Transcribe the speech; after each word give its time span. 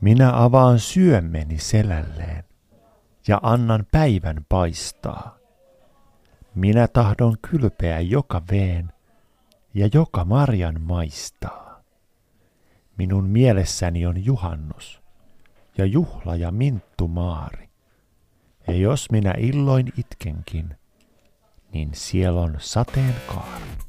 Minä 0.00 0.44
avaan 0.44 0.78
syömmeni 0.78 1.58
selälleen 1.58 2.44
ja 3.28 3.40
annan 3.42 3.86
päivän 3.92 4.46
paistaa. 4.48 5.38
Minä 6.54 6.88
tahdon 6.88 7.36
kylpeä 7.50 8.00
joka 8.00 8.42
veen 8.50 8.92
ja 9.74 9.88
joka 9.94 10.24
marjan 10.24 10.80
maistaa. 10.80 11.82
Minun 12.98 13.24
mielessäni 13.24 14.06
on 14.06 14.24
juhannus 14.24 15.02
ja 15.78 15.84
juhla 15.84 16.36
ja 16.36 16.50
minttumaari. 16.52 17.68
Ja 18.66 18.74
jos 18.74 19.10
minä 19.10 19.34
illoin 19.38 19.92
itkenkin, 19.96 20.76
niin 21.72 21.90
siellä 21.92 22.40
on 22.40 22.56
sateenkaari. 22.58 23.87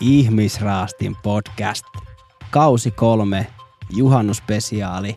Ihmisraastin 0.00 1.16
podcast. 1.22 1.84
Kausi 2.50 2.90
kolme, 2.90 3.46
juhannuspesiaali. 3.90 5.16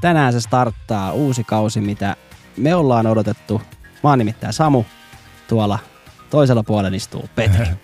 Tänään 0.00 0.32
se 0.32 0.40
starttaa 0.40 1.12
uusi 1.12 1.44
kausi, 1.44 1.80
mitä 1.80 2.16
me 2.56 2.74
ollaan 2.74 3.06
odotettu. 3.06 3.62
Mä 4.02 4.10
oon 4.10 4.18
nimittäin 4.18 4.52
Samu. 4.52 4.84
Tuolla 5.48 5.78
toisella 6.30 6.62
puolella 6.62 6.96
istuu 6.96 7.28
Petri. 7.34 7.66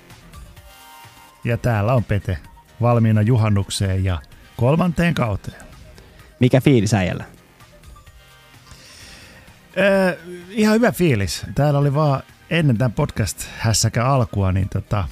Ja 1.45 1.57
täällä 1.59 1.95
on 1.95 2.05
Pete 2.05 2.39
valmiina 2.81 3.23
juhannukseen 3.23 4.05
ja 4.05 4.19
kolmanteen 4.57 5.15
kauteen. 5.15 5.63
Mikä 6.41 6.61
fiilis 6.61 6.95
äijällä? 6.95 7.25
Öö, 9.79 10.19
ihan 10.51 10.75
hyvä 10.75 10.93
fiilis. 10.93 11.47
Täällä 11.55 11.79
oli 11.79 11.95
vaan 11.95 12.23
ennen 12.51 12.79
tämän 12.79 12.93
podcast-hässäkä 12.93 14.07
alkua, 14.07 14.53
niin 14.53 14.69
tota, 14.69 15.09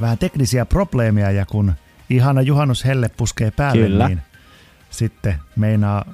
vähän 0.00 0.18
teknisiä 0.18 0.66
probleemia 0.66 1.30
ja 1.30 1.46
kun 1.46 1.72
ihana 2.10 2.42
juhannus 2.42 2.84
helle 2.84 3.08
puskee 3.16 3.50
päälle, 3.50 3.82
Kyllä. 3.86 4.08
niin 4.08 4.20
sitten 4.90 5.34
meinaa, 5.56 6.04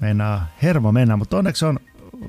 meinaa 0.00 0.46
hermo 0.62 0.92
mennä, 0.92 1.16
mutta 1.16 1.38
onneksi 1.38 1.64
on 1.64 1.78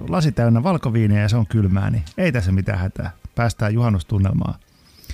lasi 0.09 0.31
täynnä 0.31 0.64
valkoviiniä 0.64 1.22
ja 1.22 1.30
se 1.30 1.38
on 1.38 1.47
kylmää, 1.47 1.89
niin 1.89 2.03
ei 2.17 2.31
tässä 2.31 2.52
mitään 2.52 2.80
hätää. 2.80 3.11
Päästään 3.36 3.73
juhannustunnelmaan. 3.73 4.55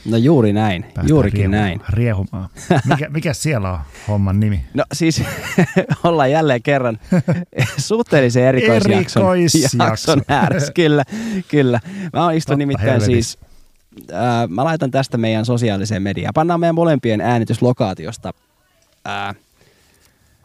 No 0.05 0.17
juuri 0.17 0.53
näin, 0.53 0.83
Päästään 0.83 1.09
juurikin 1.09 1.39
riehu- 1.41 1.51
näin. 1.51 1.81
Riehumaan. 1.89 2.49
Mikä, 2.85 3.09
mikä 3.09 3.33
siellä 3.33 3.71
on 3.71 3.79
homman 4.07 4.39
nimi? 4.39 4.65
No 4.73 4.83
siis 4.93 5.23
ollaan 6.03 6.31
jälleen 6.31 6.63
kerran 6.63 6.99
suhteellisen 7.77 8.43
erikoisjakson 8.43 9.23
Erikoisjakson. 9.23 9.87
jakson 9.87 10.21
ääressä. 10.27 10.71
Kyllä, 10.73 11.03
kyllä. 11.47 11.79
Mä 12.13 12.23
oon 12.23 12.33
istun 12.33 12.51
Totta 12.53 12.57
nimittäin 12.57 12.89
helvetissä. 12.91 13.31
siis, 13.37 13.52
ää, 14.11 14.47
mä 14.47 14.63
laitan 14.63 14.91
tästä 14.91 15.17
meidän 15.17 15.45
sosiaaliseen 15.45 16.03
mediaan. 16.03 16.33
Pannaan 16.33 16.59
meidän 16.59 16.75
molempien 16.75 17.21
äänityslokaatiosta 17.21 18.33
ää, 19.05 19.33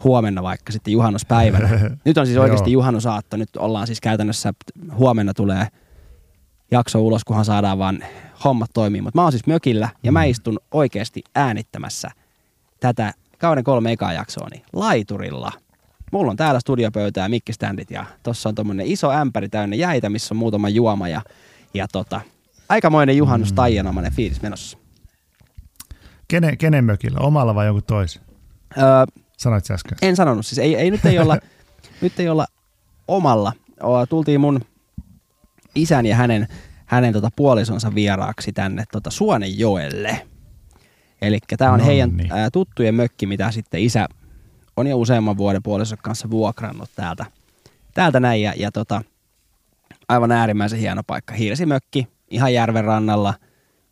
huomenna 0.05 0.42
vaikka 0.42 0.72
sitten 0.72 0.92
juhannuspäivänä. 0.92 1.68
Nyt 2.05 2.18
on 2.18 2.27
siis 2.27 2.38
oikeasti 2.38 2.72
juhannusaatto. 2.72 3.36
Nyt 3.36 3.56
ollaan 3.56 3.86
siis 3.86 4.00
käytännössä, 4.00 4.52
huomenna 4.94 5.34
tulee 5.34 5.66
jakso 6.70 7.00
ulos, 7.00 7.24
kunhan 7.24 7.44
saadaan 7.44 7.78
vaan 7.78 8.05
hommat 8.44 8.70
toimii. 8.74 9.00
Mutta 9.00 9.18
mä 9.18 9.22
oon 9.22 9.32
siis 9.32 9.46
mökillä 9.46 9.88
ja 10.02 10.12
mä 10.12 10.24
istun 10.24 10.58
oikeasti 10.70 11.22
äänittämässä 11.34 12.10
tätä 12.80 13.12
kauden 13.38 13.64
kolme 13.64 13.92
ekaa 13.92 14.12
jaksoa 14.12 14.48
niin 14.50 14.62
laiturilla. 14.72 15.52
Mulla 16.12 16.30
on 16.30 16.36
täällä 16.36 16.60
studiopöytä 16.60 17.20
ja 17.20 17.28
mikkiständit 17.28 17.90
ja 17.90 18.05
tossa 18.23 18.48
on 18.48 18.55
tommonen 18.55 18.86
iso 18.86 19.11
ämpäri 19.11 19.48
täynnä 19.48 19.77
jäitä, 19.77 20.11
missä 20.11 20.34
on 20.34 20.39
muutama 20.39 20.68
juoma 20.68 21.08
ja, 21.08 21.23
ja 21.74 21.89
tota, 21.89 22.20
aikamoinen 22.68 23.17
juhannus 23.17 23.52
mm. 23.52 23.56
taianomainen 23.56 24.12
fiilis 24.12 24.42
menossa. 24.42 24.79
Kenen, 26.29 26.58
kenen 26.58 26.84
mökillä? 26.84 27.20
Omalla 27.20 27.55
vai 27.55 27.67
joku 27.67 27.83
tois? 27.83 28.20
Öö, 28.79 28.84
Sanoit 29.36 29.70
äsken. 29.70 29.98
en 30.02 30.17
sanonut, 30.17 30.46
siis 30.46 30.58
ei, 30.58 30.77
ei 30.77 30.90
nyt 30.90 31.06
ei 31.06 31.18
olla, 31.18 31.39
nyt 32.02 32.20
ei 32.20 32.29
olla 32.29 32.46
omalla. 33.08 33.52
Tultiin 34.08 34.40
mun 34.40 34.61
isän 35.74 36.06
ja 36.06 36.17
hänen, 36.17 36.48
hänen 36.86 37.12
tota 37.12 37.29
puolisonsa 37.36 37.95
vieraaksi 37.95 38.52
tänne 38.52 38.85
tota 38.92 39.11
Suonenjoelle. 39.11 40.27
Eli 41.23 41.39
tämä 41.58 41.73
on 41.73 41.79
No 41.79 41.86
heidän 41.86 42.17
niin. 42.17 42.33
ää, 42.33 42.50
tuttujen 42.50 42.95
mökki, 42.95 43.27
mitä 43.27 43.50
sitten 43.50 43.80
isä 43.80 44.08
on 44.77 44.86
jo 44.86 44.98
useamman 44.98 45.36
vuoden 45.36 45.62
puolisonsa 45.62 46.02
kanssa 46.02 46.30
vuokrannut 46.30 46.90
täältä, 46.96 47.27
täältä 47.95 48.20
näin. 48.20 48.42
Ja, 48.42 48.52
ja 48.56 48.73
tota, 48.73 49.02
aivan 50.08 50.33
äärimmäisen 50.33 50.79
hieno 50.79 51.02
paikka. 51.06 51.35
Hiirsimökki, 51.35 52.08
ihan 52.30 52.55
järven 52.55 52.84
rannalla, 52.84 53.34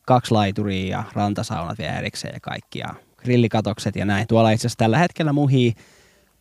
kaksi 0.07 0.35
laituria 0.35 0.97
ja 0.99 1.05
rantasaunat 1.13 1.79
vielä 1.79 1.99
erikseen 1.99 2.35
ja 2.35 2.41
kaikki. 2.41 2.79
Ja 2.79 2.95
grillikatokset 3.17 3.97
ja 3.97 4.05
näin. 4.05 4.27
Tuolla 4.27 4.51
itse 4.51 4.67
asiassa 4.67 4.79
tällä 4.79 4.99
hetkellä 4.99 5.33
muhii, 5.33 5.75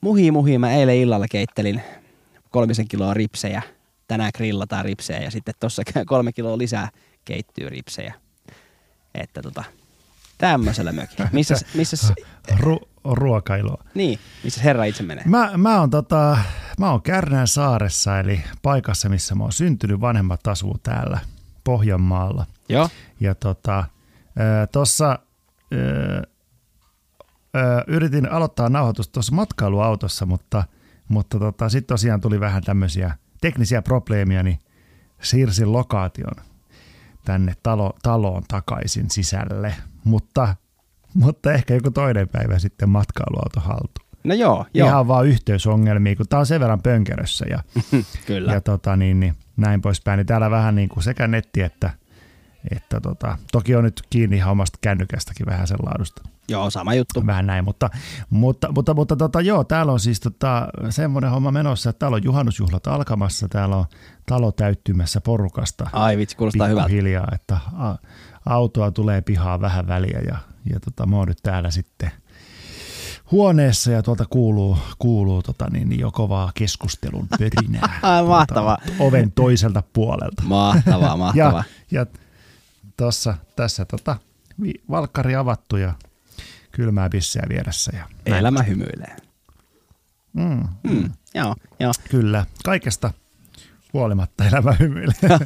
muhii, 0.02 0.32
muhii. 0.32 0.58
Mä 0.58 0.72
eilen 0.72 0.96
illalla 0.96 1.26
keittelin 1.32 1.82
kolmisen 2.50 2.88
kiloa 2.88 3.14
ripsejä. 3.14 3.62
Tänään 4.08 4.32
grillataan 4.36 4.86
ripsejä 4.86 5.20
ja 5.20 5.32
sitten 5.32 5.54
tuossa 5.60 5.84
kolme 6.06 6.32
kiloa 6.34 6.58
lisää 6.58 6.90
keittyy 7.26 7.70
ripsejä. 7.70 8.14
Että 9.16 9.42
tota, 9.42 9.64
tämmöisellä 10.38 10.92
mökillä. 10.92 11.30
Missä, 11.34 11.56
missä, 11.76 12.14
Ru- 12.52 12.88
ruokailua. 13.04 13.84
niin, 13.94 14.20
missä 14.44 14.62
herra 14.62 14.84
itse 14.84 15.04
menee? 15.04 15.24
Mä, 15.28 15.52
mä 15.58 15.80
oon, 15.80 15.90
tota, 15.90 16.38
mä 16.80 16.92
oon 16.92 17.02
Kärnän 17.02 17.48
saaressa, 17.48 18.20
eli 18.20 18.42
paikassa, 18.62 19.10
missä 19.10 19.36
mä 19.36 19.44
oon 19.44 19.54
syntynyt. 19.54 20.02
Vanhemmat 20.02 20.48
asuu 20.48 20.78
täällä 20.84 21.20
Pohjanmaalla. 21.66 22.46
Joo. 22.70 22.90
Ja 23.20 23.36
tota, 23.36 23.84
tuossa 24.72 25.20
yritin 27.88 28.32
aloittaa 28.32 28.70
nauhoitusta 28.70 29.14
tuossa 29.14 29.36
matkailuautossa, 29.36 30.26
mutta, 30.26 30.64
mutta 31.08 31.40
tota, 31.40 31.70
sitten 31.70 31.94
tosiaan 31.94 32.22
tuli 32.22 32.40
vähän 32.40 32.64
tämmöisiä 32.64 33.16
teknisiä 33.42 33.82
probleemia, 33.82 34.44
niin 34.44 34.60
siirsin 35.22 35.74
lokaation 35.74 36.46
tänne 37.26 37.54
talo, 37.64 37.94
taloon 38.04 38.44
takaisin 38.48 39.10
sisälle. 39.10 39.76
Mutta, 40.04 40.56
mutta 41.14 41.54
ehkä 41.54 41.74
joku 41.74 41.92
toinen 41.92 42.30
päivä 42.30 42.60
sitten 42.60 42.90
matkailuauto 42.90 43.60
haltu. 43.60 44.02
No 44.24 44.36
joo, 44.36 44.66
joo. 44.74 44.88
Ihan 44.88 45.08
vaan 45.08 45.28
yhteysongelmia, 45.28 46.16
kun 46.16 46.28
tää 46.28 46.40
on 46.40 46.46
sen 46.46 46.62
verran 46.62 46.82
pönkerössä 46.82 47.46
ja, 47.50 47.60
Kyllä. 48.28 48.54
ja 48.54 48.62
tota, 48.62 48.96
niin, 48.96 49.20
niin, 49.20 49.36
näin 49.58 49.82
poispäin. 49.82 50.18
Niin 50.18 50.28
täällä 50.28 50.52
vähän 50.52 50.76
niin 50.76 50.90
kuin 50.90 51.04
sekä 51.04 51.28
netti 51.28 51.62
että, 51.62 51.90
että 52.72 53.02
tota, 53.02 53.38
toki 53.52 53.76
on 53.76 53.84
nyt 53.84 54.02
kiinni 54.10 54.36
ihan 54.36 54.52
omasta 54.52 54.78
kännykästäkin 54.82 55.46
vähän 55.46 55.68
sen 55.68 55.78
laadusta. 55.84 56.22
Joo, 56.50 56.70
sama 56.70 56.94
juttu. 56.94 57.26
Vähän 57.26 57.46
näin, 57.48 57.66
mutta, 57.66 57.90
mutta, 58.30 58.72
mutta, 58.72 58.94
mutta 58.94 59.16
tota, 59.16 59.42
joo, 59.42 59.64
täällä 59.64 59.92
on 59.92 60.00
siis 60.00 60.20
tota, 60.20 60.68
semmoinen 60.90 61.32
homma 61.32 61.52
menossa, 61.52 61.90
että 61.90 62.00
täällä 62.00 62.16
on 62.16 62.24
juhannusjuhlat 62.24 62.88
alkamassa, 62.88 63.48
täällä 63.50 63.76
on 63.76 63.86
talo 64.26 64.52
täyttymässä 64.52 65.22
porukasta 65.22 65.90
Ai 65.94 66.18
vitsi, 66.18 66.36
kuulostaa 66.38 66.68
hyvältä. 66.68 66.90
hiljaa, 66.90 67.28
että 67.36 67.58
a, 67.74 67.96
autoa 68.46 68.92
tulee 68.92 69.22
pihaa 69.22 69.62
vähän 69.62 69.88
väliä 69.88 70.20
ja, 70.28 70.38
ja 70.74 70.80
tota, 70.80 71.06
mä 71.06 71.16
oon 71.16 71.28
nyt 71.28 71.40
täällä 71.44 71.72
sitten 71.72 72.12
huoneessa 73.32 73.92
ja 73.92 74.04
tuolta 74.04 74.26
kuuluu, 74.30 74.78
kuuluu 75.00 75.44
tota, 75.44 75.68
niin, 75.70 75.90
niin 75.90 76.00
jo 76.00 76.12
kovaa 76.12 76.52
keskustelun 76.56 77.28
pörinää. 77.40 78.00
Mahtavaa. 78.28 78.78
Tuolta 78.86 79.04
oven 79.04 79.32
toiselta 79.32 79.84
puolelta. 79.94 80.44
Mahtavaa, 80.44 81.18
mahtavaa. 81.26 81.64
Ja, 81.92 82.00
ja 82.00 82.06
tossa, 82.98 83.38
tässä 83.56 83.86
tota, 83.86 84.18
valkkari 84.90 85.36
avattu 85.36 85.78
ja 85.78 85.94
kylmää 86.72 87.10
pisseä 87.10 87.44
vieressä. 87.50 87.92
Ja 87.98 88.06
näin. 88.30 88.40
Elämä 88.40 88.64
hymyilee. 88.64 89.16
Mm, 90.34 90.64
Mm, 90.84 91.12
joo, 91.34 91.56
joo. 91.80 91.92
kyllä, 92.10 92.46
kaikesta 92.66 93.12
huolimatta 93.94 94.46
elämä 94.46 94.76
hymyilee. 94.80 95.16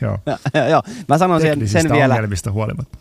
Joo, 0.00 0.18
joo, 0.54 0.66
joo. 0.68 0.82
Mä 1.08 1.18
sanon 1.18 1.40
sen, 1.40 1.68
sen 1.68 1.92
vielä, 1.92 2.14
ongelmista 2.14 2.52
huolimatta. 2.52 2.98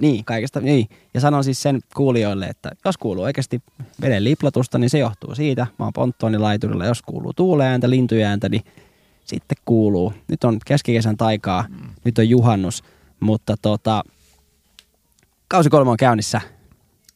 Niin, 0.00 0.24
kaikesta, 0.24 0.60
niin. 0.60 0.88
Ja 1.14 1.20
sanon 1.20 1.44
siis 1.44 1.62
sen 1.62 1.80
kuulijoille, 1.96 2.46
että 2.46 2.70
jos 2.84 2.98
kuuluu 2.98 3.24
oikeasti 3.24 3.62
veden 4.00 4.24
liplatusta, 4.24 4.78
niin 4.78 4.90
se 4.90 4.98
johtuu 4.98 5.34
siitä. 5.34 5.66
Mä 5.78 5.84
oon 5.84 5.92
ponttoonilaiturilla, 5.92 6.86
jos 6.86 7.02
kuuluu 7.02 7.32
tuuleääntä, 7.32 7.90
lintuääntä, 7.90 8.48
niin 8.48 8.64
sitten 9.24 9.58
kuuluu. 9.64 10.12
Nyt 10.28 10.44
on 10.44 10.58
keskikesän 10.66 11.16
taikaa, 11.16 11.64
mm. 11.68 11.88
nyt 12.04 12.18
on 12.18 12.28
juhannus, 12.28 12.84
mutta 13.20 13.56
tota, 13.62 14.04
kausi 15.48 15.70
kolme 15.70 15.90
on 15.90 15.96
käynnissä 15.96 16.40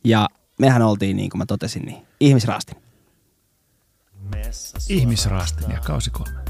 ja 0.04 0.28
mehän 0.58 0.82
oltiin, 0.82 1.16
niin 1.16 1.30
kuin 1.30 1.38
mä 1.38 1.46
totesin, 1.46 1.82
niin 1.82 2.06
ihmisraasti. 2.20 2.72
Ihmisraastin 4.88 5.70
ja 5.70 5.80
kausi 5.80 6.10
kolme. 6.10 6.40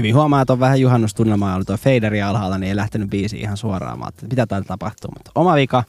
Hyvin 0.00 0.14
huomaa, 0.14 0.42
että 0.42 0.52
on 0.52 0.60
vähän 0.60 0.80
juhannustunnelmaa 0.80 1.54
ollut 1.54 1.66
tuo 1.66 1.76
faderi 1.76 2.22
alhaalla, 2.22 2.58
niin 2.58 2.68
ei 2.68 2.76
lähtenyt 2.76 3.10
biisi 3.10 3.40
ihan 3.40 3.56
suoraan. 3.56 3.98
Mä 3.98 4.06
että 4.08 4.26
mitä 4.26 4.46
täällä 4.46 4.64
tapahtuu. 4.64 5.10
Mutta 5.10 5.30
oma 5.34 5.54
vika, 5.54 5.84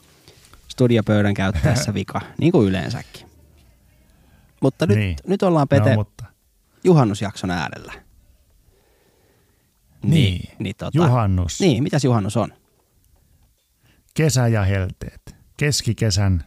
studiopöydän 0.68 1.34
käyttäessä 1.34 1.94
vika, 2.00 2.20
niin 2.38 2.52
kuin 2.52 2.68
yleensäkin. 2.68 3.26
Mutta 4.62 4.86
nyt, 4.86 4.98
Niin. 4.98 5.16
nyt 5.26 5.42
ollaan 5.42 5.68
Pete 5.68 5.90
No, 5.90 5.94
mutta 5.94 6.24
juhannusjakson 6.84 7.50
äärellä. 7.50 7.92
Niin. 10.02 10.48
niin 10.58 10.74
tota, 10.78 10.90
juhannus, 10.98 11.60
Niin, 11.60 11.82
mitäs 11.82 12.04
juhannus 12.04 12.36
on? 12.36 12.52
kesä 14.14 14.48
ja 14.48 14.62
helteet. 14.64 15.36
Keskikesän 15.56 16.44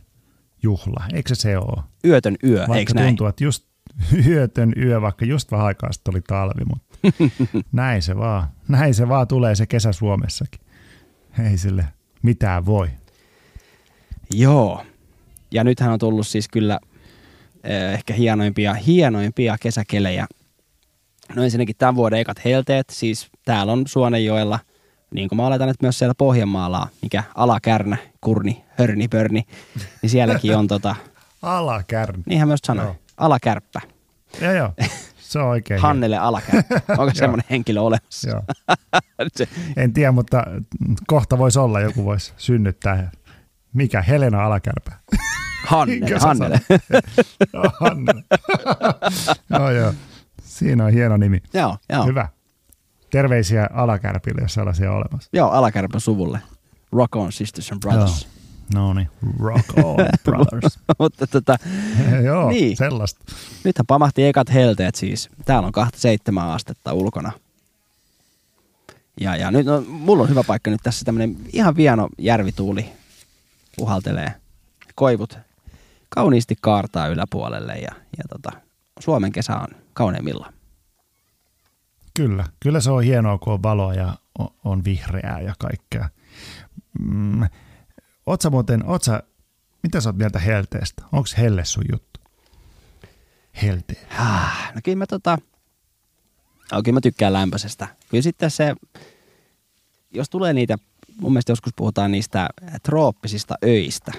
juhla, 0.63 1.03
eikö 1.13 1.35
se 1.35 1.41
se 1.41 1.57
ole? 1.57 1.83
Yötön 2.05 2.35
yö, 2.43 2.57
Vaikka 2.59 2.75
eikö 2.75 2.93
näin? 2.93 3.07
tuntuu, 3.07 3.27
että 3.27 3.43
just 3.43 3.65
yötön 4.27 4.73
yö, 4.77 5.01
vaikka 5.01 5.25
just 5.25 5.51
vähän 5.51 5.65
aikaa 5.65 5.91
sitten 5.91 6.13
oli 6.15 6.21
talvi, 6.21 6.65
mutta 6.65 6.84
näin 7.71 8.01
se 8.01 8.17
vaan. 8.17 8.47
Näin 8.67 8.93
se 8.93 9.07
vaan 9.07 9.27
tulee 9.27 9.55
se 9.55 9.65
kesä 9.65 9.91
Suomessakin. 9.91 10.61
Ei 11.49 11.57
sille 11.57 11.85
mitään 12.21 12.65
voi. 12.65 12.89
Joo. 14.33 14.85
Ja 15.51 15.63
nythän 15.63 15.91
on 15.91 15.99
tullut 15.99 16.27
siis 16.27 16.47
kyllä 16.47 16.79
eh, 17.63 17.93
ehkä 17.93 18.13
hienoimpia, 18.13 18.73
hienoimpia 18.73 19.57
kesäkelejä. 19.61 20.27
No 21.35 21.43
ensinnäkin 21.43 21.75
tämän 21.77 21.95
vuoden 21.95 22.19
ekat 22.19 22.45
helteet, 22.45 22.89
siis 22.89 23.27
täällä 23.45 23.73
on 23.73 23.83
Suonenjoella, 23.87 24.59
niin 25.13 25.29
kuin 25.29 25.37
mä 25.37 25.47
oletan, 25.47 25.69
että 25.69 25.85
myös 25.85 25.99
siellä 25.99 26.15
Pohjanmaalla, 26.17 26.87
mikä 27.01 27.23
alakärnä, 27.35 27.97
kurni, 28.21 28.63
hörni, 28.79 29.07
pörni, 29.07 29.43
niin 30.01 30.09
sielläkin 30.09 30.57
on 30.57 30.67
tota, 30.67 30.95
Alakärn. 31.41 32.23
niinhän 32.25 32.47
myös 32.47 32.59
sanoi, 32.65 32.85
Joo. 32.85 32.95
alakärppä. 33.17 33.81
Joo, 34.41 34.53
joo. 34.53 34.73
Se 35.35 35.39
on 35.39 35.47
oikein. 35.47 35.81
Hannele 35.81 36.17
alakärppä. 36.17 36.81
Onko 36.97 37.11
semmoinen 37.13 37.45
henkilö 37.49 37.81
olemassa? 37.81 38.29
Joo. 38.29 38.43
Se- 39.37 39.47
En 39.77 39.93
tiedä, 39.93 40.11
mutta 40.11 40.43
kohta 41.07 41.37
voisi 41.37 41.59
olla, 41.59 41.79
joku 41.81 42.05
voisi 42.05 42.33
synnyttää. 42.37 43.11
Mikä? 43.73 44.01
Helena 44.01 44.45
Alakärpä. 44.45 44.91
Hannele, 45.67 46.17
Hannele. 46.19 46.61
Joo, 47.53 47.71
Hannele. 47.79 48.23
joo, 49.49 49.71
joo. 49.71 49.93
Siinä 50.43 50.85
on 50.85 50.91
hieno 50.91 51.17
nimi. 51.17 51.41
joo, 51.53 51.77
joo. 51.89 52.05
Hyvä. 52.05 52.27
Terveisiä 53.09 53.69
Alakärpille, 53.73 54.41
jos 54.41 54.53
sellaisia 54.53 54.91
on 54.91 54.97
olemassa. 54.97 55.29
Joo, 55.33 55.49
alakärpän 55.49 56.01
suvulle. 56.01 56.39
Rock 56.91 57.15
on, 57.15 57.31
sisters 57.31 57.71
and 57.71 57.79
brothers. 57.81 58.27
No 58.73 58.93
niin, 58.93 59.09
rock 59.39 59.69
on, 59.83 59.95
brothers. 60.23 60.79
Mutta 60.99 61.27
tota, 61.27 61.57
joo, 62.25 62.49
Niin. 62.49 62.77
sellaista. 62.77 63.25
nythän 63.63 63.85
pamahti 63.85 64.23
ekat 64.23 64.53
helteet 64.53 64.95
siis. 64.95 65.29
Täällä 65.45 65.65
on 65.67 65.71
27 65.71 66.47
astetta 66.49 66.93
ulkona. 66.93 67.31
Ja, 69.21 69.35
ja 69.35 69.51
nyt 69.51 69.65
no, 69.65 69.81
mulla 69.87 70.23
on 70.23 70.29
hyvä 70.29 70.43
paikka 70.43 70.71
nyt 70.71 70.81
tässä 70.83 71.05
tämmönen 71.05 71.37
ihan 71.53 71.75
vieno 71.75 72.09
järvituuli 72.17 72.85
puhaltelee. 73.77 74.33
Koivut 74.95 75.37
kauniisti 76.09 76.55
kaartaa 76.61 77.07
yläpuolelle 77.07 77.73
ja, 77.73 77.91
ja 78.17 78.23
tota, 78.29 78.51
Suomen 78.99 79.31
kesä 79.31 79.55
on 79.55 79.67
kauneimmillaan. 79.93 80.53
Kyllä, 82.13 82.45
kyllä 82.59 82.79
se 82.79 82.91
on 82.91 83.03
hienoa, 83.03 83.37
kun 83.37 83.53
on 83.53 83.63
valoa 83.63 83.93
ja 83.93 84.17
on 84.63 84.83
vihreää 84.83 85.41
ja 85.41 85.53
kaikkea. 85.59 86.09
Mm. 86.99 87.41
Oot 88.25 88.41
sä 88.41 88.49
muuten, 88.49 88.85
oot 88.85 89.03
sä, 89.03 89.23
mitä 89.83 90.01
sä 90.01 90.09
oot 90.09 90.17
mieltä 90.17 90.39
helteestä? 90.39 91.03
Onko 91.11 91.27
helle 91.37 91.65
sun 91.65 91.83
juttu? 91.91 92.19
Helteet. 93.61 94.07
Ah, 94.19 94.73
No 94.75 94.81
kyllä 94.83 94.97
mä 94.97 95.05
tota, 95.05 95.37
oh, 96.71 96.83
kyllä 96.83 96.95
mä 96.95 97.01
tykkään 97.01 97.33
lämpöisestä. 97.33 97.87
Kyllä 98.09 98.21
sitten 98.21 98.51
se, 98.51 98.75
jos 100.11 100.29
tulee 100.29 100.53
niitä, 100.53 100.77
mun 101.21 101.33
mielestä 101.33 101.51
joskus 101.51 101.73
puhutaan 101.75 102.11
niistä 102.11 102.49
trooppisista 102.83 103.55
öistä, 103.65 104.11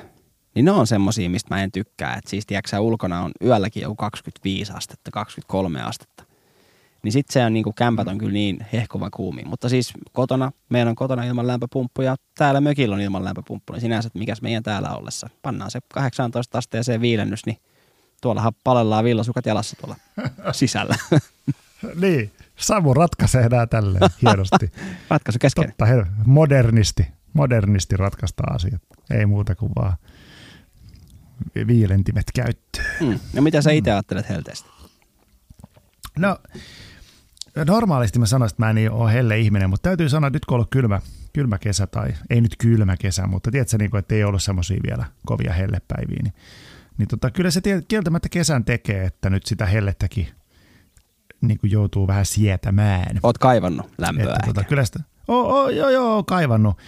niin 0.55 0.65
ne 0.65 0.71
on 0.71 0.87
semmosia, 0.87 1.31
mistä 1.31 1.55
mä 1.55 1.63
en 1.63 1.73
tykkää. 1.73 2.15
Et 2.15 2.27
siis 2.27 2.47
tiedätkö, 2.47 2.81
ulkona 2.81 3.21
on 3.21 3.33
yölläkin 3.45 3.83
joku 3.83 3.97
25 3.97 4.73
astetta, 4.73 5.11
23 5.11 5.83
astetta. 5.83 6.26
Niin 7.07 7.13
sit 7.13 7.31
se 7.31 7.45
on 7.45 7.53
niinku, 7.53 7.73
kämpät 7.73 8.09
on 8.09 8.19
kyllä 8.19 8.33
niin 8.33 8.67
hehkuva 8.73 9.11
kuumi. 9.11 9.43
Mutta 9.45 9.69
siis 9.69 9.93
kotona, 10.13 10.53
meillä 10.69 10.91
on 10.91 10.97
kotona 10.97 11.25
ilman 11.25 11.47
lämpöpumppu 11.47 12.03
ja 12.03 12.17
täällä 12.39 12.61
mökillä 12.61 12.95
on 12.95 13.01
ilman 13.01 13.25
lämpöpumppu. 13.25 13.73
Niin 13.73 13.81
sinänsä, 13.81 14.07
että 14.07 14.19
mikäs 14.19 14.43
meidän 14.43 14.63
täällä 14.63 14.91
ollessa. 14.91 15.29
Pannaan 15.43 15.71
se 15.71 15.81
18 15.93 16.59
asteeseen 16.59 17.01
viilennys, 17.01 17.47
niin 17.47 17.59
tuollahan 18.23 18.53
palellaan 18.65 19.05
villasukat 19.05 19.47
jalassa 19.47 19.77
tuolla 19.77 19.97
sisällä. 20.53 20.97
Niin, 22.01 22.33
Samu 22.57 22.95
ratkaisee 22.95 23.49
nämä 23.49 23.67
tälleen 23.67 24.11
hienosti. 24.23 24.73
Ratkaisu 25.11 25.39
kesken. 25.39 25.67
Totta, 25.67 25.87
he, 25.87 26.07
modernisti, 26.25 27.07
modernisti 27.33 27.97
ratkaista 27.97 28.43
asiat. 28.51 28.83
Ei 29.11 29.27
muuta 29.27 29.55
kuin 29.55 29.73
vaan 29.77 29.97
vi- 31.55 31.67
viilentimet 31.67 32.27
käyttöön. 32.35 32.87
Mm. 33.01 33.21
No 33.33 33.43
mitä 33.43 33.63
sä 33.63 33.71
itse 33.71 33.91
ajattelet 33.93 34.29
helteestä? 34.29 34.69
No, 36.19 36.39
normaalisti 37.65 38.19
mä 38.19 38.27
sanoisin, 38.27 38.55
että 38.55 38.65
mä 38.65 38.71
en 38.71 38.93
ole 38.93 39.13
helle 39.13 39.39
ihminen, 39.39 39.71
mutta 39.71 39.89
täytyy 39.89 40.09
sanoa, 40.09 40.29
että 40.29 40.37
nyt 40.37 40.45
kun 40.45 40.55
on 40.55 40.57
ollut 40.57 40.71
kylmä, 40.71 41.01
kylmä 41.33 41.59
kesä, 41.59 41.87
tai 41.87 42.15
ei 42.31 42.41
nyt 42.41 42.57
kylmä 42.59 42.97
kesä, 42.97 43.27
mutta 43.27 43.51
tiedätkö, 43.51 43.79
niin 43.79 43.91
kuin, 43.91 43.99
että 43.99 44.15
ei 44.15 44.25
ollut 44.25 44.43
semmoisia 44.43 44.81
vielä 44.87 45.05
kovia 45.27 45.53
hellepäiviä, 45.53 46.19
niin, 46.23 46.35
niin 46.99 47.09
tota, 47.09 47.31
kyllä 47.31 47.51
se 47.51 47.61
kieltämättä 47.89 48.29
kesän 48.29 48.65
tekee, 48.65 49.05
että 49.05 49.31
nyt 49.31 49.47
sitä 49.47 49.67
hellettäkin 49.67 50.29
niin 51.41 51.59
kuin 51.59 51.71
joutuu 51.71 52.07
vähän 52.07 52.27
sietämään. 52.27 53.21
Oot 53.23 53.39
kaivannut 53.39 53.91
lämpöä 53.99 54.25
Että 54.25 54.35
ehkä. 54.35 54.47
tota, 54.47 54.65
kyllä 54.65 54.85
sitä, 54.85 55.01
oh, 55.29 55.47
oh, 55.47 55.69
joo, 55.69 55.89
joo, 55.89 56.23
kaivannut. 56.23 56.79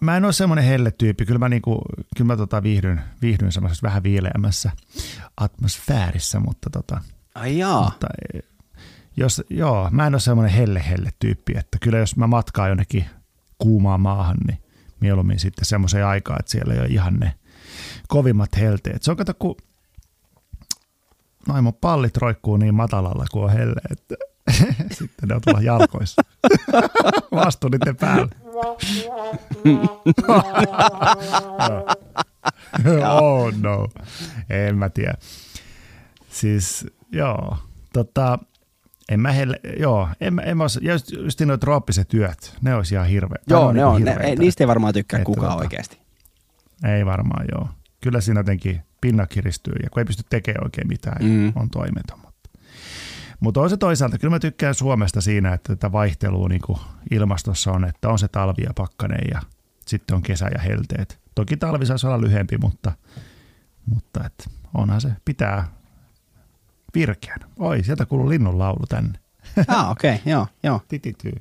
Mä 0.00 0.16
en 0.16 0.24
ole 0.24 0.32
semmoinen 0.32 0.64
helletyyppi. 0.64 1.26
Kyllä 1.26 1.38
mä, 1.38 1.48
niinku, 1.48 1.82
kyllä 2.16 2.26
mä 2.26 2.36
tota 2.36 2.62
viihdyn, 2.62 3.00
viihdyn 3.22 3.52
semmoisessa 3.52 3.86
vähän 3.86 4.02
viileämmässä 4.02 4.70
atmosfäärissä, 5.36 6.40
mutta, 6.40 6.70
tota, 6.70 7.00
Ai 7.34 7.58
jaa. 7.58 7.84
mutta 7.84 8.06
jos, 9.16 9.42
joo, 9.50 9.88
mä 9.90 10.06
en 10.06 10.14
ole 10.14 10.20
semmoinen 10.20 10.54
helle-helle 10.54 11.10
tyyppi, 11.18 11.52
että 11.58 11.78
kyllä 11.80 11.98
jos 11.98 12.16
mä 12.16 12.26
matkaan 12.26 12.68
jonnekin 12.68 13.06
kuumaan 13.58 14.00
maahan, 14.00 14.36
niin 14.46 14.58
mieluummin 15.00 15.38
sitten 15.38 15.64
semmoiseen 15.64 16.06
aikaan, 16.06 16.40
että 16.40 16.52
siellä 16.52 16.74
ei 16.74 16.80
ole 16.80 16.88
ihan 16.88 17.14
ne 17.14 17.34
kovimmat 18.08 18.56
helteet. 18.56 19.02
Se 19.02 19.10
on 19.10 19.16
kato, 19.16 19.34
kun 19.38 19.56
noin 21.48 21.64
mun 21.64 21.74
pallit 21.74 22.16
roikkuu 22.16 22.56
niin 22.56 22.74
matalalla 22.74 23.24
kuin 23.32 23.44
on 23.44 23.50
helle, 23.50 23.80
että 23.90 24.14
sitten 24.98 25.28
ne 25.28 25.34
on 25.34 25.40
tuolla 25.40 25.60
jalkoissa. 25.60 26.22
Vastu 27.32 27.68
niiden 27.68 27.96
päällä. 27.96 28.28
oh 33.20 33.52
no, 33.60 33.88
en 34.50 34.78
mä 34.78 34.88
tiedä. 34.88 35.14
Siis 36.30 36.86
joo, 37.12 37.56
tota, 37.92 38.38
en 39.08 39.20
mä 39.20 39.32
helle, 39.32 39.60
joo, 39.78 40.08
en 40.20 40.34
mä, 40.34 40.42
en 40.42 40.56
mä 40.56 40.64
osaa, 40.64 40.82
just, 40.84 41.10
just 41.12 41.40
nuo 41.40 41.56
trooppiset 41.56 42.08
työt, 42.08 42.56
ne 42.62 42.74
olisi 42.74 42.94
ihan 42.94 43.06
hirveä. 43.06 43.38
Joo, 43.50 43.72
ne 43.72 43.78
niinku 43.78 43.88
on. 43.94 44.02
Ne, 44.04 44.10
hirveitä. 44.10 44.30
ei, 44.30 44.36
niistä 44.36 44.64
ei 44.64 44.68
varmaan 44.68 44.94
tykkää 44.94 45.18
Että 45.18 45.24
kukaan 45.26 45.52
tota- 45.52 45.60
oikeasti. 45.60 45.98
Ei 46.84 47.06
varmaan, 47.06 47.44
joo. 47.52 47.68
Kyllä 48.00 48.20
siinä 48.20 48.40
jotenkin 48.40 48.80
pinna 49.00 49.26
kiristyy 49.26 49.74
ja 49.82 49.90
kun 49.90 50.00
ei 50.00 50.04
pysty 50.04 50.22
tekemään 50.30 50.64
oikein 50.64 50.88
mitään, 50.88 51.24
Mm. 51.24 51.52
on 51.56 51.70
toimeton. 51.70 52.18
Mutta, 52.20 52.50
mutta 53.40 53.60
on 53.60 53.70
se 53.70 53.76
toisaalta, 53.76 54.18
kyllä 54.18 54.34
mä 54.34 54.38
tykkään 54.38 54.74
Suomesta 54.74 55.20
siinä, 55.20 55.52
että 55.54 55.76
tätä 55.76 55.92
vaihtelua 55.92 56.48
niin 56.48 56.60
kuin 56.66 56.78
ilmastossa 57.10 57.72
on, 57.72 57.84
että 57.84 58.08
on 58.08 58.18
se 58.18 58.28
talvi 58.28 58.62
ja 58.62 58.70
pakkanen 58.76 59.28
ja 59.34 59.40
sitten 59.86 60.14
on 60.16 60.22
kesä 60.22 60.48
ja 60.54 60.60
helteet. 60.60 61.20
Toki 61.34 61.56
talvi 61.56 61.86
saisi 61.86 62.06
olla 62.06 62.20
lyhempi, 62.20 62.58
mutta, 62.58 62.92
mutta 63.86 64.24
et 64.26 64.50
onhan 64.74 65.00
se, 65.00 65.08
pitää 65.24 65.68
virkeän. 66.96 67.40
Oi, 67.58 67.84
sieltä 67.84 68.06
kuuluu 68.06 68.28
linnun 68.28 68.58
laulu 68.58 68.86
tänne. 68.88 69.18
Ah, 69.68 69.90
okei, 69.90 70.14
okay, 70.14 70.32
joo, 70.32 70.46
joo. 70.62 70.80
Titityy. 70.88 71.32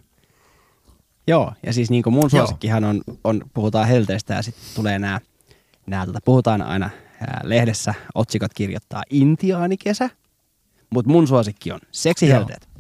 Joo, 1.28 1.54
ja 1.66 1.74
siis 1.74 1.90
niin 1.90 2.04
kuin 2.04 2.14
mun 2.14 2.30
suosikkihan 2.30 2.84
on, 2.84 3.02
on, 3.24 3.42
puhutaan 3.54 3.88
helteestä 3.88 4.34
ja 4.34 4.42
sitten 4.42 4.64
tulee 4.76 5.00
nämä, 5.00 5.20
nämä 5.88 6.06
tota, 6.06 6.20
puhutaan 6.26 6.62
aina 6.62 6.90
ää, 7.22 7.42
lehdessä, 7.44 7.94
otsikot 8.16 8.54
kirjoittaa 8.54 9.04
intiaanikesä, 9.10 10.10
mutta 10.90 11.12
mun 11.12 11.28
suosikki 11.28 11.72
on 11.72 11.80
seksihelteet. 11.92 12.70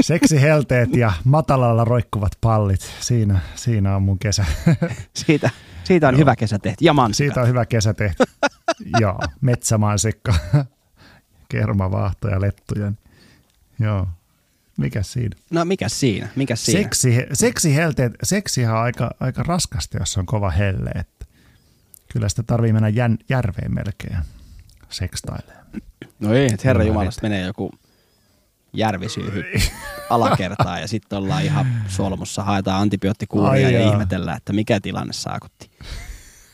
Seksihelteet 0.00 0.96
ja 0.96 1.12
matalalla 1.24 1.84
roikkuvat 1.84 2.32
pallit. 2.40 2.80
Siinä, 3.00 3.40
siinä 3.54 3.96
on 3.96 4.02
mun 4.02 4.18
kesä. 4.18 4.44
Siitä, 5.14 5.50
siitä 5.84 6.08
on 6.08 6.14
Joo. 6.14 6.18
hyvä 6.18 6.36
kesä 6.36 6.58
tehty. 6.58 6.84
Ja 6.84 6.92
mansikat. 6.92 7.26
Siitä 7.26 7.40
on 7.40 7.48
hyvä 7.48 7.66
kesä 7.66 7.94
tehty. 7.94 8.24
Joo, 9.00 9.18
metsämansikka, 9.40 10.34
kermavaahto 11.48 12.28
ja 12.28 12.40
lettuja. 12.40 12.92
Joo, 13.80 14.08
mikä 14.76 15.02
siinä? 15.02 15.36
No 15.50 15.64
mikä 15.64 15.88
siinä? 15.88 16.28
Mikä 16.36 16.56
siinä? 16.56 16.82
Seksi, 16.82 17.16
seksihelteet, 17.32 18.12
seksihän 18.22 18.74
on 18.74 18.82
aika, 18.82 19.10
aika 19.20 19.42
raskasta, 19.42 19.98
jos 19.98 20.18
on 20.18 20.26
kova 20.26 20.50
helle. 20.50 20.90
Että 20.90 21.26
kyllä 22.12 22.28
sitä 22.28 22.42
tarvii 22.42 22.72
mennä 22.72 22.88
jän, 22.88 23.18
järveen 23.28 23.74
melkein 23.74 24.18
sekstailemaan. 24.90 25.66
No 26.20 26.34
ei, 26.34 26.46
että 26.46 26.68
herra 26.68 26.84
Jumalasta 26.84 27.22
menee 27.22 27.46
joku 27.46 27.70
järvisyyhy 28.74 29.44
alakertaan 30.10 30.80
ja 30.80 30.88
sitten 30.88 31.18
ollaan 31.18 31.42
ihan 31.44 31.66
solmussa, 31.88 32.42
haetaan 32.42 32.82
antibioottikuuria 32.82 33.70
ja 33.70 33.92
ihmetellään, 33.92 34.36
että 34.36 34.52
mikä 34.52 34.80
tilanne 34.80 35.12
saakutti. 35.12 35.70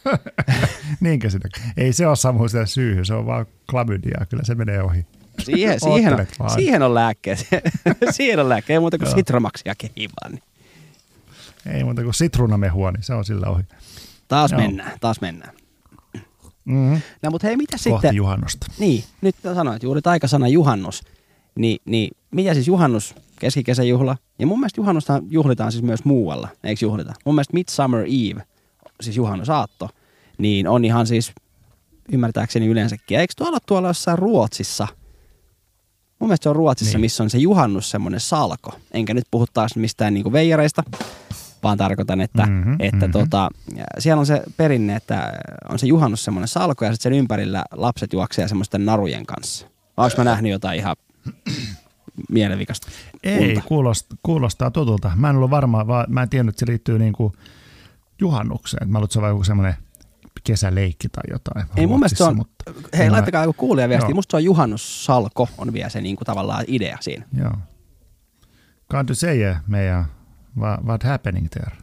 Niinkö 1.01 1.31
sitä? 1.31 1.49
Ei 1.77 1.93
se 1.93 2.07
ole 2.07 2.17
Samu 2.17 2.49
se 2.49 2.67
syy, 2.67 3.05
se 3.05 3.15
on 3.15 3.27
vaan 3.27 3.47
klamydia. 3.71 4.27
Kyllä 4.29 4.45
se 4.45 4.55
menee 4.55 4.83
ohi. 4.83 5.07
Siihen, 5.39 5.81
siihen, 5.95 6.13
on, 6.21 6.27
vaan. 6.39 6.51
siihen 6.51 6.83
on 6.83 6.95
lääkkeet. 6.95 7.49
siihen 8.11 8.39
on 8.39 8.49
lääkkeet, 8.49 8.75
ei 8.75 8.81
muuta 8.81 8.99
kuin 8.99 9.11
sitromaksia 9.11 9.75
kehivaan. 9.79 10.33
Niin. 10.33 10.43
Ei 11.67 11.85
muuta 11.85 12.03
kuin 12.03 12.15
sitruunamehua, 12.15 12.91
niin 12.93 13.03
se 13.03 13.15
on 13.15 13.25
sillä 13.25 13.47
ohi. 13.47 13.63
Taas 14.29 14.51
Joo. 14.53 14.61
mennään, 14.61 14.93
taas 15.01 15.21
mennään. 15.21 15.55
Mm-hmm. 16.65 17.01
No 17.23 17.31
mutta 17.31 17.47
hei, 17.47 17.57
mitä 17.57 17.77
Kohti 17.77 17.91
sitten? 17.91 18.17
juhannusta. 18.17 18.67
Niin, 18.79 19.05
nyt 19.21 19.37
sanoit 19.43 19.83
juuri 19.83 20.03
taikasana 20.03 20.49
juhannus. 20.49 21.03
Niin, 21.55 21.79
niin 21.85 22.11
mitä 22.31 22.55
siis 22.55 22.67
juhannus, 22.67 23.15
keskikesäjuhla? 23.41 24.17
Ja 24.39 24.47
mun 24.47 24.61
mielestä 24.61 24.81
juhannusta 24.81 25.23
juhlitaan 25.31 25.73
siis 25.73 25.85
myös 25.85 26.05
muualla, 26.05 26.49
eikö 26.65 26.85
juhlita? 26.85 27.13
Mun 27.25 27.35
mielestä 27.35 27.55
Midsummer 27.55 28.01
Eve, 28.05 28.43
siis 29.01 29.17
juhannusaatto, 29.17 29.89
niin 30.39 30.69
on 30.69 30.85
ihan 30.85 31.07
siis 31.07 31.33
ymmärtääkseni 32.13 32.67
yleensäkin. 32.67 33.19
Eikö 33.21 33.33
tuolla 33.37 33.59
tuolla 33.67 33.89
jossain 33.89 34.19
Ruotsissa? 34.19 34.89
Mun 36.19 36.29
mielestä 36.29 36.43
se 36.43 36.49
on 36.49 36.57
Ruotsissa, 36.57 36.95
Niin. 36.99 37.01
missä 37.01 37.23
on 37.23 37.31
se 37.31 37.39
juhannus 37.39 37.91
semmoinen 37.91 38.21
salko. 38.21 38.73
Enkä 38.93 39.15
nyt 39.15 39.25
puhu 39.31 39.47
taas 39.53 39.77
mistään 39.77 40.15
niinku 40.15 40.33
veijareista, 40.33 40.83
vaan 41.63 41.79
tarkoitan, 41.79 42.21
että, 42.21 42.43
Mhm, 42.47 42.53
mm-hmm, 42.53 42.77
että 42.81 43.07
mhm. 43.07 43.13
tota, 43.13 43.49
siellä 43.99 44.21
on 44.21 44.27
se 44.27 44.43
perinne, 44.57 44.97
että 44.97 45.33
on 45.69 45.79
se 45.79 45.87
juhannus 45.87 46.25
semmoinen 46.25 46.49
salko 46.49 46.85
ja 46.85 46.93
sitten 46.93 47.13
sen 47.13 47.19
ympärillä 47.19 47.65
lapset 47.73 48.13
juoksee 48.13 48.49
semmoisten 48.49 48.85
narujen 48.87 49.27
kanssa. 49.27 49.67
Onko 49.97 50.15
mä 50.19 50.25
nähnyt 50.25 50.53
jotain 50.53 50.79
ihan 50.79 50.97
mielevikasta 52.31 52.89
Ei, 53.23 53.61
kuulostaa, 53.67 54.19
kuulostaa 54.23 54.71
tutulta. 54.71 55.13
Mä 55.17 55.31
en 55.31 55.37
ollut 55.37 55.51
varma, 55.51 55.87
vaan 55.87 56.07
mä 56.09 56.23
en 56.23 56.29
tiennyt, 56.29 56.53
että 56.53 56.61
se 56.61 56.71
liittyy 56.71 56.99
niinku 56.99 57.33
juhannukseen. 58.21 58.89
Mä 58.91 58.99
luulen, 58.99 59.05
että 59.05 59.13
se 59.13 59.19
on 59.21 59.29
joku 59.29 59.45
semmoinen 59.45 59.75
kesäleikki 60.45 61.09
tai 61.09 61.23
jotain. 61.31 61.67
Ei 61.77 61.87
mun 61.87 61.99
mielestä 61.99 62.19
se 62.19 62.25
on, 62.25 62.37
mutta 62.37 62.65
hei 62.99 63.07
mä- 63.07 63.13
laittakaa 63.13 63.45
joku 63.45 63.53
kuulija 63.67 63.89
viesti, 63.89 64.15
musta 64.15 64.31
se 64.31 64.37
on 64.37 64.45
juhannussalko 64.45 65.49
on 65.59 65.73
vielä 65.73 65.89
se 65.89 66.01
niinku 66.01 66.25
tavallaan 66.25 66.65
idea 66.69 66.99
siinä. 67.01 67.27
Joo. 67.39 67.53
Kan 68.91 69.09
du 69.09 69.15
säga 69.15 69.61
meidän, 69.67 70.05
vad, 70.61 70.87
vad 70.87 71.05
happening 71.05 71.49
there? 71.49 71.77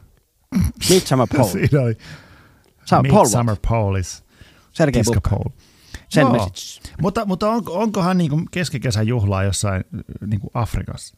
Midsummer 0.90 1.26
Pole. 1.36 1.50
Siinä 1.52 1.82
oli 1.82 1.96
Midsummer 3.02 3.56
Pole 3.68 3.98
is 3.98 4.24
Sergei 4.72 5.02
Bubka. 5.02 5.30
pole. 5.30 5.52
Sen 6.08 6.20
Joo. 6.20 6.32
message. 6.32 6.94
Mutta, 7.02 7.24
mutta 7.24 7.50
on, 7.50 7.62
onkohan 7.66 8.18
niinku 8.18 8.42
keskikesän 8.50 9.06
juhlaa 9.06 9.42
jossain 9.42 9.84
niinku 10.26 10.50
Afrikassa? 10.54 11.16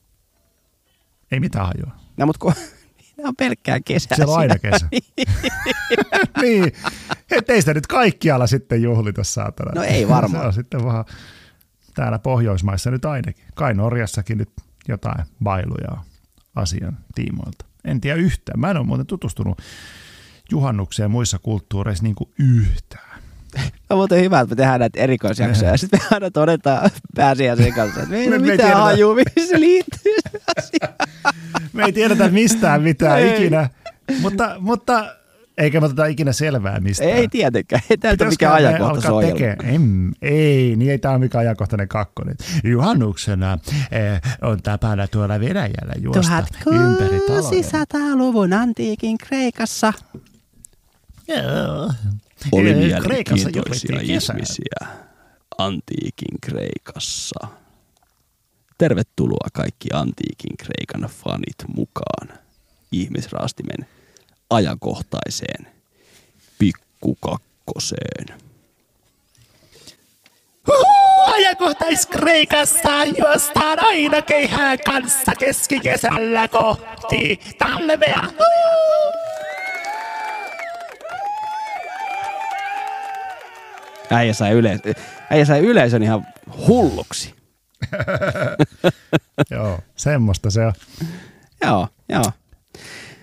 Ei 1.33 1.41
mitään 1.41 1.67
hajua. 1.67 2.01
No 2.17 2.27
mut 2.27 2.39
kun 2.39 2.53
ne 3.19 3.29
on 3.29 3.37
pelkkää 3.37 3.81
kesää. 3.81 4.17
Siellä 4.17 4.33
on 4.35 4.39
aina 4.41 4.59
kesä. 4.59 4.89
niin, 6.43 6.73
ettei 7.31 7.63
sitä 7.63 7.75
nyt 7.75 7.87
kaikkialla 7.87 8.47
sitten 8.47 8.83
juhlita 8.83 9.25
saatana. 9.25 9.73
No 9.75 9.83
ei 9.83 10.09
varmaan. 10.09 10.43
Se 10.43 10.47
on 10.47 10.53
sitten 10.53 10.85
vaan 10.85 11.05
täällä 11.95 12.19
Pohjoismaissa 12.19 12.91
nyt 12.91 13.05
ainakin. 13.05 13.45
Kai 13.55 13.75
Norjassakin 13.75 14.39
nyt 14.39 14.51
jotain 14.89 15.25
bailuja 15.45 16.05
asian 16.55 16.99
tiimoilta. 17.15 17.65
En 17.85 18.01
tiedä 18.01 18.17
yhtään. 18.17 18.61
Mä 18.61 18.71
en 18.71 18.77
ole 18.77 18.87
muuten 18.87 19.07
tutustunut 19.07 19.63
juhannukseen 20.51 21.11
muissa 21.11 21.39
kulttuureissa 21.39 22.05
niin 22.05 22.15
kuin 22.15 22.31
yhtään. 22.39 23.10
On 23.91 23.97
muuten 23.99 24.21
hyvä, 24.21 24.41
että 24.41 24.55
me 24.55 24.57
tehdään 24.57 24.81
näitä 24.81 25.01
erikoisjaksoja 25.01 25.71
ja 25.71 25.77
sitten 25.79 26.01
me 26.03 26.07
aina 26.11 26.31
todetaan 26.31 26.91
pääsiäisen 27.17 27.73
kanssa, 27.75 28.01
että 28.01 28.11
me 28.13 28.19
ei 28.21 28.29
Me- 28.29 28.37
ole 28.37 28.43
mitään 28.43 28.59
tiedetä. 28.59 28.77
hajua, 28.79 29.15
mihin 29.15 29.49
se 29.49 29.61
liittyy. 29.61 30.17
Me 31.73 31.85
ei 31.85 31.93
tiedetä 31.93 32.29
mistään 32.29 32.83
mitään 32.83 33.19
Ei. 33.21 33.35
ikinä, 33.35 33.71
mutta, 34.21 34.57
mutta 34.59 35.15
eikä 35.59 35.81
me 35.81 35.87
oteta 35.87 36.07
ikinä 36.07 36.33
selvää 36.33 36.81
mistään. 36.81 37.11
Ei 37.11 37.29
tietenkään, 37.29 37.83
ei 37.91 37.97
täältä 37.99 38.25
mikään 38.25 38.83
alkaa 38.83 39.21
tekee? 39.23 39.57
Em, 39.65 40.11
ei, 40.23 40.77
niin 40.77 40.91
ei 40.91 40.99
tämä 40.99 41.13
ole 41.13 41.19
mikään 41.21 41.41
ajankohtainen 41.41 41.89
kakkonen. 41.89 42.37
Juhannuksena 42.65 43.59
eh, 43.91 44.21
on 44.43 44.63
tapana 44.63 45.09
tuolla 45.09 45.41
Venäjällä 45.41 45.93
juosta 46.01 46.45
ympäri 46.67 47.21
taloja. 47.21 47.43
1600-luvun 47.43 48.53
antiikin 48.53 49.19
Kreikassa. 49.19 49.93
Joo. 51.29 51.93
Oli 52.53 52.75
Kreikassa 53.03 53.49
mielenkiintoisia 53.49 54.01
ihmisiä 54.01 54.89
antiikin 55.59 56.41
Kreikassa. 56.41 57.49
Tervetuloa 58.79 59.49
kaikki 59.53 59.89
antiikin 59.93 60.57
Kreikan 60.57 61.11
fanit 61.11 61.77
mukaan 61.77 62.39
ihmisraastimen 62.93 63.87
ajankohtaiseen 64.51 65.67
pikkukakkoseen. 66.59 68.27
Ajankohtais 71.27 72.07
Kreikassa 72.07 73.05
juostaan 73.05 73.79
aina 73.79 74.23
keihään 74.23 74.79
kanssa 74.87 75.33
keskikesällä 75.39 76.49
kohti 76.49 77.41
talvea. 77.59 78.25
Äijä 84.11 84.33
sai, 84.33 84.53
yleis- 84.53 84.81
äijä 85.31 85.45
sai 85.45 85.61
yleisön 85.61 86.03
ihan 86.03 86.27
hulluksi. 86.67 87.35
Joo, 89.51 89.79
semmoista 89.97 90.51
se 90.51 90.67
on. 90.67 90.73
Joo, 91.63 91.89
joo. 92.09 92.25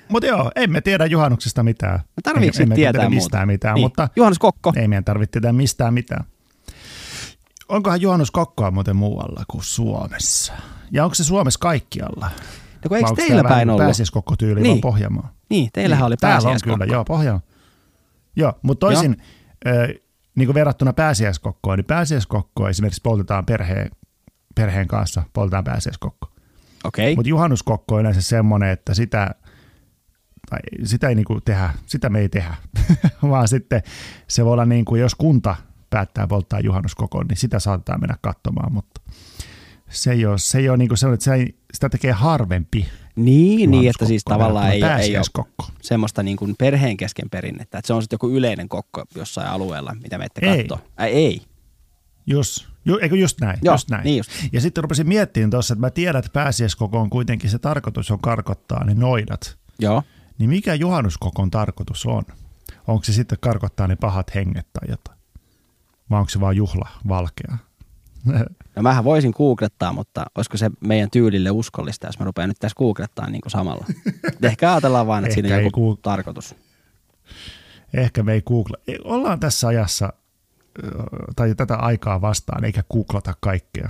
Mutta 0.10 0.27
joo, 0.27 0.51
emme 0.56 0.82
tiedä 0.82 1.06
juhannuksesta 1.06 1.63
mitään. 1.63 2.00
No 2.25 2.32
emme 2.34 2.46
nyt 2.46 2.53
tietää 2.56 2.75
tiedä 2.75 3.00
muuta? 3.00 3.10
mistään 3.10 3.48
mitään, 3.48 3.75
Niin. 3.75 3.86
mutta 3.86 4.10
Juhannus 4.15 4.39
Kokko. 4.39 4.74
ei 4.75 4.88
meidän 4.88 5.03
tarvitse 5.03 5.32
tietää 5.32 5.53
mistään 5.53 5.94
mitään. 5.94 6.24
Onkohan 7.70 8.01
juhannuskokkoa 8.01 8.72
muuten 8.72 8.96
muualla 8.96 9.44
kuin 9.48 9.63
Suomessa? 9.63 10.53
Ja 10.91 11.03
onko 11.03 11.15
se 11.15 11.24
Suomessa 11.24 11.60
kaikkialla? 11.60 12.29
No 12.89 12.96
eikö 12.98 13.10
teillä 13.15 13.44
päin 13.44 13.58
niin 13.67 13.70
ollut? 13.70 13.86
pääsiäiskokko 13.86 14.36
tyyli 14.36 14.56
niin. 14.56 14.63
Niin. 14.63 14.72
vaan 14.84 14.94
Pohjanmaa? 14.94 15.34
Niin, 15.50 15.70
teillähän 15.74 16.06
oli 16.06 16.17
Täällä 16.17 16.38
on 16.38 16.44
pääsiäiskokko. 16.44 16.77
kyllä, 16.77 16.94
joo, 16.94 17.06
Pohjanmaa. 17.06 17.41
Joo, 18.36 18.53
mutta 18.62 18.79
toisin, 18.88 19.17
ö, 19.67 19.88
niin 20.38 20.48
kuin 20.48 20.53
verrattuna 20.53 20.94
pääsiäiskokkoon, 20.94 21.77
niin 21.77 21.86
pääsiäiskokkoa 21.86 22.70
esimerkiksi 22.70 23.01
poltetaan 23.03 23.46
perheen, 23.46 23.91
perheen 24.56 24.88
kanssa, 24.88 25.24
poltetaan 25.34 25.63
pääsiäiskokko. 25.63 26.32
Okei. 26.84 27.15
Mutta 27.15 27.29
juhannuskokko 27.29 27.96
on 27.96 28.01
yleensä 28.01 28.22
semmoinen, 28.22 28.70
että 28.70 28.94
sitä, 28.94 29.36
tai 30.50 30.60
sitä 30.84 31.10
ei 31.10 31.15
niinku 31.15 31.41
tehdä, 31.41 31.70
sitä 31.86 32.10
me 32.10 32.20
ei 32.20 32.29
tehdä, 32.29 32.56
vaan 33.32 33.48
sitten 33.48 33.82
se 34.27 34.46
voi 34.46 34.53
olla 34.53 34.65
niin 34.65 34.86
kuin, 34.86 35.01
jos 35.01 35.15
kunta 35.15 35.56
päättää 35.89 36.27
polttaa 36.27 36.60
juhannuskokon, 36.60 37.25
niin 37.27 37.38
sitä 37.38 37.60
saatetaan 37.60 38.00
mennä 38.00 38.15
katsomaan, 38.22 38.74
mutta 38.74 39.01
se 39.89 40.12
ei 40.12 40.25
ole, 40.25 40.38
se 40.38 40.58
ei 40.58 40.70
ole 40.70 40.77
niin 40.77 40.88
kuin 40.88 40.98
sellainen, 40.98 41.13
että 41.13 41.24
se 41.24 41.34
ei, 41.34 41.56
sitä 41.74 41.89
tekee 41.89 42.12
harvempi 42.12 42.88
Niin, 43.15 43.72
niin, 43.72 43.89
että 43.89 44.06
siis 44.06 44.24
tavallaan 44.24 44.72
ei, 44.72 44.82
ei 44.84 45.17
ole 45.17 45.67
semmoista 45.82 46.24
niin 46.24 46.38
kuin 46.38 46.56
perheen 46.58 46.98
kesken 46.98 47.29
perinnettä, 47.29 47.77
että 47.77 47.88
se 47.88 47.94
on 47.94 48.01
sitten 48.01 48.15
joku 48.15 48.29
yleinen 48.29 48.70
kokko 48.70 49.03
jossain 49.15 49.48
alueella, 49.48 49.96
mitä 50.03 50.17
me 50.17 50.25
ette 50.25 50.41
Ei. 50.51 50.58
katsoa. 50.58 50.79
Ai, 50.98 51.10
ei. 51.10 51.41
Just, 52.27 52.67
ju, 52.86 53.00
eikö 53.01 53.15
just 53.15 53.41
näin? 53.41 53.60
Joo, 53.62 53.74
just 53.74 53.89
näin. 53.89 54.03
niin 54.03 54.17
just. 54.17 54.32
Ja 54.51 54.62
sitten 54.62 54.84
rupesin 54.84 55.08
miettimään 55.08 55.50
tuossa, 55.50 55.74
että 55.74 55.86
mä 55.86 55.89
tiedän, 55.89 56.20
että 56.20 56.32
pääsiäiskoko 56.34 57.00
on 57.00 57.10
kuitenkin 57.10 57.50
se 57.50 57.60
tarkoitus 57.60 58.12
on 58.12 58.20
karkottaa 58.20 58.84
ne 58.84 58.94
noidat. 58.94 59.58
Joo. 59.79 60.03
Niin 60.38 60.50
mikä 60.50 60.74
juhannuskokon 60.74 61.51
tarkoitus 61.51 62.06
on? 62.06 62.24
Onko 62.88 63.03
se 63.03 63.13
sitten 63.13 63.38
karkottaa 63.41 63.88
ne 63.88 63.96
pahat 63.96 64.36
henget 64.36 64.67
tai 64.74 64.89
jotain? 64.89 65.17
Vai 66.10 66.20
onko 66.20 66.29
se 66.29 66.39
vaan 66.39 66.56
juhla 66.56 66.89
valkea? 67.08 67.58
No 68.78 68.84
mähän 68.84 69.04
voisin 69.04 69.34
googlettaa, 69.38 69.94
mutta 69.94 70.26
olisiko 70.36 70.58
se 70.58 70.72
meidän 70.80 71.10
tyylille 71.12 71.52
uskollista, 71.52 72.08
jos 72.08 72.20
mä 72.20 72.26
rupean 72.26 72.50
nyt 72.50 72.60
tässä 72.60 72.76
googlettaa 72.78 73.30
niin 73.30 73.42
kuin 73.42 73.52
samalla. 73.52 73.86
Ehkä 74.44 74.72
ajatellaan 74.72 75.08
vaan, 75.08 75.24
että 75.24 75.34
siinä 75.34 75.56
on 75.56 75.64
joku 75.64 75.94
goog- 75.96 76.00
tarkoitus. 76.02 76.56
Ehkä 77.94 78.24
me 78.24 78.34
ei 78.34 78.42
google. 78.42 78.78
ei- 78.88 79.00
Ollaan 79.04 79.40
tässä 79.40 79.68
ajassa 79.68 80.14
tai 81.36 81.56
tätä 81.56 81.76
aikaa 81.76 82.22
vastaan, 82.22 82.66
eikä 82.66 82.84
googlata 82.94 83.34
kaikkea. 83.40 83.90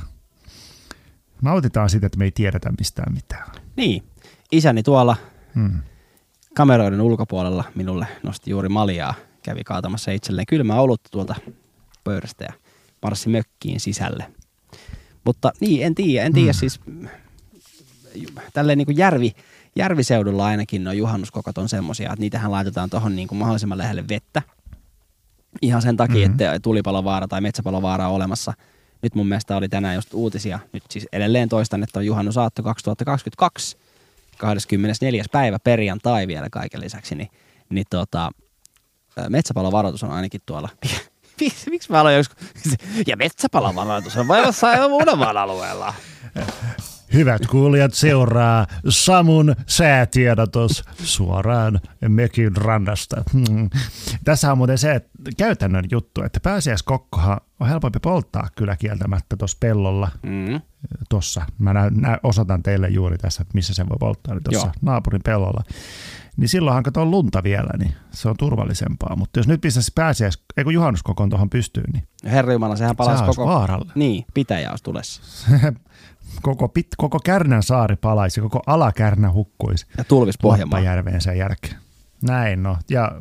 Nautitaan 1.41 1.89
siitä, 1.89 2.05
että 2.05 2.17
me 2.17 2.25
ei 2.25 2.31
tiedetä 2.31 2.71
mistään 2.79 3.13
mitään. 3.13 3.51
Niin. 3.75 4.03
Isäni 4.51 4.83
tuolla 4.83 5.15
Hmm. 5.55 5.81
kameroiden 6.55 7.01
ulkopuolella 7.01 7.63
minulle 7.75 8.07
nosti 8.23 8.51
juuri 8.51 8.69
maljaa. 8.69 9.13
Kävi 9.43 9.63
kaatamassa 9.63 10.11
itselleen 10.11 10.45
kylmää 10.45 10.81
olutta 10.81 11.09
tuolta 11.11 11.35
pöydästä 12.03 12.43
ja 12.45 12.53
marssi 13.01 13.29
mökkiin 13.29 13.79
sisälle. 13.79 14.31
Mutta 15.27 15.51
niin, 15.59 15.83
en 15.85 15.95
tiedä. 15.95 16.25
En 16.25 16.33
tiedä 16.33 16.51
Hmm. 16.51 16.59
siis 16.59 16.79
tälleen 18.53 18.77
niin 18.77 18.85
kuin 18.85 18.97
järvi, 18.97 19.31
järviseudulla 19.75 20.45
ainakin 20.45 20.83
nuo 20.83 20.93
juhannuskokot 20.93 21.57
on 21.57 21.69
semmosia, 21.69 22.09
että 22.13 22.19
niitähän 22.21 22.51
laitetaan 22.51 22.89
tuohon 22.89 23.15
niin 23.15 23.27
kuin 23.27 23.39
mahdollisimman 23.39 23.77
lähelle 23.77 24.03
vettä. 24.09 24.41
Ihan 25.61 25.81
sen 25.81 25.97
takia, 25.97 26.15
Mhm. 26.15 26.31
mm-hmm. 26.37 26.45
että 26.55 26.59
tulipalovaara 26.59 27.27
tai 27.27 27.41
metsäpalovaara 27.41 28.07
on 28.07 28.15
olemassa. 28.15 28.53
nyt 29.01 29.15
mun 29.15 29.27
mielestä 29.27 29.57
oli 29.57 29.69
tänään 29.69 29.95
just 29.95 30.13
uutisia. 30.13 30.59
Nyt 30.73 30.83
siis 30.89 31.07
edelleen 31.13 31.49
toistan, 31.49 31.83
että 31.83 31.99
on 31.99 32.05
juhannusaatto 32.05 32.63
2022, 32.63 33.77
24. 34.37 35.23
päivä 35.31 35.59
perjantai 35.59 36.27
vielä 36.27 36.47
kaiken 36.51 36.81
lisäksi, 36.81 37.15
niin, 37.15 37.29
niin 37.69 37.85
tota, 37.89 38.31
metsäpalovaroitus 39.29 40.03
on 40.03 40.11
ainakin 40.11 40.41
tuolla. 40.45 40.69
Miksi, 41.41 41.69
miksi 41.69 41.91
mä 41.91 41.99
aloin 41.99 42.15
joskus? 42.15 42.37
Ja 43.07 43.17
metsäpalovaroitus 43.17 44.17
on 44.17 44.27
voimassa 44.27 44.67
aivan 44.69 44.91
Uudenmaan 44.91 45.37
alueella. 45.37 45.93
Hyvät 47.13 47.47
kuulijat 47.47 47.93
seuraa 47.93 48.67
Samun 48.89 49.55
säätiedotus 49.67 50.83
suoraan 51.03 51.79
Mekin 52.07 52.55
rannasta. 52.57 53.23
Hmm. 53.33 53.69
Tässä 54.25 54.51
on 54.51 54.57
muuten 54.57 54.77
se 54.77 55.01
käytännön 55.37 55.85
juttu, 55.91 56.21
että 56.23 56.39
pääsiäiskokkohan 56.39 57.41
on 57.59 57.67
helpompi 57.67 57.99
polttaa 57.99 58.47
kyllä 58.55 58.75
kieltämättä 58.75 59.37
tuossa 59.37 59.57
pellolla. 59.59 60.11
Mm. 60.23 60.61
Tuossa. 61.09 61.41
Mä 61.59 61.73
nä- 61.73 61.89
nä- 61.89 62.19
osoitan 62.23 62.63
teille 62.63 62.87
juuri 62.89 63.17
tässä, 63.17 63.41
että 63.41 63.53
missä 63.53 63.73
se 63.73 63.89
voi 63.89 63.97
polttaa, 63.99 64.33
niin 64.33 64.43
tuossa 64.43 64.71
naapurin 64.81 65.21
pellolla. 65.23 65.63
Niin 66.37 66.49
silloinhan 66.49 66.83
kato 66.83 67.01
on 67.01 67.11
lunta 67.11 67.43
vielä, 67.43 67.69
niin 67.77 67.93
se 68.11 68.29
on 68.29 68.37
turvallisempaa. 68.37 69.15
Mutta 69.15 69.39
jos 69.39 69.47
nyt 69.47 69.61
pistäisi 69.61 69.91
pääsiäis, 69.95 70.43
ei 70.57 70.63
kun 70.63 70.73
juhannuskokon 70.73 71.29
tuohon 71.29 71.49
pystyyn, 71.49 71.85
niin 71.93 72.07
Herra 72.23 72.53
Jumala, 72.53 72.75
sehän 72.75 72.95
palaisi 72.95 73.23
olisi 73.23 73.37
koko... 73.37 73.49
vaaralla. 73.49 73.91
Niin, 73.95 74.25
pitäjä 74.33 74.69
olisi 74.69 74.83
tulessa. 74.83 75.21
koko, 76.41 76.67
pit, 76.67 76.87
koko 76.97 77.19
Kärnän 77.23 77.63
saari 77.63 77.95
palaisi, 77.95 78.41
koko 78.41 78.61
alakärnä 78.65 79.31
hukkuisi. 79.31 79.85
Ja 79.97 80.03
tulvis 80.03 80.37
Pohjanmaa. 80.37 80.77
Lappajärveen 80.77 81.21
sen 81.21 81.37
jälkeen. 81.37 81.75
Näin 82.21 82.63
no. 82.63 82.77
Ja 82.89 83.11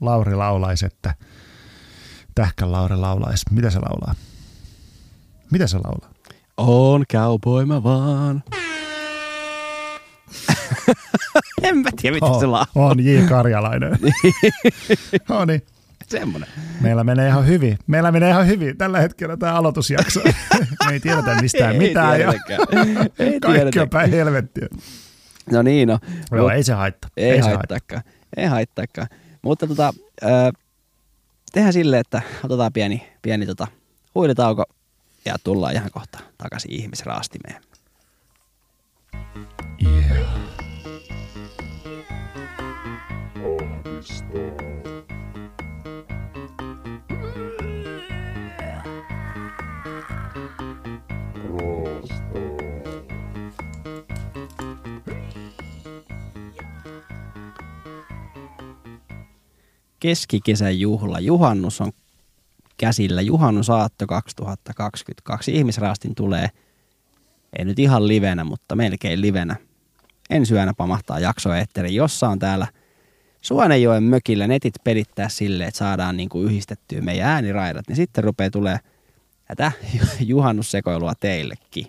Lauri 0.00 0.34
laulaisi, 0.34 0.86
että 0.86 1.14
Tähkän 2.34 2.72
Lauri 2.72 2.96
laulaisi. 2.96 3.46
Mitä 3.50 3.70
se 3.70 3.78
laulaa? 3.78 4.14
Mitä 5.50 5.66
se 5.66 5.78
laulaa? 5.78 6.10
On 6.56 7.04
cowboy 7.12 7.64
mä 7.64 7.82
vaan. 7.82 8.42
En 11.62 11.78
mä 11.78 11.90
tiedä, 12.00 12.14
mitä 12.14 12.26
se 12.40 12.46
laulaa. 12.46 12.66
on 12.74 13.04
J. 13.04 13.18
Karjalainen. 13.28 13.98
no 15.28 15.44
niin. 15.44 15.62
Semmonen. 16.08 16.48
Meillä 16.80 17.04
menee 17.04 17.28
ihan 17.28 17.46
hyvin. 17.46 17.78
Meillä 17.86 18.12
menee 18.12 18.30
ihan 18.30 18.46
hyvin 18.46 18.76
tällä 18.78 19.00
hetkellä 19.00 19.36
tämä 19.36 19.54
aloitusjakso. 19.54 20.20
Me 20.86 20.92
ei 20.92 21.00
tiedetä 21.00 21.34
mistään 21.42 21.72
Ei 21.72 21.78
mitään. 21.78 22.20
ja. 22.20 22.32
Ei 23.18 23.40
kaikki 23.40 23.80
on 23.80 23.88
päin 23.90 24.10
helvettiä. 24.10 24.66
No 25.52 25.62
niin, 25.62 25.88
no. 25.88 25.98
Joo, 26.32 26.48
Mut- 26.48 26.52
ei 26.54 26.62
se 26.62 26.72
haittaa. 26.72 27.10
Ei, 27.16 27.30
ei 27.30 27.38
haittaakaan. 27.38 28.02
Ei 28.36 28.46
haittaakaan. 28.46 29.08
Mutta 29.42 29.66
tota, 29.66 29.92
ö, 30.22 30.26
tehdään 31.52 31.72
silleen, 31.72 32.00
että 32.00 32.22
otetaan 32.44 32.72
pieni, 32.72 33.08
pieni 33.22 33.46
tota, 33.46 33.66
huilitauko 34.14 34.64
ja 35.24 35.36
tullaan 35.44 35.74
ihan 35.74 35.90
kohta 35.92 36.18
takaisin 36.38 36.72
ihmisraastimeen. 36.72 37.62
Yeah. 39.82 40.28
Keskikesän 60.00 60.80
juhla. 60.80 61.20
Juhannus 61.20 61.80
on 61.80 61.92
käsillä. 62.76 63.20
Juhannusaatto 63.20 64.06
2022. 64.06 65.56
Ihmisraastin 65.56 66.14
tulee, 66.14 66.48
ei 67.58 67.64
nyt 67.64 67.78
ihan 67.78 68.08
livenä, 68.08 68.44
mutta 68.44 68.76
melkein 68.76 69.20
livenä. 69.20 69.56
Ensi 70.30 70.54
yönä 70.54 70.74
pamahtaa 70.74 71.18
jakso 71.18 71.52
eetteri, 71.52 71.94
jossa 71.94 72.28
on 72.28 72.38
täällä 72.38 72.66
Suonenjoen 73.42 74.02
mökillä 74.02 74.46
netit 74.46 74.74
pelittää 74.84 75.28
silleen, 75.28 75.68
että 75.68 75.78
saadaan 75.78 76.16
niinku 76.16 76.42
yhdistettyä 76.42 77.00
meidän 77.00 77.28
ääniraidat, 77.28 77.88
niin 77.88 77.96
sitten 77.96 78.24
rupeaa 78.24 78.50
tulee 78.50 78.80
tätä 79.46 79.72
juhannussekoilua 80.20 81.12
teillekin. 81.20 81.86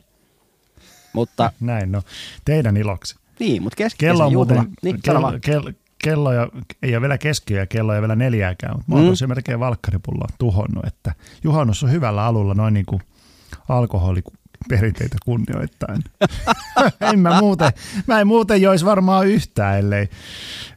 Mutta 1.14 1.52
Näin, 1.60 1.92
no. 1.92 2.02
Teidän 2.46 2.78
iloksi. 2.78 3.16
niin, 3.40 3.64
mutta 3.64 3.76
Kello 3.76 3.86
keskikesän 3.90 4.22
on 4.26 4.32
juhla. 4.32 4.54
muuten, 4.56 4.74
niin, 4.84 5.02
kello, 5.02 5.34
kello, 5.42 5.72
kello 6.04 6.34
jo, 6.34 6.50
ei 6.84 6.96
ole 6.96 7.02
vielä 7.02 7.18
keskiö 7.18 7.60
ja 7.60 7.66
kello 7.68 7.92
ole 7.92 8.02
vielä 8.02 8.16
neljääkään, 8.16 8.76
mutta 8.78 8.92
mä 8.92 8.96
oon 8.96 9.06
Mm. 9.22 9.30
melkein 9.30 9.60
valkkaripulloa 9.60 10.28
tuhonnut, 10.40 10.86
että 10.86 11.14
juhannus 11.44 11.84
on 11.84 11.92
hyvällä 11.92 12.26
alulla 12.26 12.54
noin 12.54 12.74
niin 12.74 12.86
kuin 12.86 13.02
alkoholiperinteitä 14.60 15.18
kunnioittain. 15.26 16.04
en 17.14 17.20
mä 17.20 17.40
muuten, 17.40 17.72
mä 18.08 18.20
en 18.20 18.28
muuten 18.28 18.62
joisi 18.62 18.86
varmaan 18.86 19.28
yhtään, 19.28 19.80
ellei, 19.80 20.10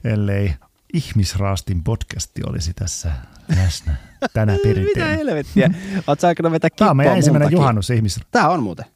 ellei 0.05 0.55
ihmisraastin 0.95 1.85
podcasti 1.85 2.43
olisi 2.47 2.75
tässä 2.75 3.13
läsnä 3.57 3.95
tänä 4.33 4.53
Mitä 4.53 4.63
perinteenä. 4.63 5.17
helvettiä? 5.17 5.71
Oot 6.07 6.21
sä 6.21 6.29
aikanaan 6.29 6.53
vetää 6.53 6.71
Tämä 6.71 6.77
kippoa 6.77 6.91
on 6.91 6.97
meidän 6.97 7.17
ensimmäinen 7.17 7.53
juhannus 7.53 7.91
ihmis... 7.91 8.21
Tää 8.31 8.49
on 8.49 8.63
muuten. 8.63 8.87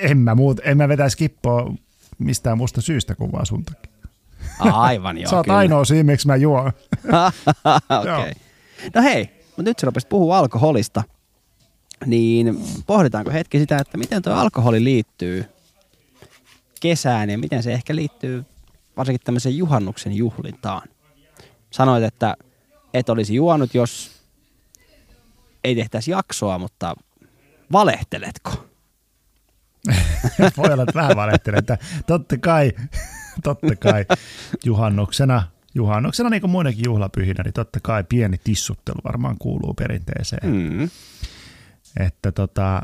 En 0.00 0.18
mä, 0.18 0.34
muut, 0.34 0.60
en 0.64 0.76
mä 0.76 0.88
vetäisi 0.88 1.16
kippoa 1.16 1.74
mistään 2.18 2.58
muusta 2.58 2.80
syystä 2.80 3.14
kuin 3.14 3.32
vaan 3.32 3.46
sun 3.46 3.64
takia. 3.64 3.92
Aivan 4.58 5.18
joo, 5.18 5.30
Sä 5.30 5.36
oot 5.36 5.46
kyllä. 5.46 5.58
ainoa 5.58 5.84
syy, 5.84 6.02
miksi 6.02 6.26
mä 6.26 6.36
juon. 6.36 6.66
Okei. 8.00 8.12
Okay. 8.12 8.32
No 8.94 9.02
hei, 9.02 9.30
mutta 9.46 9.62
nyt 9.62 9.78
sä 9.78 9.86
rupesit 9.86 10.08
puhua 10.08 10.38
alkoholista. 10.38 11.02
Niin 12.06 12.64
pohditaanko 12.86 13.30
hetki 13.30 13.58
sitä, 13.58 13.78
että 13.78 13.98
miten 13.98 14.22
tuo 14.22 14.32
alkoholi 14.32 14.84
liittyy 14.84 15.44
kesään 16.80 17.30
ja 17.30 17.38
miten 17.38 17.62
se 17.62 17.72
ehkä 17.72 17.96
liittyy 17.96 18.44
varsinkin 18.96 19.24
tämmöisen 19.24 19.56
juhannuksen 19.56 20.12
juhlintaan. 20.12 20.88
Sanoit, 21.70 22.04
että 22.04 22.36
et 22.94 23.08
olisi 23.08 23.34
juonut, 23.34 23.74
jos 23.74 24.10
ei 25.64 25.74
tehtäisi 25.74 26.10
jaksoa, 26.10 26.58
mutta 26.58 26.94
valehteletko? 27.72 28.66
Voi 30.56 30.72
olla, 30.72 30.82
että 30.82 30.94
vähän 30.94 31.16
valehtelen, 31.16 31.58
että 31.58 31.78
totta 32.06 32.38
kai, 32.38 32.72
totta 33.42 33.76
kai 33.76 34.06
juhannuksena, 34.64 35.42
juhannuksena 35.74 36.30
niin 36.30 36.40
kuin 36.40 36.50
muidenkin 36.50 36.84
juhlapyhinä, 36.84 37.42
niin 37.42 37.54
totta 37.54 37.80
kai 37.82 38.04
pieni 38.08 38.38
tissuttelu 38.44 38.98
varmaan 39.04 39.36
kuuluu 39.38 39.74
perinteeseen. 39.74 40.48
Mm. 40.52 40.90
Että 42.00 42.32
tota, 42.32 42.82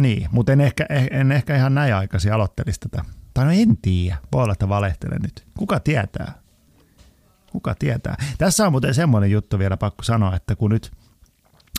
niin, 0.00 0.28
mutta 0.32 0.52
en 0.52 0.60
ehkä, 0.60 0.86
en 1.10 1.32
ehkä 1.32 1.56
ihan 1.56 1.74
näin 1.74 1.94
aikaisin 1.94 2.32
aloittelisi 2.32 2.80
tätä. 2.80 3.04
Tai 3.34 3.44
no 3.44 3.50
en 3.50 3.76
tiedä, 3.76 4.16
voi 4.32 4.42
olla, 4.42 4.52
että 4.52 4.68
valehtelen 4.68 5.22
nyt. 5.22 5.46
Kuka 5.58 5.80
tietää? 5.80 6.32
Kuka 7.52 7.74
tietää? 7.74 8.16
Tässä 8.38 8.66
on 8.66 8.72
muuten 8.72 8.94
semmoinen 8.94 9.30
juttu 9.30 9.58
vielä 9.58 9.76
pakko 9.76 10.02
sanoa, 10.02 10.36
että 10.36 10.56
kun 10.56 10.70
nyt 10.70 10.92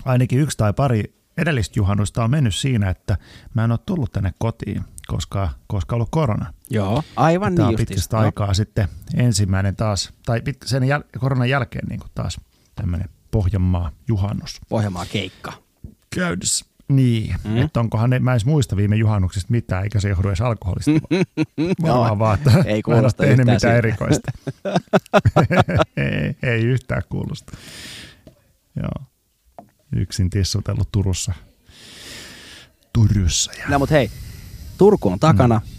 ainakin 0.05 0.39
yksi 0.39 0.57
tai 0.57 0.73
pari 0.73 1.23
edellistä 1.37 1.79
juhannusta 1.79 2.23
on 2.23 2.31
mennyt 2.31 2.55
siinä, 2.55 2.89
että 2.89 3.17
mä 3.53 3.63
en 3.63 3.71
ole 3.71 3.79
tullut 3.85 4.11
tänne 4.11 4.33
kotiin, 4.39 4.83
koska, 5.07 5.49
koska 5.67 5.95
on 5.95 5.97
ollut 5.97 6.09
korona. 6.11 6.53
Joo, 6.69 7.03
aivan 7.15 7.55
Tämä 7.55 7.67
niin 7.67 7.77
pitkästä 7.77 8.17
aikaa 8.17 8.53
sitten 8.53 8.87
ensimmäinen 9.15 9.75
taas, 9.75 10.13
tai 10.25 10.41
sen 10.65 10.83
jäl, 10.83 11.03
koronan 11.19 11.49
jälkeen 11.49 11.87
niin 11.87 11.99
kuin 11.99 12.11
taas 12.15 12.39
tämmöinen 12.75 13.09
Pohjanmaa 13.31 13.91
juhannus 14.07 14.61
Pohjanmaa 14.69 15.05
keikka. 15.05 15.62
Käydessä. 16.15 16.65
Niin, 16.87 17.35
Mm. 17.43 17.57
että 17.57 17.79
onkohan 17.79 18.09
ne, 18.09 18.19
mä 18.19 18.31
en 18.31 18.33
edes 18.33 18.45
muista 18.45 18.75
viime 18.75 18.95
juhannuksista 18.95 19.51
mitään, 19.51 19.83
eikä 19.83 19.99
se 19.99 20.09
johdu 20.09 20.27
edes 20.27 20.41
alkoholista. 20.41 20.91
Varmaan 21.81 22.07
Joo, 22.09 22.19
vaan, 22.19 22.37
että 22.37 22.51
ei 22.51 22.57
en 22.69 22.73
ole 22.75 22.81
kuulosta 22.81 23.25
yhtään 23.25 23.39
mitään 23.39 23.59
siltä. 23.59 23.75
erikoista. 23.75 24.31
ei, 25.97 26.35
ei 26.43 26.61
yhtään 26.63 27.01
kuulosta. 27.09 27.57
Joo. 28.75 29.05
Yksin 29.95 30.29
tissutellut 30.29 30.91
Turussa. 30.91 31.33
Turussa. 32.93 33.51
Ja... 33.59 33.65
No 33.69 33.79
mut 33.79 33.91
hei, 33.91 34.11
Turku 34.77 35.09
on 35.09 35.19
takana. 35.19 35.61
Mm. 35.65 35.69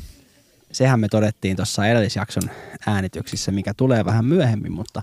Sehän 0.73 1.01
me 1.01 1.09
todettiin 1.09 1.57
tuossa 1.57 1.87
edellisjakson 1.87 2.43
äänityksissä, 2.87 3.53
mikä 3.53 3.75
tulee 3.75 4.05
vähän 4.05 4.25
myöhemmin, 4.25 4.73
mutta, 4.73 5.03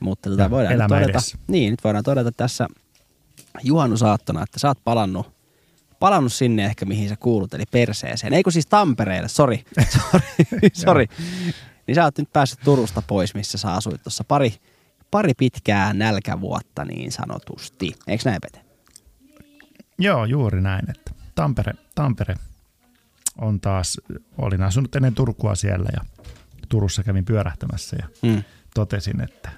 mutta 0.00 0.30
tota 0.30 0.42
Ja 0.42 0.50
voidaan 0.50 0.78
nyt 0.78 0.88
todeta, 0.88 1.10
edessä. 1.10 1.38
niin, 1.46 1.70
nyt 1.70 1.84
voidaan 1.84 2.04
todeta 2.04 2.32
tässä 2.32 2.68
juhannusaattona, 3.62 4.42
että 4.42 4.58
sä 4.58 4.68
oot 4.68 4.84
palannut, 4.84 5.32
palannut 6.00 6.32
sinne 6.32 6.64
ehkä 6.64 6.84
mihin 6.84 7.08
sä 7.08 7.16
kuulut, 7.16 7.54
eli 7.54 7.64
perseeseen. 7.70 8.32
Ei 8.32 8.42
kun 8.42 8.52
siis 8.52 8.66
Tampereelle, 8.66 9.28
sori, 9.28 9.64
sori, 9.88 10.68
sori. 10.72 11.06
Niin 11.86 11.94
sä 11.94 12.04
oot 12.04 12.18
nyt 12.18 12.32
päässyt 12.32 12.60
Turusta 12.64 13.02
pois, 13.02 13.34
missä 13.34 13.58
sä 13.58 13.72
asuit 13.72 14.02
tuossa 14.02 14.24
pari, 14.24 14.54
pari 15.10 15.34
pitkää 15.34 15.92
nälkävuotta 15.92 16.84
niin 16.84 17.12
sanotusti. 17.12 17.92
Eikö 18.06 18.22
näin 18.30 18.40
Pete? 18.42 18.64
Joo, 19.98 20.24
juuri 20.24 20.60
näin. 20.60 20.90
Että 20.90 21.10
Tampere, 21.34 21.72
Tampere 21.94 22.34
on 23.38 23.60
taas, 23.60 24.00
olin 24.38 24.62
asunut 24.62 24.96
ennen 24.96 25.14
Turkua 25.14 25.54
siellä 25.54 25.88
ja 25.92 26.04
Turussa 26.68 27.02
kävin 27.02 27.24
pyörähtämässä 27.24 27.96
ja 28.00 28.08
Mm. 28.22 28.42
totesin, 28.74 29.20
että, 29.20 29.50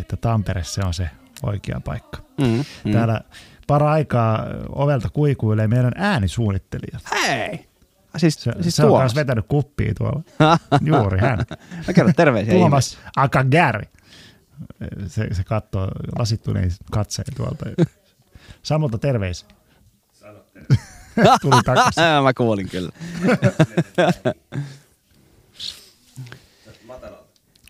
että 0.00 0.16
Tampere 0.16 0.64
se 0.64 0.80
on 0.84 0.94
se 0.94 1.10
oikea 1.42 1.80
paikka. 1.84 2.18
Mm. 2.40 2.64
Mm. 2.84 2.92
Täällä 2.92 3.20
Paraikaa 3.66 4.46
ovelta 4.68 5.10
kuikuilee 5.10 5.68
meidän 5.68 5.92
äänisuunnittelija. 5.96 6.98
Hei! 7.12 7.68
Siis, 8.16 8.34
Se, 8.34 8.52
siis 8.60 8.76
se 8.76 8.84
on 8.84 9.00
myös 9.00 9.14
vetänyt 9.14 9.44
kuppia 9.48 9.94
tuolla. 9.94 10.22
Juuri 10.86 11.20
hän. 11.20 11.38
Mä 11.86 11.92
kerron 11.94 12.14
terveisiä 12.14 12.54
Tuomas 12.54 12.98
Akagari. 13.16 13.88
Se, 15.06 15.34
se 15.34 15.44
katsoo 15.44 15.88
lasittuneen 16.18 16.70
katseen 16.92 17.34
tuolta. 17.36 17.66
Samulta 18.62 18.98
terveisiä. 18.98 19.48
Tuli 21.40 21.62
takaisin. 21.64 22.02
Mä 22.24 22.34
kuulin 22.34 22.68
kyllä. 22.68 22.90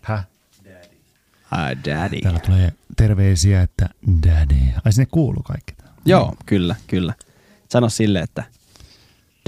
Häh? 0.03 0.27
Ai 1.55 1.75
daddy. 1.85 2.21
Täällä 2.21 2.39
tulee 2.39 2.73
terveisiä, 2.97 3.61
että 3.61 3.89
daddy. 4.27 4.55
Ai 4.85 4.93
sinne 4.93 5.07
kuuluu 5.11 5.43
kaikki. 5.43 5.73
Joo, 6.05 6.35
kyllä, 6.45 6.75
kyllä. 6.87 7.13
Sano 7.71 7.89
sille, 7.89 8.19
että 8.19 8.43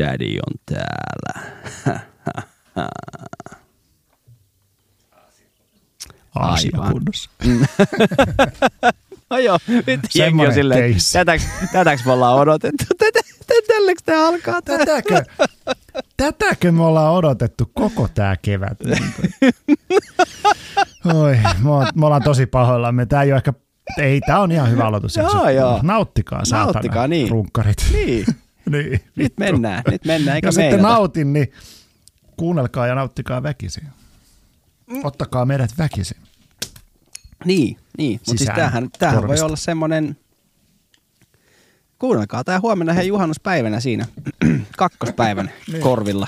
daddy 0.01 0.37
on 0.47 0.53
täällä. 0.65 1.51
Aasia 6.35 6.71
Aivan. 6.73 6.91
kunnossa. 6.91 7.29
No 9.29 9.37
joo, 9.37 9.59
nyt 9.87 9.99
jengi 10.15 10.47
on 10.47 10.53
silleen, 10.53 10.95
tätäks, 11.13 11.43
tätäks 11.71 12.05
me 12.05 12.11
ollaan 12.11 12.37
odotettu. 12.39 12.85
Tätä, 12.97 13.19
tälleks 13.67 14.03
tää 14.03 14.27
alkaa? 14.27 14.61
Tätäkö, 14.61 15.23
tätäkö 16.17 16.71
me 16.71 16.83
ollaan 16.83 17.13
odotettu 17.13 17.71
koko 17.73 18.07
tää 18.13 18.35
kevät? 18.41 18.77
Oi, 21.13 21.37
me, 21.95 22.05
ollaan 22.05 22.23
tosi 22.23 22.45
pahoillamme. 22.45 23.05
Tää 23.05 23.23
ei 23.23 23.31
ole 23.31 23.37
ehkä, 23.37 23.53
ei, 23.97 24.21
tää 24.21 24.39
on 24.39 24.51
ihan 24.51 24.71
hyvä 24.71 24.83
aloitus. 24.85 25.15
Joo, 25.15 25.49
joo. 25.49 25.79
Nauttikaa, 25.83 26.45
saatana, 26.45 26.71
Nauttikaa, 26.73 27.07
niin. 27.07 27.29
runkkarit. 27.29 27.85
Niin, 27.93 28.25
niin. 28.71 28.91
nyt 28.91 29.01
vittu. 29.17 29.39
mennään, 29.39 29.83
nyt 29.91 30.05
mennään, 30.05 30.35
eikä 30.35 30.47
Jos 30.47 30.57
ette 30.57 30.69
meinata. 30.69 30.93
nautin, 30.93 31.33
niin 31.33 31.51
kuunnelkaa 32.37 32.87
ja 32.87 32.95
nauttikaa 32.95 33.43
väkisin. 33.43 33.87
Ottakaa 35.03 35.45
meidät 35.45 35.71
väkisin. 35.77 36.17
Niin, 37.45 37.77
niin. 37.97 38.19
mutta 38.27 38.43
siis 38.43 38.55
tämähän, 38.55 38.89
tämähän 38.99 39.27
voi 39.27 39.39
olla 39.39 39.55
semmoinen, 39.55 40.17
kuunnelkaa 41.99 42.43
tämä 42.43 42.59
huomenna 42.59 42.93
he 42.93 43.03
juhannuspäivänä 43.03 43.79
siinä, 43.79 44.05
kakkospäivän 44.77 45.51
korvilla. 45.79 46.27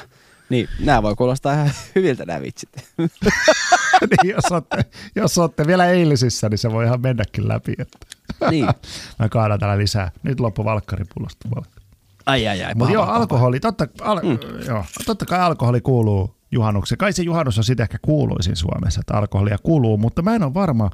Niin, 0.49 0.67
nämä 0.79 1.03
voi 1.03 1.15
kuulostaa 1.15 1.53
ihan 1.53 1.69
hyviltä 1.95 2.25
nämä 2.25 2.41
vitsit. 2.41 2.69
niin, 4.09 4.35
jos, 4.35 4.51
olette, 4.51 4.85
jos 5.15 5.37
olette 5.37 5.67
vielä 5.67 5.85
eilisissä, 5.85 6.49
niin 6.49 6.57
se 6.57 6.71
voi 6.71 6.85
ihan 6.85 7.01
mennäkin 7.01 7.47
läpi. 7.47 7.73
Että. 7.79 7.97
niin. 8.49 8.65
Mä 9.19 9.29
kaadan 9.29 9.59
täällä 9.59 9.77
lisää. 9.77 10.11
Nyt 10.23 10.39
loppu 10.39 10.65
valkkaripullosta. 10.65 11.49
Ai 12.25 12.47
ai 12.47 12.63
ai, 12.63 12.75
Mutta 12.75 12.93
joo, 12.93 13.01
paha, 13.01 13.11
paha. 13.11 13.21
alkoholi, 13.21 13.59
totta, 13.59 13.87
al, 14.01 14.19
mm. 14.23 14.65
joo, 14.67 14.85
totta 15.05 15.25
kai 15.25 15.39
alkoholi 15.39 15.81
kuuluu 15.81 16.35
juhannukseen. 16.51 16.97
Kai 16.97 17.13
se 17.13 17.23
juhannus 17.23 17.57
on 17.57 17.63
sitä 17.63 17.83
ehkä 17.83 17.97
kuuluisin 18.01 18.55
Suomessa, 18.55 18.99
että 18.99 19.13
alkoholia 19.13 19.57
kuuluu, 19.63 19.97
mutta 19.97 20.21
mä 20.21 20.35
en 20.35 20.43
ole 20.43 20.53
varma, 20.53 20.89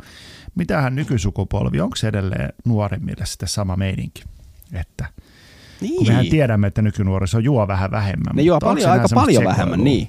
mitähän 0.55 0.95
nykysukupolvi, 0.95 1.81
onko 1.81 1.95
se 1.95 2.07
edelleen 2.07 2.53
nuoremmille 2.65 3.25
sitten 3.25 3.49
sama 3.49 3.75
meininki? 3.75 4.23
Että, 4.73 5.05
Niin. 5.81 5.95
kun 5.97 6.07
mehän 6.07 6.25
tiedämme, 6.25 6.67
että 6.67 6.81
nykynuoriso 6.81 7.39
juo 7.39 7.67
vähän 7.67 7.91
vähemmän. 7.91 8.35
ne 8.35 8.41
juo 8.41 8.55
mutta 8.55 8.65
paljon, 8.67 8.91
aika 8.91 9.07
paljon 9.13 9.27
sekoilua? 9.33 9.51
vähemmän, 9.51 9.83
niin. 9.83 10.07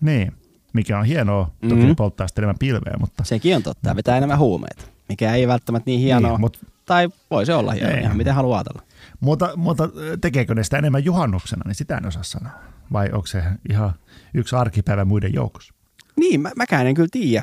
Niin, 0.00 0.32
mikä 0.72 0.98
on 0.98 1.04
hienoa, 1.04 1.44
toki 1.44 1.66
Mhm. 1.74 1.80
mm-hmm. 1.82 1.96
polttaa 1.96 2.28
sitten 2.28 2.42
enemmän 2.42 2.58
pilveä, 2.58 2.94
mutta 3.00 3.24
Sekin 3.24 3.56
on 3.56 3.62
totta, 3.62 3.88
ja 3.88 3.96
vetää 3.96 4.16
enemmän 4.16 4.38
huumeita, 4.38 4.84
mikä 5.08 5.34
ei 5.34 5.48
välttämättä 5.48 5.90
niin 5.90 6.00
hienoa, 6.00 6.30
Niin, 6.30 6.40
mut- 6.40 6.66
tai 6.86 7.08
voi 7.30 7.46
se 7.46 7.54
olla 7.54 7.72
hienoa, 7.72 7.90
Ei. 7.92 8.02
ihan 8.02 8.16
miten 8.16 8.34
haluaa 8.34 8.58
ajatella. 8.58 8.82
Mutta, 9.20 9.56
mutta 9.56 9.88
tekeekö 10.20 10.54
ne 10.54 10.64
sitä 10.64 10.78
enemmän 10.78 11.04
juhannuksena, 11.04 11.62
niin 11.66 11.74
sitä 11.74 11.96
en 11.96 12.06
osaa 12.06 12.22
sanoa. 12.22 12.52
Vai 12.92 13.06
onko 13.12 13.26
se 13.26 13.42
ihan 13.70 13.92
yksi 14.34 14.56
arkipäivä 14.56 15.04
muiden 15.04 15.34
joukossa? 15.34 15.74
Niin, 16.16 16.40
mä, 16.40 16.50
mäkään 16.56 16.86
en 16.86 16.94
kyllä 16.94 17.08
tiedä. 17.12 17.42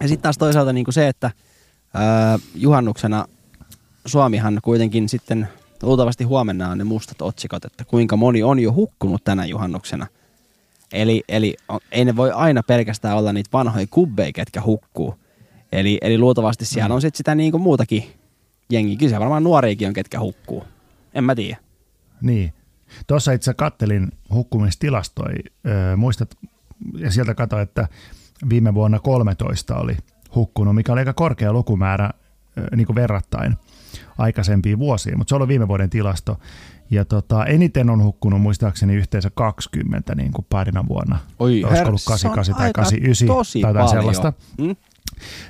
Ja 0.00 0.08
sitten 0.08 0.22
taas 0.22 0.38
toisaalta 0.38 0.72
niin 0.72 0.84
kuin 0.84 0.94
se, 0.94 1.08
että 1.08 1.30
ää, 1.94 2.38
juhannuksena 2.54 3.24
Suomihan 4.08 4.58
kuitenkin 4.62 5.08
sitten 5.08 5.48
luultavasti 5.82 6.24
huomenna 6.24 6.68
on 6.68 6.78
ne 6.78 6.84
mustat 6.84 7.22
otsikot, 7.22 7.64
että 7.64 7.84
kuinka 7.84 8.16
moni 8.16 8.42
on 8.42 8.58
jo 8.58 8.72
hukkunut 8.72 9.24
tänä 9.24 9.46
juhannuksena. 9.46 10.06
Eli, 10.92 11.24
eli 11.28 11.56
ei 11.92 12.04
ne 12.04 12.16
voi 12.16 12.30
aina 12.30 12.62
pelkästään 12.62 13.16
olla 13.16 13.32
niitä 13.32 13.50
vanhoja 13.52 13.86
kubbeja, 13.90 14.32
ketkä 14.32 14.62
hukkuu. 14.62 15.14
Eli, 15.72 15.98
eli 16.02 16.18
luultavasti 16.18 16.64
siellä 16.64 16.94
on 16.94 17.00
sitten 17.00 17.16
sitä 17.16 17.34
niin 17.34 17.50
kuin 17.50 17.62
muutakin 17.62 18.04
jengiä. 18.70 18.96
Kyllä 18.96 19.20
varmaan 19.20 19.44
nuoriakin 19.44 19.88
on, 19.88 19.94
ketkä 19.94 20.20
hukkuu. 20.20 20.64
En 21.14 21.24
mä 21.24 21.34
tiedä. 21.34 21.56
Niin. 22.20 22.52
Tuossa 23.06 23.32
itse 23.32 23.54
kattelin 23.54 24.12
hukkumistilastoja, 24.30 25.38
öö, 25.66 25.96
muistat, 25.96 26.34
ja 26.98 27.10
sieltä 27.10 27.34
katsoin, 27.34 27.62
että 27.62 27.88
viime 28.48 28.74
vuonna 28.74 28.98
13 28.98 29.76
oli 29.76 29.96
hukkunut, 30.34 30.74
mikä 30.74 30.92
oli 30.92 31.00
aika 31.00 31.12
korkea 31.12 31.52
lukumäärä 31.52 32.10
niin 32.76 32.86
kuin 32.86 32.96
verrattain 32.96 33.56
aikaisempiin 34.18 34.78
vuosiin, 34.78 35.18
mutta 35.18 35.28
se 35.28 35.34
oli 35.34 35.48
viime 35.48 35.68
vuoden 35.68 35.90
tilasto. 35.90 36.38
Ja 36.90 37.04
tota, 37.04 37.44
eniten 37.46 37.90
on 37.90 38.02
hukkunut 38.02 38.40
muistaakseni 38.40 38.94
yhteensä 38.94 39.30
20 39.34 40.14
niin 40.14 40.32
kuin 40.32 40.46
parina 40.50 40.84
vuonna. 40.88 41.18
Oi, 41.38 41.50
Olisiko 41.50 41.70
herra, 41.70 41.88
ollut 41.88 42.00
se 42.00 42.10
on 42.10 42.34
88 42.34 42.54
tai 42.56 42.66
aika 42.66 42.80
89 42.82 43.28
tosi 43.28 43.60
tai 43.60 43.72
paljon. 43.72 43.88
sellaista. 43.88 44.32
Mm? 44.58 44.76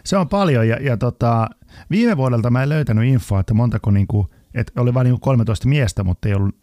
Se 0.04 0.16
on 0.16 0.28
paljon 0.28 0.68
ja, 0.68 0.76
ja 0.76 0.96
tota, 0.96 1.48
viime 1.90 2.16
vuodelta 2.16 2.50
mä 2.50 2.62
en 2.62 2.68
löytänyt 2.68 3.04
infoa, 3.04 3.40
että 3.40 3.54
montako 3.54 3.90
niinku, 3.90 4.30
että 4.54 4.80
oli 4.80 4.94
vain 4.94 5.04
niinku 5.04 5.20
13 5.20 5.68
miestä, 5.68 6.04
mutta 6.04 6.28
ei 6.28 6.34
ollut, 6.34 6.54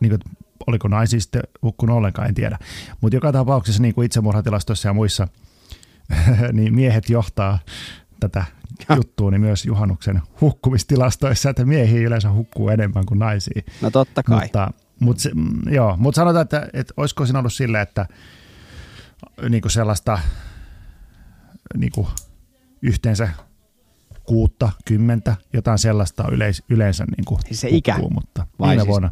niinku, 0.00 0.14
että 0.14 0.30
oliko 0.66 0.88
naisia 0.88 1.20
sitten 1.20 1.42
hukkunut 1.62 1.96
ollenkaan, 1.96 2.28
en 2.28 2.34
tiedä. 2.34 2.58
Mutta 3.00 3.16
joka 3.16 3.32
tapauksessa 3.32 3.82
niinku 3.82 4.02
itsemurhatilastoissa 4.02 4.88
ja 4.88 4.92
muissa, 4.92 5.28
niin 6.52 6.74
miehet 6.74 7.10
johtaa 7.10 7.58
tätä 8.20 8.44
juttua, 8.96 9.30
niin 9.30 9.40
myös 9.40 9.64
juhannuksen 9.64 10.22
hukkumistilastoissa, 10.40 11.50
että 11.50 11.64
miehiä 11.64 12.06
yleensä 12.06 12.32
hukkuu 12.32 12.68
enemmän 12.68 13.06
kuin 13.06 13.18
naisia. 13.18 13.62
No 13.80 13.90
totta 13.90 14.22
kai. 14.22 14.40
Mutta, 14.40 14.70
mutta, 15.00 15.22
se, 15.22 15.30
mm, 15.34 15.72
joo, 15.72 15.96
mutta 15.96 16.16
sanotaan, 16.20 16.42
että, 16.42 16.68
että 16.72 16.94
olisiko 16.96 17.26
siinä 17.26 17.38
ollut 17.38 17.52
silleen, 17.52 17.82
että 17.82 18.06
niin 19.48 19.62
kuin 19.62 19.72
sellaista 19.72 20.18
niin 21.76 21.92
kuin 21.92 22.06
yhteensä 22.82 23.28
kuutta, 24.24 24.70
kymmentä, 24.84 25.36
jotain 25.52 25.78
sellaista 25.78 26.24
yleis, 26.32 26.62
yleensä 26.70 27.04
niin 27.16 27.24
kuin 27.24 27.40
Siis 27.46 27.60
se 27.60 27.68
ikä? 27.70 27.94
hukkuu, 27.94 28.10
mutta 28.10 28.46
Vai 28.58 28.68
viime 28.68 28.80
siis- 28.82 28.88
vuonna. 28.88 29.10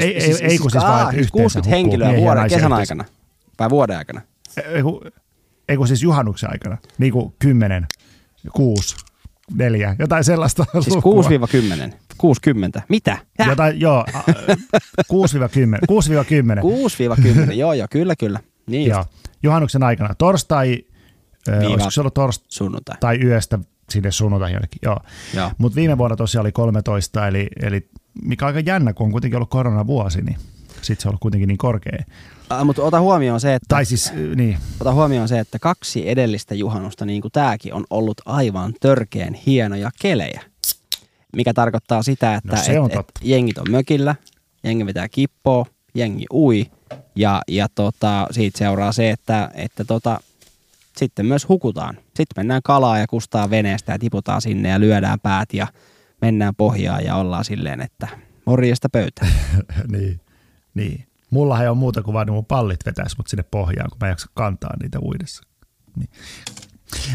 ei, 0.00 0.16
ei, 0.24 0.36
ei, 0.42 0.58
kun 0.58 0.70
siis 0.70 0.84
aa, 0.84 0.90
vaan, 0.90 1.14
siis 1.14 1.20
yhteensä 1.26 1.32
60 1.32 1.58
hukkuu 1.58 1.72
henkilöä 1.72 2.16
vuoden 2.16 2.42
kesän 2.44 2.58
yhteensä. 2.58 2.76
aikana. 2.76 3.04
Tai 3.56 3.70
vuoden 3.70 3.98
aikana. 3.98 4.20
Ei, 4.74 4.82
kun, 4.82 5.00
ei 5.68 5.76
kun 5.76 5.88
siis 5.88 6.02
juhannuksen 6.02 6.50
aikana, 6.50 6.78
niin 6.98 7.12
kuin 7.12 7.34
kymmenen, 7.38 7.86
kuusi, 8.52 8.96
neljä, 9.54 9.96
jotain 9.98 10.24
sellaista 10.24 10.64
Siis 10.80 10.94
lukua. 10.94 11.22
6-10. 11.22 11.94
60. 12.18 12.82
Mitä? 12.88 13.18
Häh? 13.38 13.48
Jotain, 13.48 13.80
joo, 13.80 14.04
a- 14.14 14.22
6-10, 15.02 15.78
6-10. 15.86 16.60
6-10. 17.48 17.52
joo, 17.52 17.72
joo, 17.72 17.86
kyllä, 17.90 18.16
kyllä. 18.16 18.40
Niin 18.66 18.88
Joo, 18.90 19.04
juhannuksen 19.42 19.82
aikana. 19.82 20.14
Torstai, 20.14 20.78
Viiva- 21.50 21.72
olisiko 21.72 21.90
se 21.90 22.00
ollut 22.00 22.14
torstai 22.14 22.46
Sunnuntai. 22.48 22.96
tai 23.00 23.18
yöstä 23.24 23.58
sinne 23.90 24.10
sunnuntai 24.10 24.52
jonnekin, 24.52 24.78
joo. 24.82 25.00
Joo. 25.34 25.50
Mutta 25.58 25.76
viime 25.76 25.98
vuonna 25.98 26.16
tosiaan 26.16 26.42
oli 26.42 26.52
13, 26.52 27.26
eli, 27.28 27.46
eli 27.62 27.88
mikä 28.22 28.46
aika 28.46 28.60
jännä, 28.60 28.92
kun 28.92 29.04
on 29.06 29.12
kuitenkin 29.12 29.36
ollut 29.36 29.50
koronavuosi, 29.50 30.22
niin 30.22 30.36
sitten 30.82 31.02
se 31.02 31.08
on 31.08 31.10
ollut 31.10 31.20
kuitenkin 31.20 31.48
niin 31.48 31.58
korkea. 31.58 31.98
Mutta 32.64 32.82
ota 32.82 33.00
huomioon 33.00 33.40
se, 33.40 33.54
että, 33.54 33.66
Tai 33.68 33.84
siis, 33.84 34.12
niin, 34.36 34.58
ota 34.80 34.94
huomioon 34.94 35.28
se, 35.28 35.38
että 35.38 35.58
kaksi 35.58 36.08
edellistä 36.08 36.54
juhannusta, 36.54 37.04
niin 37.04 37.22
kuin 37.22 37.32
tämäkin, 37.32 37.74
on 37.74 37.84
ollut 37.90 38.20
aivan 38.26 38.74
törkeän 38.80 39.34
hienoja 39.34 39.90
kelejä. 40.00 40.40
Mikä 41.36 41.54
tarkoittaa 41.54 42.02
sitä, 42.02 42.34
että 42.34 42.56
No 42.56 42.62
se 42.62 42.72
et, 42.72 42.78
on 42.78 42.90
et 42.90 42.96
totta. 42.96 43.20
jengit 43.24 43.58
on 43.58 43.70
mökillä, 43.70 44.14
jengi 44.64 44.86
vetää 44.86 45.08
kippoa, 45.08 45.66
jengi 45.94 46.24
ui 46.32 46.70
ja, 47.16 47.42
ja 47.48 47.66
tota, 47.74 48.26
siitä 48.30 48.58
seuraa 48.58 48.92
se, 48.92 49.10
että, 49.10 49.50
että 49.54 49.84
tota, 49.84 50.20
sitten 50.96 51.26
myös 51.26 51.48
hukutaan. 51.48 51.94
Sitten 51.96 52.26
mennään 52.36 52.62
kalaa 52.64 52.98
ja 52.98 53.06
kustaa 53.06 53.50
veneestä 53.50 53.92
ja 53.92 53.98
tiputaan 53.98 54.40
sinne 54.42 54.68
ja 54.68 54.80
lyödään 54.80 55.20
päät 55.20 55.54
ja 55.54 55.66
mennään 56.20 56.54
pohjaan 56.54 57.04
ja 57.04 57.16
ollaan 57.16 57.44
silleen, 57.44 57.80
että 57.80 58.08
morjesta 58.46 58.88
pöytään. 58.88 59.32
niin, 59.92 60.20
niin. 60.74 61.06
Mullahan 61.34 61.62
ei 61.64 61.68
ole 61.68 61.76
muuta 61.76 62.02
kuin 62.02 62.14
vaan, 62.14 62.32
mun 62.32 62.44
pallit 62.46 62.86
vetäisi 62.86 63.16
mut 63.18 63.26
sinne 63.28 63.42
pohjaan, 63.50 63.90
kun 63.90 63.98
mä 64.00 64.06
en 64.06 64.10
jaksa 64.12 64.30
kantaa 64.34 64.70
niitä 64.82 64.98
uidessa. 65.02 65.42
Niin. 65.96 66.10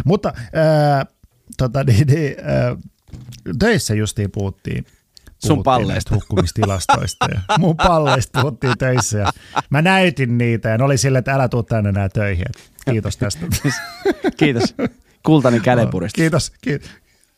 Mutta 0.06 0.34
ää, 0.54 1.06
tota, 1.58 1.84
niin, 1.84 2.08
niin, 2.08 2.36
ää, 2.44 2.76
töissä 3.60 3.94
justiin 3.94 4.32
puhuttiin, 4.32 4.86
Sun 4.86 5.50
puhuttiin 5.50 5.64
palleista. 5.64 5.94
näistä 5.94 6.16
hukkumistilastoista. 6.16 7.26
Ja 7.34 7.42
mun 7.60 7.78
palleista 7.78 8.42
puhuttiin 8.42 8.78
töissä 8.78 9.18
ja 9.18 9.32
mä 9.70 9.82
näytin 9.82 10.38
niitä 10.38 10.70
ja 10.70 10.78
ne 10.78 10.84
oli 10.84 10.98
silleen, 10.98 11.20
että 11.20 11.34
älä 11.34 11.50
tuu 11.50 11.64
tänne 11.64 11.90
enää 11.90 12.10
töihin. 12.10 12.46
Kiitos 12.92 13.18
tästä. 13.18 13.46
Kiitos. 14.38 14.76
Kultainen 15.26 15.62
kädenpurista. 15.62 16.16
Kiitos, 16.16 16.52
kiitos. 16.62 16.90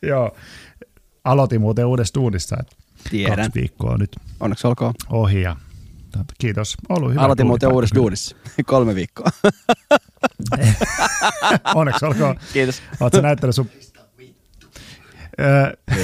Joo. 0.02 0.36
aloitin 1.24 1.62
muuten 1.62 1.86
uudessa 1.86 2.14
duunissa, 2.20 2.58
Tiedän. 3.10 3.36
kaksi 3.38 3.60
viikkoa 3.62 3.98
nyt 3.98 4.12
Onneksi 4.40 4.68
olkoon. 4.68 4.94
ohi 5.10 5.42
ja 5.42 5.56
kiitos. 6.40 6.78
Ollut 6.90 7.12
hyvä 7.12 7.22
Aloitin 7.22 7.48
muuten 7.48 7.74
uudessa 7.74 7.94
kyllä. 7.94 8.04
duunissa. 8.04 8.36
Kolme 8.66 8.96
viikkoa. 8.96 9.28
Onneksi 11.76 12.06
olkoon. 12.06 12.36
Kiitos. 12.54 12.82
Oletko 13.00 13.22
näyttänyt 13.22 13.56
sun... 13.56 13.70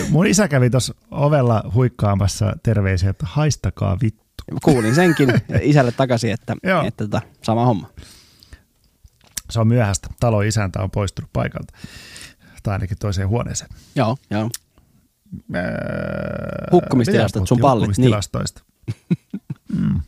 Mun 0.10 0.28
isä 0.28 0.48
kävi 0.48 0.70
tuossa 0.70 0.96
ovella 1.12 1.72
huikkaamassa 1.74 2.54
terveisiä, 2.63 3.10
että 3.10 3.26
haistakaa 3.30 3.98
vittu. 4.02 4.43
Kuulin 4.63 4.96
senkin 4.96 5.30
isälle 5.62 5.91
takaisin, 5.91 6.32
että, 6.32 6.56
että 6.88 7.04
tota, 7.04 7.22
sama 7.41 7.65
homma. 7.65 7.89
Se 9.50 9.60
on 9.60 9.67
myöhäistä. 9.67 10.08
Talon 10.20 10.46
isäntä 10.46 10.82
on 10.82 10.91
poistunut 10.91 11.30
paikalta. 11.34 11.74
Tai 12.63 12.74
ainakin 12.74 12.98
toiseen 12.98 13.28
huoneeseen. 13.28 13.70
Joo, 13.96 14.17
joo. 14.30 14.50
Öö, 15.56 15.63
Hukkumistilastot, 16.72 17.48
sun 17.48 17.60
pallit, 17.60 17.88
Hukkumistilastoista. 17.88 18.63
Mm. 19.75 20.01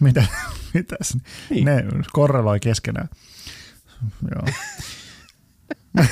Mitä, 0.00 0.24
mitäs? 0.74 1.16
Niin. 1.50 1.64
Ne 1.64 1.84
korreloi 2.12 2.60
keskenään. 2.60 3.08
Joo. 4.34 4.42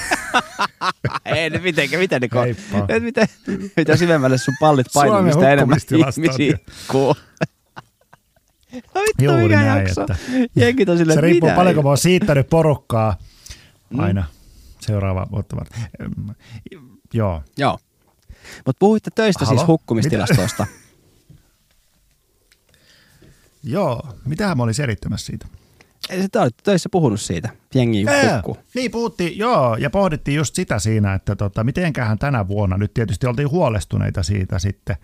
Ei, 1.24 1.50
nyt 1.50 1.62
mitenkä, 1.62 1.98
miten 1.98 2.20
ne 2.22 2.28
ko- 2.34 2.38
Heippa. 2.38 2.86
Et 2.94 3.02
miten, 3.02 3.28
mitä 3.76 3.96
syvemmälle 3.96 4.38
sun 4.38 4.54
pallit 4.60 4.86
painuu, 4.94 5.22
mistä 5.22 5.50
enemmän 5.52 5.78
ihmisiä 6.16 6.58
kuulee. 6.88 7.22
No 8.94 9.00
vittu, 9.00 9.24
Juuri 9.24 9.42
mikä 9.42 9.56
näin, 9.60 9.78
jakso. 9.86 10.00
että- 10.00 10.16
Jenkit 10.56 10.88
on 10.88 10.98
silleen, 10.98 11.16
Se 11.16 11.20
riippuu 11.20 11.48
mitä 11.48 11.56
paljonko 11.56 11.82
mä 11.82 11.88
oon 11.88 11.98
siittänyt 11.98 12.48
porukkaa 12.50 13.16
aina 13.98 14.24
seuraava 14.80 15.26
vuotta 15.30 15.56
varten. 15.56 15.82
Joo. 17.12 17.42
Joo. 17.56 17.78
Mutta 18.66 18.78
puhuitte 18.78 19.10
töistä 19.14 19.44
Halo? 19.44 19.58
siis 19.58 19.66
hukkumistilastoista. 19.66 20.66
Joo. 23.64 24.02
Mitähän 24.24 24.56
mä 24.56 24.62
olin 24.62 24.74
selittämässä 24.74 25.26
siitä? 25.26 25.46
Ei 26.10 26.22
se 26.22 26.28
te 26.28 26.38
olitte 26.38 26.62
töissä 26.62 26.88
puhunut 26.92 27.20
siitä. 27.20 27.48
Jengi 27.74 28.04
hukkuu. 28.34 28.56
Niin 28.74 28.90
puhuttiin, 28.90 29.38
joo, 29.38 29.76
ja 29.76 29.90
pohdittiin 29.90 30.36
just 30.36 30.54
sitä 30.54 30.78
siinä, 30.78 31.14
että 31.14 31.36
tota, 31.36 31.64
mitenköhän 31.64 32.18
tänä 32.18 32.48
vuonna, 32.48 32.76
nyt 32.76 32.94
tietysti 32.94 33.26
oltiin 33.26 33.50
huolestuneita 33.50 34.22
siitä 34.22 34.58
sitten 34.58 34.96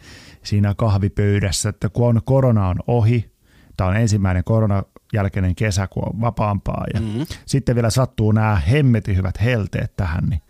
siinä 0.43 0.75
kahvipöydässä, 0.75 1.69
että 1.69 1.89
kun 1.89 2.09
on, 2.09 2.21
korona 2.25 2.69
on 2.69 2.77
ohi, 2.87 3.31
tämä 3.77 3.91
on 3.91 3.97
ensimmäinen 3.97 4.45
korona 4.45 4.83
jälkeinen 5.13 5.55
kesä, 5.55 5.87
kun 5.87 6.03
on 6.15 6.21
vapaampaa, 6.21 6.85
ja 6.95 7.01
Mhm. 7.01 7.23
sitten 7.47 7.75
vielä 7.75 7.91
sattuu 7.91 8.33
nämä 8.33 8.57
hemmetin 8.57 9.17
hyvät 9.17 9.41
helteet 9.43 9.97
tähän, 9.97 10.25
niin, 10.25 10.43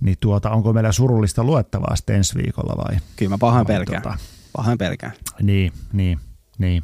niin 0.00 0.16
tuota, 0.20 0.50
onko 0.50 0.72
meillä 0.72 0.92
surullista 0.92 1.44
luettavaa 1.44 1.96
sitten 1.96 2.16
ensi 2.16 2.34
viikolla 2.38 2.84
vai? 2.84 2.98
Kyllä 3.16 3.30
mä 3.30 3.38
vai 3.40 3.64
pelkään. 3.64 4.02
tota, 4.02 4.16
Pahoin 4.56 4.78
pelkään. 4.78 5.12
niin, 5.42 5.72
niin, 5.92 6.18
niin, 6.58 6.82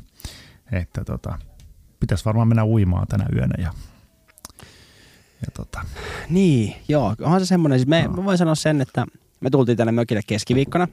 että 0.72 1.04
tota, 1.04 1.38
pitäisi 2.00 2.24
varmaan 2.24 2.48
mennä 2.48 2.64
uimaan 2.64 3.06
tänä 3.06 3.26
yönä 3.34 3.54
ja, 3.58 3.72
ja 5.40 5.50
tota, 5.54 5.80
Niin, 6.30 6.76
joo. 6.88 7.14
Onhan 7.20 7.40
se 7.40 7.46
semmoinen, 7.46 7.78
siis 7.78 7.88
me, 7.88 8.08
mä 8.08 8.24
voin 8.24 8.38
sanoa 8.38 8.54
sen, 8.54 8.80
että 8.80 9.06
me 9.40 9.50
tultiin 9.50 9.78
tänne 9.78 9.92
mökille 9.92 10.22
keskiviikkona. 10.26 10.88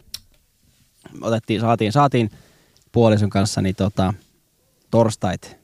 Otettiin, 1.21 1.61
saatiin, 1.61 1.91
saatiin 1.91 2.31
puolison 2.91 3.29
kanssa 3.29 3.61
niin 3.61 3.75
tota, 3.75 4.13
torstait 4.91 5.57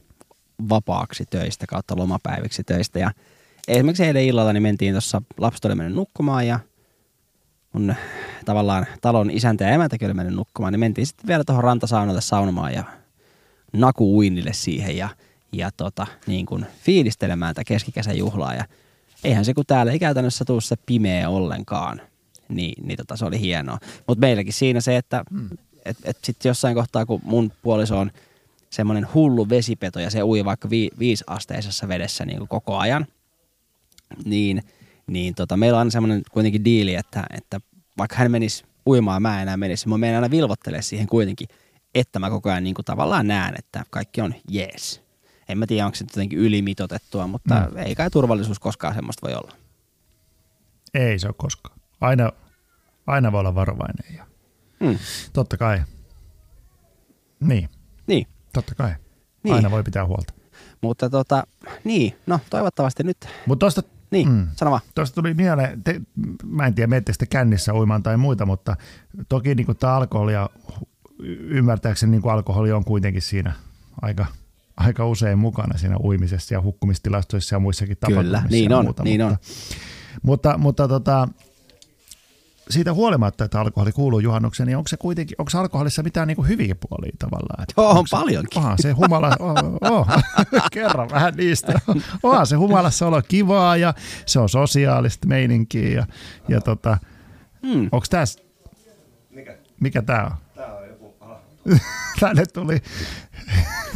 vapaaksi 0.70 1.26
töistä 1.30 1.68
kautta 1.68 1.98
lomapäiviksi 1.98 2.64
töistä. 2.64 3.00
Ja 3.00 3.12
esimerkiksi 3.68 4.04
eilen 4.04 4.26
illalla 4.26 4.54
niin 4.54 4.64
mentiin 4.64 4.94
tuossa, 4.94 5.22
lapset 5.38 5.66
oli 5.66 5.76
mennyt 5.76 5.96
nukkumaan 5.96 6.48
ja 6.48 6.60
mun 7.74 7.96
tavallaan 8.46 8.86
talon 9.02 9.32
isäntä 9.32 9.64
ja 9.64 9.70
emäntäkin 9.70 10.06
oli 10.06 10.14
mennyt 10.14 10.36
nukkumaan, 10.36 10.74
niin 10.74 10.80
mentiin 10.80 11.08
sitten 11.08 11.28
vielä 11.28 11.44
tuohon 11.44 11.64
rantasaunalle 11.64 12.22
saunomaan 12.22 12.74
ja 12.74 12.84
nakuuinnille 13.74 14.54
siihen 14.54 14.98
ja, 14.98 15.10
ja 15.52 15.72
tota, 15.78 16.08
niin 16.28 16.46
kuin 16.46 16.66
fiilistelemään 16.84 17.56
tätä 17.56 17.68
keskikesän 17.68 18.18
juhlaa. 18.18 18.54
Ja 18.54 18.66
eihän 19.24 19.46
se, 19.46 19.54
kun 19.54 19.66
täällä 19.68 19.92
ei 19.92 20.00
käytännössä 20.00 20.46
tuu 20.46 20.62
se 20.62 20.76
pimeä 20.86 21.30
ollenkaan, 21.30 22.02
niin, 22.50 22.88
niin 22.88 22.98
tota, 22.98 23.18
se 23.18 23.26
oli 23.26 23.40
hienoa. 23.40 23.78
Mutta 24.08 24.20
meilläkin 24.20 24.54
siinä 24.54 24.82
se, 24.82 24.98
että 24.98 25.24
mm. 25.32 25.50
et, 25.86 25.98
et 26.04 26.18
sitten 26.24 26.50
jossain 26.50 26.76
kohtaa, 26.76 27.06
kun 27.06 27.22
mun 27.24 27.52
puoliso 27.62 28.00
on 28.00 28.12
semmoinen 28.70 29.08
hullu 29.14 29.50
vesipeto 29.50 30.00
ja 30.00 30.10
se 30.10 30.24
ui 30.24 30.46
vaikka 30.46 30.70
vi, 30.70 30.90
viisiasteisessa 31.00 31.88
vedessä 31.88 32.26
niin 32.26 32.38
kuin 32.38 32.48
koko 32.48 32.78
ajan, 32.78 33.08
niin, 34.26 34.64
niin 35.08 35.36
tota, 35.36 35.58
meillä 35.58 35.80
on 35.80 35.92
semmoinen 35.92 36.22
kuitenkin 36.32 36.66
diili, 36.66 36.96
että, 36.96 37.24
että 37.38 37.60
vaikka 37.98 38.16
hän 38.16 38.32
menisi 38.32 38.64
uimaan, 38.88 39.22
mä 39.22 39.36
en 39.36 39.42
enää 39.42 39.58
menisi. 39.58 39.90
Mä 39.90 39.98
menen 39.98 40.16
aina 40.16 40.32
vilvottelee 40.32 40.82
siihen 40.82 41.08
kuitenkin, 41.08 41.48
että 41.96 42.20
mä 42.20 42.30
koko 42.30 42.50
ajan 42.50 42.64
niin 42.64 42.74
kuin 42.76 42.86
tavallaan 42.86 43.28
näen, 43.28 43.56
että 43.60 43.84
kaikki 43.90 44.22
on 44.22 44.36
jees. 44.50 45.04
En 45.50 45.58
mä 45.58 45.68
tiedä, 45.68 45.86
onko 45.86 45.96
se 45.96 46.06
jotenkin 46.10 46.40
ylimitotettua, 46.40 47.28
mutta 47.28 47.68
mm. 47.72 47.78
ei 47.78 47.96
kai 47.96 48.10
turvallisuus 48.10 48.60
koskaan 48.60 48.96
semmoista 48.96 49.28
voi 49.28 49.36
olla. 49.36 49.52
ei 50.94 51.20
se 51.20 51.28
ole 51.28 51.36
koskaan. 51.38 51.80
Aina, 52.02 52.32
aina 53.08 53.32
voi 53.32 53.40
olla 53.40 53.56
varovainen 53.56 54.16
ja 54.18 54.26
Mm. 54.80 54.98
totta 55.34 55.58
kai, 55.58 55.82
niin, 57.40 57.70
Niin, 58.08 58.28
totta 58.54 58.76
kai, 58.76 58.96
Niin. 59.44 59.56
aina 59.56 59.72
voi 59.72 59.84
pitää 59.84 60.06
huolta. 60.06 60.34
mutta 60.82 61.10
tota, 61.10 61.44
niin, 61.84 62.16
no 62.28 62.40
toivottavasti 62.50 63.04
nyt, 63.04 63.18
Mutta 63.48 63.60
tuosta 63.64 63.84
niin, 64.12 64.30
mm. 64.30 64.48
Sano 64.56 64.72
vaan. 64.72 64.82
Tuosta 64.96 65.16
tuli 65.16 65.34
mieleen, 65.34 65.84
te, 65.84 66.02
mä 66.46 66.66
en 66.68 66.76
tiedä, 66.76 67.02
sitten 67.12 67.28
kännissä 67.28 67.74
uimaan 67.74 68.04
tai 68.04 68.18
muita, 68.18 68.46
mutta 68.46 68.76
toki 69.30 69.56
niin 69.56 69.78
tämä 69.80 69.96
alkoholi 69.96 70.34
ja 70.34 70.50
ymmärtääkseni 71.26 72.12
niin 72.12 72.32
alkoholi 72.32 72.72
on 72.72 72.86
kuitenkin 72.86 73.22
siinä 73.22 73.54
aika, 74.02 74.26
aika 74.78 75.08
usein 75.08 75.40
mukana 75.40 75.78
siinä 75.78 75.98
uimisessa 75.98 76.54
ja 76.54 76.62
hukkumistilastoissa 76.62 77.56
ja 77.56 77.60
muissakin 77.60 77.98
Kyllä, 78.06 78.24
tapahtumissa 78.24 78.48
niin 78.50 78.72
ja 78.72 78.78
on, 78.78 78.86
muuta, 78.86 79.04
niin 79.04 79.22
mutta, 79.22 79.38
Mutta, 80.22 80.58
mutta 80.58 80.88
tota, 80.88 81.28
siitä 82.70 82.94
huolimatta, 82.94 83.44
että 83.44 83.60
alkoholi 83.60 83.92
kuuluu 83.92 84.20
juhannukseen, 84.20 84.68
niin 84.68 84.78
onko 84.78 84.88
se 84.88 84.98
kuitenkin, 84.98 85.36
onko 85.38 85.52
alkoholissa 85.56 86.04
mitään 86.04 86.28
niin 86.28 86.36
kuin 86.36 86.48
hyviä 86.48 86.76
puolia 86.90 87.12
tavallaan? 87.20 87.66
Joo, 87.78 87.90
on 88.00 88.06
paljonkin. 88.12 88.58
Onhan 88.60 88.78
se 88.82 88.92
humala, 88.92 89.32
oh, 89.40 89.92
oh. 89.92 90.08
kerran 90.72 91.10
vähän 91.10 91.34
niistä. 91.38 91.80
Onhan 92.24 92.48
se 92.48 92.56
humalassa 92.56 93.08
olo 93.08 93.22
kivaa 93.28 93.78
ja 93.78 93.94
se 94.26 94.40
on 94.40 94.50
sosiaalista 94.50 95.28
meininkiä 95.28 95.90
ja, 95.90 96.06
ja 96.48 96.62
tota, 96.62 96.98
Mm. 97.64 97.90
onko 97.92 98.06
tässä, 98.10 98.40
mikä, 99.80 100.02
tää 100.02 100.26
on? 100.26 100.32
On 100.32 100.38
tänne 102.20 102.46
tuli, 102.46 102.82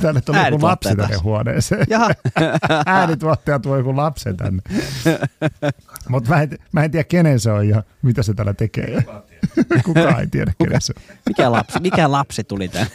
tänne 0.02 0.22
tuli 0.22 0.38
joku 0.52 0.66
lapsi 0.66 0.90
tänne 0.90 1.08
taas. 1.08 1.24
huoneeseen. 1.24 1.86
Jaha, 1.90 2.10
Äänituottaja 2.86 3.60
tuo 3.60 3.78
joku 3.78 3.98
lapsen 3.98 4.38
tänne. 4.38 4.62
Mutta 6.10 6.30
mä, 6.30 6.42
en- 6.42 6.58
mä 6.72 6.84
en 6.84 6.92
tiedä 6.92 7.04
kenen 7.04 7.40
se 7.40 7.52
on 7.52 7.70
ja 7.70 7.84
mitä 8.02 8.24
se 8.24 8.34
täällä 8.34 8.54
tekee. 8.54 9.04
Kukaan 9.86 10.20
ei 10.20 10.28
tiedä 10.28 10.54
kenen 10.64 10.82
se 10.82 10.94
on. 10.98 11.04
mikä 11.26 11.52
lapsi, 11.52 11.80
mikä 11.80 12.12
lapsi 12.12 12.44
tuli 12.44 12.68
tänne? 12.68 12.92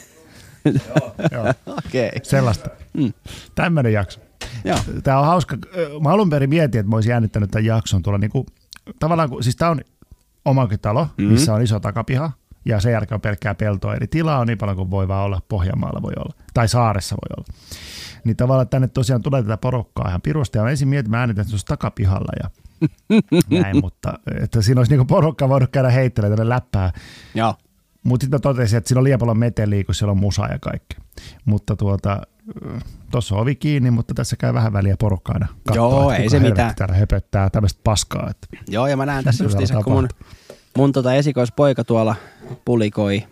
Joo, 1.32 1.54
Okei, 1.66 2.08
okay. 2.08 2.20
sellaista. 2.22 2.70
Mm. 2.92 3.12
Tämmöinen 3.54 3.92
jakso. 3.92 4.20
joo. 4.64 4.78
Tämä 5.02 5.18
on 5.18 5.26
hauska. 5.26 5.56
Mä 6.02 6.08
alun 6.10 6.30
perin 6.30 6.48
mietin, 6.50 6.78
että 6.78 6.90
mä 6.90 6.96
olisin 6.96 7.12
äänittänyt 7.12 7.50
tämän 7.50 7.64
jakson 7.64 8.02
tuolla 8.02 8.18
niinku, 8.18 8.46
tavallaan, 8.98 9.28
kun, 9.30 9.42
siis 9.42 9.56
tämä 9.56 9.70
on 9.70 9.80
omakotitalo, 10.44 11.08
Mhm. 11.18 11.26
missä 11.28 11.54
on 11.54 11.62
iso 11.62 11.80
takapiha, 11.80 12.32
ja 12.64 12.80
sen 12.80 12.92
jälkeen 12.92 13.16
on 13.16 13.20
pelkkää 13.20 13.54
peltoa, 13.54 13.94
eli 13.94 14.06
tilaa 14.06 14.38
on 14.38 14.46
niin 14.46 14.58
paljon 14.58 14.76
kuin 14.76 14.90
voi 14.90 15.08
vaan 15.08 15.24
olla, 15.24 15.40
Pohjanmaalla 15.48 16.02
voi 16.02 16.12
olla, 16.16 16.34
tai 16.54 16.68
saaressa 16.68 17.14
voi 17.16 17.36
olla. 17.38 17.58
Niin 18.24 18.36
tavallaan 18.36 18.68
tänne 18.68 18.88
tosiaan 18.88 19.22
tulee 19.22 19.42
tätä 19.42 19.56
porukkaa 19.56 20.08
ihan 20.08 20.22
pirusta, 20.22 20.58
ja 20.58 20.64
mä 20.64 20.70
ensin 20.70 20.88
mietin, 20.88 21.10
mä 21.10 21.20
äänitän 21.20 21.48
tuossa 21.48 21.66
takapihalla, 21.66 22.32
ja 22.42 22.50
näin, 23.62 23.80
mutta 23.80 24.18
että 24.40 24.62
siinä 24.62 24.80
olisi 24.80 24.92
niinku 24.92 25.04
porukka 25.04 25.48
voinut 25.48 25.70
käydä 25.70 25.90
heittelemään 25.90 26.36
tänne 26.36 26.48
läppää, 26.48 26.92
Joo. 27.34 27.54
mutta 28.02 28.24
sitten 28.24 28.36
mä 28.38 28.40
totesin, 28.40 28.76
että 28.76 28.88
siinä 28.88 28.98
on 28.98 29.04
liian 29.04 29.18
paljon 29.18 29.38
meteliä, 29.38 29.84
kun 29.84 29.94
siellä 29.94 30.10
on 30.10 30.20
musa 30.20 30.46
ja 30.46 30.58
kaikki. 30.58 30.96
Mutta 31.44 31.76
tuota, 31.76 32.20
tuossa 33.10 33.34
on 33.34 33.40
ovi 33.40 33.54
kiinni, 33.54 33.90
mutta 33.90 34.14
tässä 34.14 34.36
käy 34.36 34.54
vähän 34.54 34.72
väliä 34.72 34.96
porukkaa 34.96 35.34
aina 35.34 35.46
kattoo, 35.66 36.00
Joo, 36.00 36.12
ei 36.12 36.30
se 36.30 36.40
mitään. 36.40 36.74
Täällä 36.74 36.94
höpöttää 36.94 37.50
tämmöistä 37.50 37.80
paskaa. 37.84 38.30
Että 38.30 38.46
Joo, 38.68 38.86
ja 38.86 38.96
mä 38.96 39.06
näen 39.06 39.24
tässä 39.34 39.44
justiinsa, 39.44 39.82
kun 39.82 39.92
mun, 39.92 40.08
mun 40.76 40.92
tota 40.92 41.14
esikoispoika 41.14 41.84
tuolla 41.84 42.16
pulikoi 42.64 43.24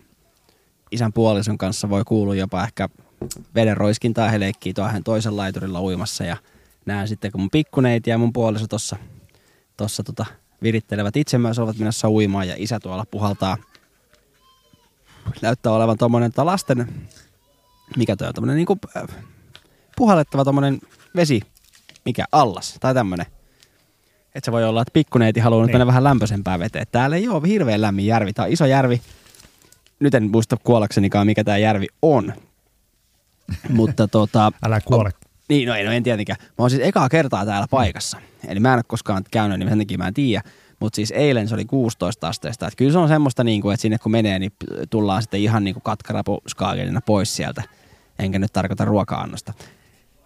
isän 0.91 1.13
puolison 1.13 1.57
kanssa 1.57 1.89
voi 1.89 2.03
kuulua 2.03 2.35
jopa 2.35 2.63
ehkä 2.63 2.89
veden 3.55 3.77
roiskintaa. 3.77 4.29
He 4.29 4.39
leikkii 4.39 4.73
tuohon 4.73 5.03
toisen 5.03 5.37
laiturilla 5.37 5.81
uimassa 5.81 6.23
ja 6.23 6.37
näen 6.85 7.07
sitten, 7.07 7.31
kun 7.31 7.41
mun 7.41 7.49
pikkuneiti 7.49 8.09
ja 8.09 8.17
mun 8.17 8.33
puoliso 8.33 8.67
tuossa 8.67 8.95
tossa 9.77 10.03
tota 10.03 10.25
virittelevät 10.61 11.17
itse 11.17 11.37
myös 11.37 11.59
ovat 11.59 11.77
menossa 11.77 12.09
uimaan 12.09 12.47
ja 12.47 12.55
isä 12.57 12.79
tuolla 12.79 13.05
puhaltaa. 13.11 13.57
Näyttää 15.41 15.71
olevan 15.71 15.97
tommonen 15.97 16.31
tota 16.31 16.45
lasten, 16.45 17.09
mikä 17.97 18.15
toi 18.15 18.27
on, 18.27 18.33
tommonen 18.33 18.55
niinku 18.55 18.77
äh, 18.97 19.03
puhallettava 19.95 20.43
tommonen 20.43 20.79
vesi, 21.15 21.41
mikä 22.05 22.25
allas 22.31 22.77
tai 22.79 22.93
tämmönen 22.93 23.25
Että 24.35 24.45
se 24.45 24.51
voi 24.51 24.63
olla, 24.63 24.81
että 24.81 24.93
pikkuneiti 24.93 25.39
haluaa 25.39 25.65
Niin. 25.65 25.73
mennä 25.75 25.87
vähän 25.87 26.03
lämpöisempää 26.03 26.59
veteen. 26.59 26.85
Täällä 26.91 27.15
ei 27.15 27.27
ole 27.27 27.47
hirveän 27.47 27.81
lämmin 27.81 28.05
järvi. 28.05 28.33
Tämä 28.33 28.45
on 28.45 28.51
iso 28.51 28.65
järvi. 28.65 29.01
Nyt 29.99 30.13
en 30.15 30.31
muista 30.31 30.57
kuollaksenikaan, 30.63 31.27
mikä 31.27 31.43
tämä 31.43 31.57
järvi 31.57 31.87
on. 32.01 32.33
Mutta 33.69 34.07
tota, 34.07 34.51
Älä 34.65 34.81
kuole. 34.81 35.11
niin, 35.49 35.67
no 35.67 35.75
ei, 35.75 35.83
no 35.83 35.91
en 35.91 36.03
tietenkään. 36.03 36.37
Mä 36.41 36.53
oon 36.57 36.69
siis 36.69 36.81
ekaa 36.83 37.09
kertaa 37.09 37.45
täällä 37.45 37.67
paikassa. 37.71 38.17
Eli 38.47 38.59
mä 38.59 38.69
en 38.69 38.77
ole 38.77 38.83
koskaan 38.87 39.23
käynyt, 39.31 39.59
niin 39.59 39.69
sen 39.69 39.77
takia 39.77 39.97
mä 39.97 40.07
en 40.07 40.13
tiedä. 40.13 40.43
Mutta 40.79 40.95
siis 40.95 41.11
eilen 41.11 41.47
se 41.47 41.55
oli 41.55 41.65
16 41.65 42.27
asteesta. 42.27 42.67
Että 42.67 42.77
kyllä 42.77 42.91
se 42.91 42.97
on 42.97 43.07
semmoista, 43.07 43.43
niin 43.43 43.61
kuin, 43.61 43.73
että 43.73 43.81
sinne 43.81 43.97
kun 43.97 44.11
menee, 44.11 44.39
niin 44.39 44.51
tullaan 44.89 45.21
sitten 45.21 45.39
ihan 45.39 45.63
niin 45.63 45.73
kuin 45.73 45.83
katkarapuskaakelina 45.83 47.01
pois 47.01 47.35
sieltä. 47.35 47.63
Enkä 48.19 48.39
nyt 48.39 48.53
tarkoita 48.53 48.85
ruoka-annosta. 48.85 49.53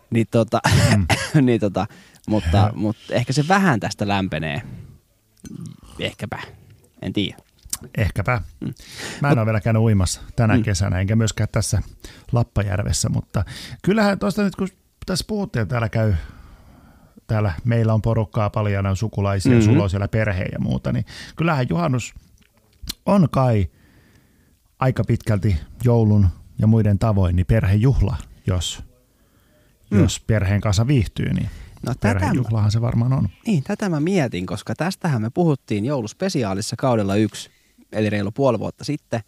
Niin 0.09 0.27
tota, 0.31 0.59
mm. 0.97 1.05
niin 1.45 1.59
tota, 1.59 1.85
mutta, 2.27 2.71
mutta 2.75 3.01
ehkä 3.11 3.33
se 3.33 3.47
vähän 3.47 3.79
tästä 3.79 4.07
lämpenee. 4.07 4.61
Ehkäpä. 5.99 6.39
En 7.01 7.13
tiedä. 7.13 7.37
Ehkäpä. 7.97 8.41
Mä 9.21 9.29
en 9.31 9.37
ole 9.39 9.45
vielä 9.45 9.61
käynyt 9.61 9.81
uimassa 9.81 10.21
tänä 10.35 10.57
Mm. 10.57 10.63
kesänä, 10.63 10.99
enkä 10.99 11.15
myöskään 11.15 11.49
tässä 11.51 11.81
Lappajärvessä, 12.31 13.09
mutta 13.09 13.45
kyllähän 13.83 14.19
tuosta 14.19 14.43
nyt 14.43 14.55
kun 14.55 14.67
tässä 15.05 15.25
puhuttiin, 15.27 15.61
että 15.63 15.73
täällä 15.73 15.89
käy, 15.89 16.13
täällä 17.27 17.53
meillä 17.63 17.93
on 17.93 18.01
porukkaa 18.01 18.49
paljon, 18.49 18.85
on 18.85 18.97
sukulaisia, 18.97 19.49
mm-hmm. 19.51 19.63
Mhm. 19.65 19.71
sulla 19.71 19.83
on 19.83 19.89
siellä 19.89 20.07
perhe 20.07 20.43
ja 20.43 20.59
muuta, 20.59 20.91
niin 20.91 21.05
kyllähän 21.35 21.65
juhannus 21.69 22.13
on 23.05 23.27
kai 23.31 23.67
aika 24.79 25.03
pitkälti 25.03 25.57
joulun 25.83 26.27
ja 26.59 26.67
muiden 26.67 26.99
tavoin 26.99 27.35
niin 27.35 27.45
perhejuhla, 27.45 28.17
jos, 28.47 28.83
Mm. 29.91 29.99
jos 29.99 30.19
perheen 30.19 30.61
kanssa 30.61 30.87
viihtyy, 30.87 31.33
niin 31.33 31.49
No 31.85 31.93
perhejuhlahan 32.01 32.71
se 32.71 32.81
varmaan 32.81 33.13
on. 33.13 33.29
Niin, 33.47 33.63
tätä 33.63 33.89
mä 33.89 33.99
mietin, 33.99 34.45
koska 34.45 34.75
tästähän 34.75 35.21
me 35.21 35.29
puhuttiin 35.29 35.85
jouluspesiaalissa 35.85 36.75
kaudella 36.79 37.15
yksi, 37.15 37.49
eli 37.91 38.09
reilu 38.09 38.31
puoli 38.31 38.59
vuotta 38.59 38.83
sitten. 38.83 39.21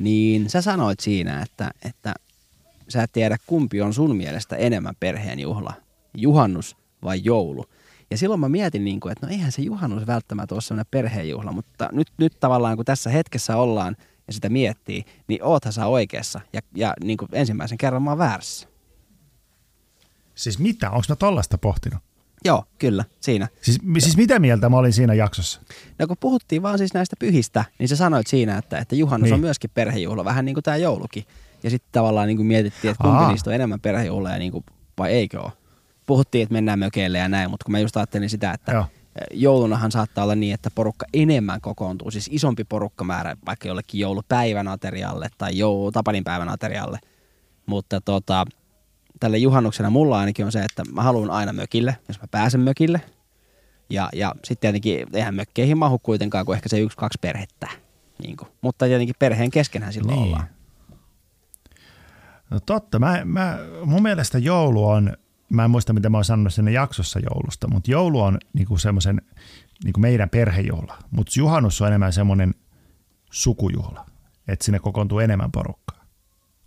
Niin 0.00 0.50
sä 0.50 0.62
sanoit 0.62 1.00
siinä, 1.00 1.42
että, 1.42 1.70
että 1.84 2.14
sä 2.88 3.02
et 3.02 3.12
tiedä 3.12 3.36
kumpi 3.46 3.82
on 3.82 3.94
sun 3.94 4.16
mielestä 4.16 4.56
enemmän 4.56 4.94
perheen 5.00 5.38
juhla, 5.38 5.72
juhannus 6.14 6.76
vai 7.02 7.20
joulu. 7.24 7.64
Ja 8.10 8.18
silloin 8.18 8.40
mä 8.40 8.48
mietin, 8.48 8.84
niin 8.84 9.00
kuin, 9.00 9.12
että 9.12 9.26
no 9.26 9.32
eihän 9.32 9.52
se 9.52 9.62
juhannus 9.62 10.06
välttämättä 10.06 10.54
ole 10.54 10.62
sellainen 10.62 10.90
perheenjuhla, 10.90 11.52
mutta 11.52 11.88
nyt, 11.92 12.08
nyt 12.18 12.40
tavallaan 12.40 12.76
kun 12.76 12.84
tässä 12.84 13.10
hetkessä 13.10 13.56
ollaan 13.56 13.96
ja 14.26 14.32
sitä 14.32 14.48
miettii, 14.48 15.04
niin 15.28 15.42
oothan 15.42 15.72
sä 15.72 15.86
oikeassa 15.86 16.40
ja, 16.52 16.60
ja 16.74 16.94
niin 17.04 17.16
kuin 17.16 17.28
ensimmäisen 17.32 17.78
kerran 17.78 18.02
mä 18.02 18.10
oon 18.10 18.18
väärässä. 18.18 18.68
Siis 20.36 20.58
mitä? 20.58 20.90
Onko 20.90 21.04
mä 21.08 21.16
tollasta 21.16 21.58
pohtinut? 21.58 21.98
Joo, 22.44 22.64
kyllä, 22.78 23.04
siinä. 23.20 23.48
Siis, 23.62 23.78
siis 23.98 24.16
mitä 24.16 24.38
mieltä 24.38 24.68
mä 24.68 24.76
olin 24.76 24.92
siinä 24.92 25.14
jaksossa? 25.14 25.60
No 25.98 26.06
kun 26.06 26.16
puhuttiin 26.20 26.62
vaan 26.62 26.78
siis 26.78 26.94
näistä 26.94 27.16
pyhistä, 27.18 27.64
niin 27.78 27.88
sä 27.88 27.96
sanoit 27.96 28.26
siinä, 28.26 28.58
että, 28.58 28.78
että 28.78 28.96
juhannus 28.96 29.26
niin. 29.26 29.34
On 29.34 29.40
myöskin 29.40 29.70
perhejuhla, 29.74 30.24
vähän 30.24 30.44
niin 30.44 30.54
kuin 30.54 30.64
tämä 30.64 30.76
joulukin. 30.76 31.24
Ja 31.62 31.70
sitten 31.70 31.88
tavallaan 31.92 32.26
niin 32.26 32.36
kuin 32.36 32.46
mietittiin, 32.46 32.90
että 32.90 33.02
kumpi 33.04 33.18
Aa. 33.18 33.30
niistä 33.30 33.50
on 33.50 33.54
enemmän 33.54 33.80
perhejuhla 33.80 34.30
ja 34.30 34.38
niin 34.38 34.52
kuin, 34.52 34.64
vai 34.98 35.12
eikö 35.12 35.40
ole. 35.40 35.52
Puhuttiin, 36.06 36.42
että 36.42 36.52
mennään 36.52 36.78
mökeille 36.78 37.18
ja 37.18 37.28
näin, 37.28 37.50
mutta 37.50 37.64
kun 37.64 37.72
mä 37.72 37.78
just 37.78 37.96
ajattelin 37.96 38.30
sitä, 38.30 38.52
että 38.52 38.72
Joo. 38.72 38.86
joulunahan 39.32 39.92
saattaa 39.92 40.24
olla 40.24 40.34
niin, 40.34 40.54
että 40.54 40.70
porukka 40.74 41.06
enemmän 41.14 41.60
kokoontuu, 41.60 42.10
siis 42.10 42.28
isompi 42.32 42.64
porukkamäärä 42.64 43.36
vaikka 43.46 43.68
jollekin 43.68 44.00
joulupäivän 44.00 44.68
aterialle 44.68 45.28
tai 45.38 45.58
joulu, 45.58 45.92
tapaninpäivän 45.92 46.48
aterialle. 46.48 46.98
Mutta 47.66 48.00
tota, 48.00 48.46
tälle 49.20 49.38
juhannuksena 49.38 49.90
mulla 49.90 50.18
ainakin 50.18 50.44
on 50.44 50.52
se, 50.52 50.62
että 50.62 50.82
mä 50.92 51.02
haluan 51.02 51.30
aina 51.30 51.52
mökille, 51.52 51.96
jos 52.08 52.20
mä 52.20 52.26
pääsen 52.30 52.60
mökille. 52.60 53.00
Ja, 53.90 54.08
ja 54.14 54.32
sitten 54.44 54.60
tietenkin 54.60 55.06
eihän 55.12 55.34
mökkeihin 55.34 55.78
mahu 55.78 55.98
kuitenkaan 55.98 56.46
kuin 56.46 56.56
ehkä 56.56 56.68
se 56.68 56.80
yksi, 56.80 56.96
kaksi 56.98 57.18
perhettä. 57.20 57.68
Niin 58.22 58.36
kuin. 58.36 58.48
Mutta 58.60 58.84
tietenkin 58.86 59.14
perheen 59.18 59.50
keskenhän 59.50 59.92
silloin 59.92 60.16
Niin. 60.16 60.26
ollaan. 60.26 60.46
No 62.50 62.60
totta, 62.60 62.98
mä, 62.98 63.20
mä, 63.24 63.58
mun 63.84 64.02
mielestä 64.02 64.38
joulu 64.38 64.88
on, 64.88 65.16
mä 65.48 65.64
en 65.64 65.70
muista 65.70 65.92
mitä 65.92 66.08
mä 66.08 66.16
oon 66.16 66.24
sanonut 66.24 66.54
sinne 66.54 66.70
jaksossa 66.70 67.18
joulusta, 67.18 67.68
mutta 67.68 67.90
joulu 67.90 68.20
on 68.20 68.38
niinku 68.52 68.78
semmoisen 68.78 69.22
niinku 69.84 70.00
meidän 70.00 70.30
perhejuhla, 70.30 70.98
mutta 71.10 71.32
juhannus 71.36 71.80
on 71.82 71.88
enemmän 71.88 72.12
semmoinen 72.12 72.54
sukujuhla, 73.30 74.06
että 74.48 74.64
sinne 74.64 74.78
kokoontuu 74.78 75.18
enemmän 75.18 75.52
porukkaa, 75.52 76.04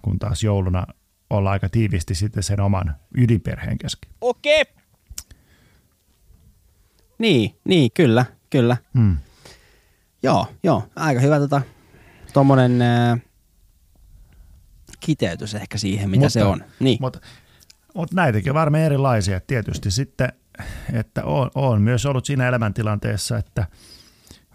kun 0.02 0.20
taas 0.20 0.44
jouluna 0.44 0.88
ollaan 1.30 1.54
aika 1.54 1.70
tiivisti 1.70 2.16
sitten 2.16 2.44
sen 2.44 2.60
oman 2.60 2.96
ydinperheen 3.18 3.78
kesken. 3.78 4.12
Okei. 4.22 4.64
Niin, 7.18 7.60
niin, 7.64 7.92
kyllä, 7.94 8.26
kyllä. 8.50 8.78
Hmm. 8.98 9.18
Joo, 10.24 10.48
joo, 10.64 10.84
aika 10.96 11.22
hyvä 11.22 11.40
tota, 11.40 11.62
tommonen 12.34 12.82
äh, 12.82 13.22
kiteytys 15.00 15.56
ehkä 15.56 15.78
siihen, 15.78 16.10
mitä 16.10 16.20
Mutta- 16.26 16.30
se 16.34 16.44
on. 16.44 16.64
Niin, 16.80 16.98
Mutta 17.02 17.20
mut 17.96 18.14
näitäkin 18.14 18.52
on 18.52 18.56
varmaan 18.56 18.84
erilaisia. 18.84 19.40
Tietysti 19.40 19.92
sitten, 19.92 20.34
että 20.94 21.26
on, 21.26 21.52
on 21.56 21.82
myös 21.82 22.06
ollut 22.06 22.26
siinä 22.26 22.48
elämäntilanteessa, 22.48 23.38
että 23.38 23.68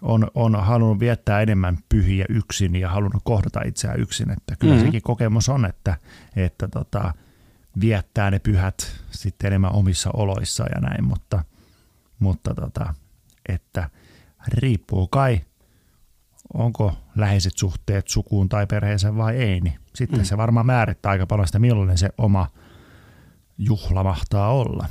on, 0.05 0.27
on 0.35 0.55
halunnut 0.55 0.99
viettää 0.99 1.41
enemmän 1.41 1.77
pyhiä 1.89 2.25
yksin 2.29 2.75
ja 2.75 2.89
halunnut 2.89 3.23
kohdata 3.25 3.61
itseään 3.65 3.99
yksin. 3.99 4.31
Että 4.31 4.55
kyllä 4.55 4.73
Mhm. 4.73 4.77
mm-hmm. 4.77 4.87
sekin 4.87 5.01
kokemus 5.01 5.49
on, 5.49 5.65
että, 5.65 5.97
että 6.35 6.67
tota, 6.67 7.13
viettää 7.81 8.31
ne 8.31 8.39
pyhät 8.39 9.01
sitten 9.11 9.47
enemmän 9.47 9.73
omissa 9.73 10.09
oloissa 10.13 10.65
ja 10.75 10.81
näin, 10.81 11.03
mutta, 11.03 11.43
mutta 12.19 12.53
tota, 12.53 12.93
että 13.49 13.89
riippuu 14.47 15.07
kai, 15.07 15.41
onko 16.53 16.97
läheiset 17.15 17.57
suhteet 17.57 18.07
sukuun 18.07 18.49
tai 18.49 18.67
perheeseen 18.67 19.17
vai 19.17 19.35
ei, 19.35 19.61
niin 19.61 19.79
sitten 19.95 20.19
mm. 20.19 20.25
se 20.25 20.37
varmaan 20.37 20.65
määrittää 20.65 21.11
aika 21.11 21.27
paljon 21.27 21.47
sitä, 21.47 21.59
millainen 21.59 21.97
se 21.97 22.09
oma 22.17 22.47
juhla 23.57 24.03
mahtaa 24.03 24.53
olla. 24.53 24.87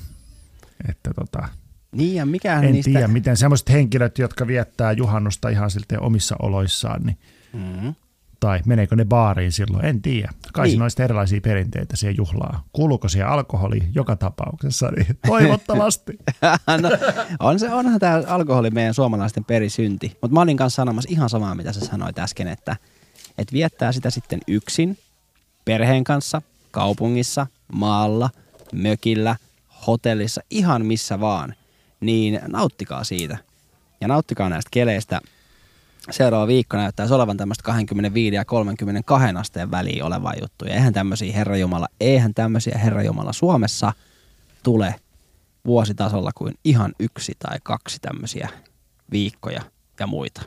Että 0.88 1.10
tota, 1.14 1.48
niin 1.94 2.14
ja 2.14 2.26
mikähän 2.26 2.64
en 2.64 2.72
niistä... 2.72 2.90
tiedä, 2.90 3.08
miten 3.08 3.36
semmoiset 3.36 3.70
henkilöt, 3.70 4.18
jotka 4.18 4.46
viettää 4.46 4.92
juhannusta 4.92 5.48
ihan 5.48 5.70
silti 5.70 5.96
omissa 6.00 6.36
oloissaan, 6.42 7.02
niin, 7.02 7.18
Mm-hmm. 7.52 7.94
tai 8.40 8.60
meneekö 8.66 8.96
ne 8.96 9.04
baariin 9.04 9.52
silloin, 9.52 9.84
en 9.84 10.02
tiedä. 10.02 10.32
Kai 10.52 10.64
Niin. 10.64 10.72
siinä 10.72 10.84
on 10.84 11.04
erilaisia 11.04 11.40
perinteitä 11.40 11.96
siihen 11.96 12.16
juhlaan. 12.16 12.60
Kuuluuko 12.72 13.08
siihen 13.08 13.28
alkoholi 13.28 13.78
joka 13.94 14.16
tapauksessa, 14.16 14.90
niin 14.96 15.18
toivottavasti. 15.26 16.18
no, 16.82 16.90
on 17.38 17.58
se, 17.58 17.72
onhan 17.74 18.00
tämä 18.00 18.22
alkoholi 18.26 18.70
meidän 18.70 18.94
suomalaisten 18.94 19.44
perisynti. 19.44 20.16
Mutta 20.22 20.34
mä 20.34 20.40
olin 20.40 20.56
kanssa 20.56 20.76
sanomassa 20.76 21.10
ihan 21.12 21.30
samaa, 21.30 21.54
mitä 21.54 21.72
sä 21.72 21.80
sanoit 21.80 22.18
äsken, 22.18 22.48
että, 22.48 22.76
että 23.38 23.52
viettää 23.52 23.92
sitä 23.92 24.10
sitten 24.10 24.40
yksin, 24.48 24.98
perheen 25.64 26.04
kanssa, 26.04 26.42
kaupungissa, 26.70 27.46
maalla, 27.72 28.30
mökillä, 28.72 29.36
hotellissa, 29.86 30.40
ihan 30.50 30.86
missä 30.86 31.20
vaan, 31.20 31.54
niin 32.06 32.40
nauttikaa 32.46 33.04
siitä. 33.04 33.38
Ja 34.00 34.08
nauttikaa 34.08 34.48
näistä 34.48 34.68
keleistä. 34.70 35.20
Seuraava 36.10 36.46
viikko 36.46 36.76
näyttäisi 36.76 37.14
olevan 37.14 37.36
tämmöistä 37.36 37.62
25 37.62 38.34
ja 38.34 38.44
32 38.44 39.26
asteen 39.36 39.70
väliin 39.70 40.04
olevaa 40.04 40.34
juttuja. 40.40 40.74
Eihän 40.74 40.92
tämmöisiä 40.92 41.32
herrajumala, 41.32 41.88
eihän 42.00 42.34
tämmöisiä 42.34 42.78
herrajumala 42.78 43.32
Suomessa 43.32 43.92
tule 44.62 44.94
vuositasolla 45.66 46.30
kuin 46.34 46.54
ihan 46.64 46.92
yksi 47.00 47.32
tai 47.38 47.58
kaksi 47.62 47.98
tämmöisiä 48.02 48.48
viikkoja 49.10 49.62
ja 50.00 50.06
muita. 50.06 50.42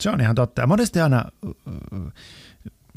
Se 0.00 0.10
on 0.10 0.20
ihan 0.20 0.34
totta. 0.34 0.60
Ja 0.60 0.66
monesti 0.66 1.00
aina 1.00 1.24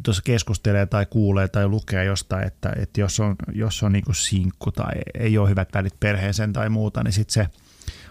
tuossa 0.04 0.24
keskustelee 0.26 0.86
tai 0.86 1.06
kuulee 1.06 1.48
tai 1.48 1.68
lukee 1.68 2.06
jostain, 2.06 2.48
että, 2.48 2.74
että 2.76 3.02
jos 3.02 3.20
on, 3.20 3.36
jos 3.54 3.84
on 3.84 3.92
niin 3.92 4.04
sinkku 4.12 4.72
tai 4.72 4.94
ei 5.20 5.38
ole 5.38 5.50
hyvät 5.50 5.70
välit 5.74 6.00
perheeseen 6.00 6.54
tai 6.54 6.70
muuta, 6.70 7.04
niin 7.04 7.14
sitten 7.14 7.34
se 7.34 7.48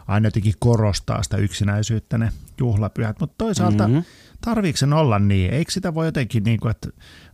aina 0.09 0.27
jotenkin 0.27 0.55
korostaa 0.59 1.23
sitä 1.23 1.37
yksinäisyyttä 1.37 2.19
ne 2.19 2.33
juhlapyhät. 2.61 3.21
Mutta 3.21 3.35
toisaalta 3.39 3.89
Mhm. 3.89 3.97
mm-hmm. 3.97 4.11
tarviiko 4.41 4.77
sen 4.77 4.93
olla 4.93 5.19
niin? 5.19 5.55
Eikö 5.55 5.73
sitä 5.73 5.95
voi 5.95 6.07
jotenkin, 6.07 6.45
niin 6.45 6.61
kuin, 6.61 6.71
että 6.71 6.89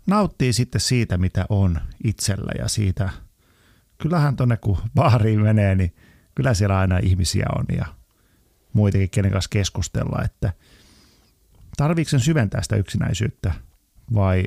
nauttii 0.06 0.52
sitten 0.52 0.80
siitä, 0.80 1.18
mitä 1.18 1.46
on 1.48 1.80
itsellä 2.04 2.52
ja 2.58 2.68
siitä, 2.68 3.10
kyllähän 3.98 4.36
tuonne 4.36 4.56
kun 4.56 4.78
baariin 4.94 5.42
menee, 5.42 5.74
niin 5.74 5.94
kyllä 6.34 6.54
siellä 6.54 6.78
aina 6.78 6.98
ihmisiä 6.98 7.46
on 7.58 7.64
ja 7.76 7.86
muitakin, 8.72 9.10
kenen 9.10 9.32
kanssa 9.32 9.48
keskustella, 9.50 10.22
että 10.24 10.52
tarviiko 11.76 12.08
sen 12.08 12.20
syventää 12.20 12.62
sitä 12.62 12.76
yksinäisyyttä 12.76 13.52
vai 14.14 14.44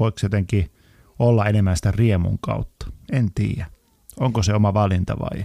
voiko 0.00 0.18
se 0.18 0.24
jotenkin 0.24 0.70
olla 1.18 1.46
enemmän 1.46 1.76
sitä 1.76 1.90
riemun 1.90 2.38
kautta? 2.40 2.86
En 3.12 3.28
tiedä. 3.34 3.66
Onko 4.20 4.42
se 4.42 4.54
oma 4.54 4.74
valinta 4.74 5.16
vai? 5.18 5.44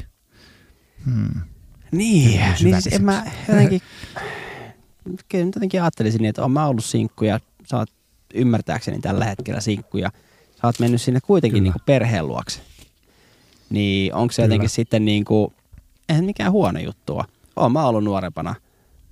Hmm. 1.06 1.42
Niin, 1.92 2.42
niin 2.64 2.82
siis 2.82 2.96
en 2.96 3.04
mä 3.06 3.26
jotenkin, 3.50 3.82
kyllä 5.30 5.46
jotenkin 5.46 5.82
ajattelisin 5.82 6.22
niin, 6.22 6.30
että 6.30 6.48
mä 6.48 6.68
ollut 6.68 6.86
sinkku 6.86 7.26
ja 7.26 7.40
sä 7.66 7.78
oot 7.78 7.90
ymmärtääkseni 8.34 9.00
tällä 9.00 9.26
hetkellä 9.26 9.62
sinkku 9.62 9.98
ja 9.98 10.12
sä 10.62 10.68
oot 10.68 10.80
mennyt 10.80 11.02
sinne 11.02 11.20
kuitenkin 11.22 11.56
Kyllä. 11.56 11.64
niin 11.64 11.74
kuin 11.74 11.86
perheen 11.86 12.28
luokse. 12.28 12.62
Niin 13.70 14.14
onko 14.14 14.32
se 14.32 14.42
Kyllä. 14.42 14.46
jotenkin 14.46 14.70
sitten 14.70 15.06
niin 15.06 15.26
kuin, 15.26 15.54
eihän 16.10 16.26
mikään 16.26 16.52
huono 16.52 16.80
juttu 16.80 17.16
ole. 17.16 17.26
Oon 17.56 17.72
mä 17.72 17.88
ollut 17.88 18.04
nuorempana 18.04 18.56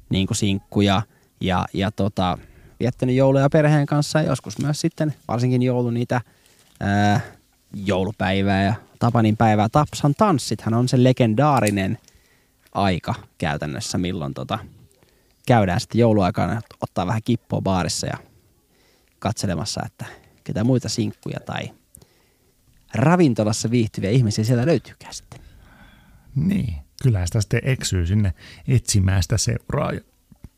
niin 0.09 0.27
kuin 0.27 0.37
sinkkuja 0.37 1.01
ja, 1.41 1.65
ja 1.73 1.91
tota, 1.91 2.37
viettänyt 2.81 3.15
jouluja 3.15 3.49
perheen 3.49 3.85
kanssa 3.85 4.19
ja 4.21 4.29
joskus 4.29 4.59
myös 4.59 4.81
sitten, 4.81 5.13
varsinkin 5.27 5.61
joulu 5.61 5.89
niitä 5.89 6.21
ää, 6.79 7.21
joulupäivää 7.73 8.63
ja 8.63 8.73
Tapanin 8.99 9.37
päivää. 9.37 9.69
Tapsan 9.69 10.15
tanssithan 10.17 10.73
on 10.73 10.87
se 10.87 11.03
legendaarinen 11.03 11.97
aika 12.73 13.15
käytännössä, 13.37 13.97
milloin 13.97 14.33
tota, 14.33 14.59
käydään 15.47 15.79
sitten 15.79 15.99
jouluaikana 15.99 16.61
ottaa 16.81 17.07
vähän 17.07 17.21
kippoa 17.25 17.61
baarissa 17.61 18.07
ja 18.07 18.17
katselemassa, 19.19 19.81
että 19.85 20.05
ketä 20.43 20.63
muita 20.63 20.89
sinkkuja 20.89 21.39
tai 21.45 21.71
ravintolassa 22.93 23.71
viihtyviä 23.71 24.09
ihmisiä 24.09 24.43
siellä 24.43 24.65
löytyykään 24.65 25.13
sitten. 25.13 25.39
Niin, 26.35 26.75
kyllä 27.03 27.25
sitä 27.25 27.41
sitten 27.41 27.61
eksyy 27.63 28.05
sinne 28.05 28.33
etsimään 28.67 29.23
sitä 29.23 29.37
seuraa 29.37 29.91
ja 29.91 30.01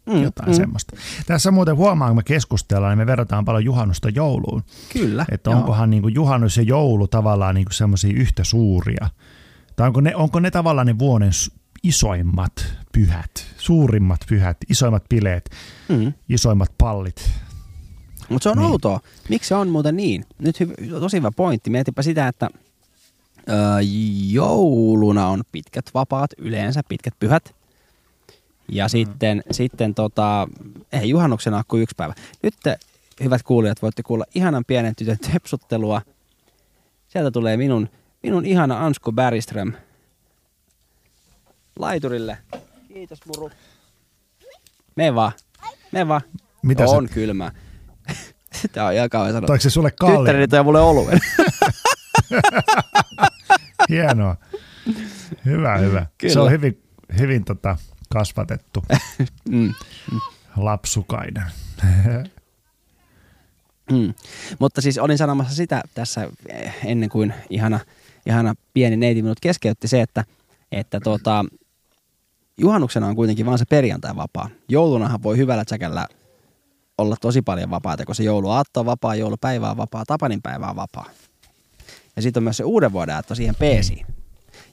mm, 0.05 0.23
jotain 0.23 0.49
mm. 0.49 0.55
semmoista. 0.55 0.95
Tässä 1.25 1.51
muuten 1.51 1.75
huomaa, 1.75 2.07
kun 2.07 2.15
me 2.17 2.23
keskustellaan, 2.23 2.91
niin 2.91 2.97
me 2.97 3.05
verrataan 3.05 3.45
paljon 3.45 3.65
juhannusta 3.65 4.09
jouluun. 4.09 4.63
Kyllä. 4.93 5.25
Että 5.31 5.49
onkohan 5.49 5.89
niin 5.89 6.01
kuin 6.01 6.15
juhannus 6.15 6.57
ja 6.57 6.63
joulu 6.63 7.07
tavallaan 7.07 7.55
niin 7.55 7.67
semmoisia 7.71 8.13
yhtä 8.15 8.43
suuria. 8.43 9.09
Tai 9.75 9.87
onko 9.87 10.01
ne, 10.01 10.15
onko 10.15 10.39
ne 10.39 10.51
tavallaan 10.51 10.87
ne 10.87 10.99
vuoden 10.99 11.31
isoimmat 11.83 12.75
pyhät, 12.91 13.45
suurimmat 13.57 14.19
pyhät, 14.29 14.57
isoimmat 14.69 15.03
bileet, 15.09 15.49
mm. 15.89 16.13
isoimmat 16.29 16.71
pallit. 16.77 17.31
Mutta 18.29 18.43
se 18.43 18.49
on 18.49 18.57
niin. 18.57 18.71
outoa. 18.71 18.99
Miksi 19.29 19.47
se 19.47 19.55
on 19.55 19.69
muuten 19.69 19.95
niin? 19.95 20.25
Nyt 20.39 20.59
hyv- 20.59 20.99
tosi 20.99 21.17
hyvä 21.17 21.31
pointti. 21.31 21.69
Mietipä 21.69 22.01
sitä, 22.01 22.27
että 22.27 22.49
öö, 23.49 23.55
jouluna 24.29 25.27
on 25.27 25.43
pitkät 25.51 25.85
vapaat, 25.93 26.31
yleensä 26.37 26.81
pitkät 26.89 27.13
pyhät. 27.19 27.55
Ja 28.69 28.85
mm. 28.85 28.89
sitten, 28.89 29.43
sitten 29.51 29.95
tota, 29.95 30.47
ei 30.91 31.09
juhannuksena 31.09 31.57
ole 31.57 31.63
kuin 31.67 31.83
yksi 31.83 31.95
päivä. 31.97 32.13
Nyt 32.43 32.53
te, 32.63 32.77
hyvät 33.23 33.43
kuulijat, 33.43 33.81
voitte 33.81 34.03
kuulla 34.03 34.25
ihanan 34.35 34.65
pienen 34.65 34.95
tytön 34.95 35.17
tepsuttelua. 35.31 36.01
Sieltä 37.07 37.31
tulee 37.31 37.57
minun, 37.57 37.89
minun 38.23 38.45
ihana 38.45 38.85
Ansku 38.85 39.11
Bergström 39.11 39.73
laiturille. 41.79 42.37
Kiitos 42.87 43.19
muru. 43.25 43.51
Me 44.95 45.15
vaan. 45.15 45.31
Me 45.91 46.07
vaan. 46.07 46.21
Mitä 46.61 46.85
on 46.85 47.07
se? 47.07 47.13
kylmä. 47.13 47.51
Tää 48.71 48.85
on 48.85 48.93
ihan 48.93 49.09
kauan 49.09 49.31
sanoa. 49.31 49.47
Toiko 49.47 49.61
se 49.61 49.69
sulle 49.69 49.91
kalli? 49.91 50.17
Tyttäreni 50.17 50.47
toi 50.47 50.63
mulle 50.63 50.81
oluen. 50.81 51.19
Hienoa. 53.89 54.35
Hyvä, 55.45 55.77
hyvä. 55.77 56.05
Kyllä. 56.17 56.33
Se 56.33 56.39
on 56.39 56.51
hyvin, 56.51 56.83
hyvin 57.19 57.45
tota, 57.45 57.77
kasvatettu 58.13 58.83
mm. 59.49 59.73
lapsukainen. 60.57 61.43
mm. 63.91 64.13
Mutta 64.59 64.81
siis 64.81 64.97
olin 64.97 65.17
sanomassa 65.17 65.55
sitä 65.55 65.83
tässä 65.93 66.29
eh, 66.49 66.75
ennen 66.85 67.09
kuin 67.09 67.33
ihana, 67.49 67.79
ihana 68.25 68.55
pieni 68.73 68.97
neiti 68.97 69.21
minut 69.21 69.39
keskeytti 69.39 69.87
se, 69.87 70.01
että, 70.01 70.25
että 70.71 70.99
tota, 70.99 71.45
juhannuksena 72.57 73.07
on 73.07 73.15
kuitenkin 73.15 73.45
vaan 73.45 73.59
se 73.59 73.65
perjantai 73.65 74.15
vapaa. 74.15 74.49
Joulunahan 74.69 75.23
voi 75.23 75.37
hyvällä 75.37 75.65
tsäkällä 75.65 76.07
olla 76.97 77.15
tosi 77.21 77.41
paljon 77.41 77.69
vapaata, 77.69 78.05
kun 78.05 78.15
se 78.15 78.23
jouluaatto 78.23 78.79
on 78.79 78.85
vapaa, 78.85 79.15
joulupäivä 79.15 79.71
on 79.71 79.77
vapaa, 79.77 80.05
Tapanin 80.05 80.41
päivä 80.41 80.69
on 80.69 80.75
vapaa. 80.75 81.09
Ja 82.15 82.21
sitten 82.21 82.41
on 82.41 82.43
myös 82.43 82.57
se 82.57 82.63
uuden 82.63 82.93
vuoden 82.93 83.15
aatto 83.15 83.35
siihen 83.35 83.55
peesiin. 83.55 84.05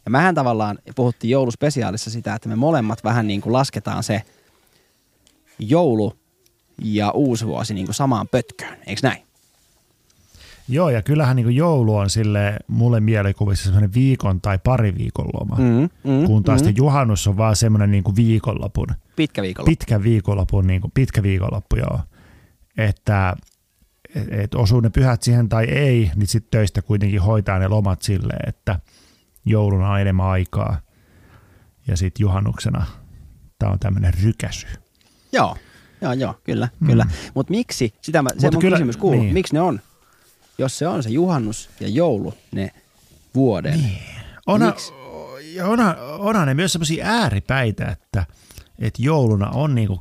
Ja 0.04 0.10
mähän 0.10 0.34
tavallaan 0.34 0.78
puhuttiin 0.96 1.30
jouluspesiaalissa 1.30 2.10
sitä, 2.10 2.34
että 2.34 2.48
me 2.48 2.56
molemmat 2.56 3.04
vähän 3.04 3.26
niin 3.26 3.40
kuin 3.40 3.52
lasketaan 3.52 4.02
se 4.02 4.22
joulu 5.58 6.14
ja 6.82 7.10
uusi 7.10 7.46
vuosi 7.46 7.74
niin 7.74 7.86
kuin 7.86 7.94
samaan 7.94 8.28
pötköön, 8.28 8.78
eikö 8.86 9.00
näin? 9.02 9.22
Joo, 10.68 10.90
ja 10.90 11.02
kyllähän 11.02 11.36
niin 11.36 11.56
joulu 11.56 11.96
on 11.96 12.10
sille 12.10 12.56
mulle 12.66 13.00
mielikuvissa 13.00 13.64
semmoinen 13.64 13.94
viikon 13.94 14.40
tai 14.40 14.58
pari 14.64 14.94
viikon 14.98 15.26
loma, 15.34 15.56
mm, 15.56 15.88
mm, 16.10 16.26
kun 16.26 16.44
taas 16.44 16.62
mm. 16.62 16.74
juhannus 16.76 17.26
on 17.26 17.36
vaan 17.36 17.56
semmoinen 17.56 17.90
niin 17.90 18.16
viikonlopun. 18.16 18.86
Pitkä 19.16 19.42
viikonloppu. 19.42 19.70
Pitkä 19.70 20.02
viikonloppu, 20.02 20.60
niin 20.60 20.80
kuin, 20.80 20.90
pitkä 20.94 21.22
viikonloppu, 21.22 21.76
joo. 21.76 22.00
Että 22.76 23.36
et 24.30 24.54
osuu 24.54 24.80
ne 24.80 24.90
pyhät 24.90 25.22
siihen 25.22 25.48
tai 25.48 25.64
ei, 25.64 26.10
niin 26.16 26.26
sitten 26.26 26.50
töistä 26.50 26.82
kuitenkin 26.82 27.20
hoitaa 27.20 27.58
ne 27.58 27.68
lomat 27.68 28.02
silleen, 28.02 28.48
että 28.48 28.80
jouluna 29.44 29.90
on 29.90 30.00
enemmän 30.00 30.26
aikaa 30.26 30.80
ja 31.86 31.96
sitten 31.96 32.22
juhannuksena 32.22 32.86
tämä 33.58 33.72
on 33.72 33.78
tämmöinen 33.78 34.14
rykäsy. 34.22 34.66
Joo, 35.32 35.56
joo, 36.00 36.12
joo, 36.12 36.34
kyllä, 36.44 36.68
mm. 36.80 36.86
kyllä. 36.86 37.06
Mutta 37.34 37.50
miksi, 37.50 37.94
sitä 38.02 38.22
mä, 38.22 38.30
se 38.38 38.46
Mut 38.46 38.54
mun 38.54 38.60
kyllä, 38.60 38.76
kysymys 38.76 38.96
kuuluu, 38.96 39.20
niin. 39.20 39.34
miksi 39.34 39.54
ne 39.54 39.60
on 39.60 39.80
jos 40.60 40.78
se 40.78 40.88
on 40.88 41.02
se 41.02 41.10
juhannus 41.10 41.70
ja 41.80 41.88
joulu, 41.88 42.34
ne 42.52 42.70
vuoden. 43.34 43.82
Niin. 43.82 44.02
Ona, 44.46 44.72
ja 45.54 45.66
ona, 45.66 45.96
onhan 46.18 46.48
ne 46.48 46.54
myös 46.54 46.72
sellaisia 46.72 47.06
ääripäitä, 47.06 47.86
että, 47.88 48.26
että 48.78 49.02
jouluna 49.02 49.50
on 49.50 49.74
niinku, 49.74 50.00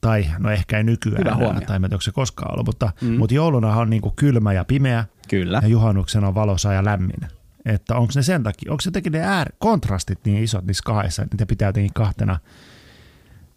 tai 0.00 0.26
no 0.38 0.50
ehkä 0.50 0.76
ei 0.76 0.84
nykyään, 0.84 1.26
enää, 1.26 1.36
tai 1.38 1.76
en 1.76 1.82
tiedä, 1.82 1.94
onko 1.94 2.00
se 2.00 2.12
koskaan 2.12 2.52
ollut, 2.52 2.66
mutta, 2.66 2.92
mm. 3.00 3.18
mutta 3.18 3.34
jouluna 3.34 3.76
on 3.76 3.90
niinku 3.90 4.12
kylmä 4.16 4.52
ja 4.52 4.64
pimeä, 4.64 5.04
Kyllä. 5.28 5.58
ja 5.62 5.68
juhannuksena 5.68 6.28
on 6.28 6.34
valosa 6.34 6.72
ja 6.72 6.84
lämmin. 6.84 7.20
Että 7.64 7.96
onko 7.96 8.12
ne 8.16 8.22
sen 8.22 8.42
takia, 8.42 8.72
onko 8.72 8.80
se 8.80 8.88
jotenkin 8.88 9.12
ne 9.12 9.20
äär, 9.20 9.52
kontrastit 9.58 10.18
niin 10.24 10.44
isot 10.44 10.64
niissä 10.64 10.82
kahdessa, 10.84 11.22
että 11.22 11.34
niitä 11.34 11.46
pitää 11.46 11.68
jotenkin 11.68 11.94
kahtena, 11.94 12.38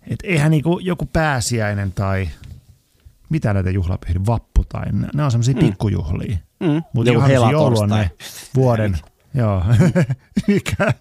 että 0.08 0.28
eihän 0.28 0.52
niinku 0.52 0.80
joku 0.80 1.06
pääsiäinen 1.06 1.92
tai 1.92 2.30
mitä 3.30 3.54
näitä 3.54 3.70
juhlapyhiä, 3.70 4.22
vappu 4.26 4.64
tai 4.64 4.92
ne, 4.92 5.08
ne 5.14 5.24
on 5.24 5.32
semmoisia 5.32 5.54
mm. 5.54 5.60
pikkujuhlia. 5.60 6.38
Mm. 6.60 6.84
Mutta 6.94 7.12
juhannus 7.12 7.52
joulu 7.52 7.80
on 7.80 7.90
ne 7.90 8.12
vuoden, 8.56 8.98
joo, 9.36 9.64
mikä, 10.48 10.94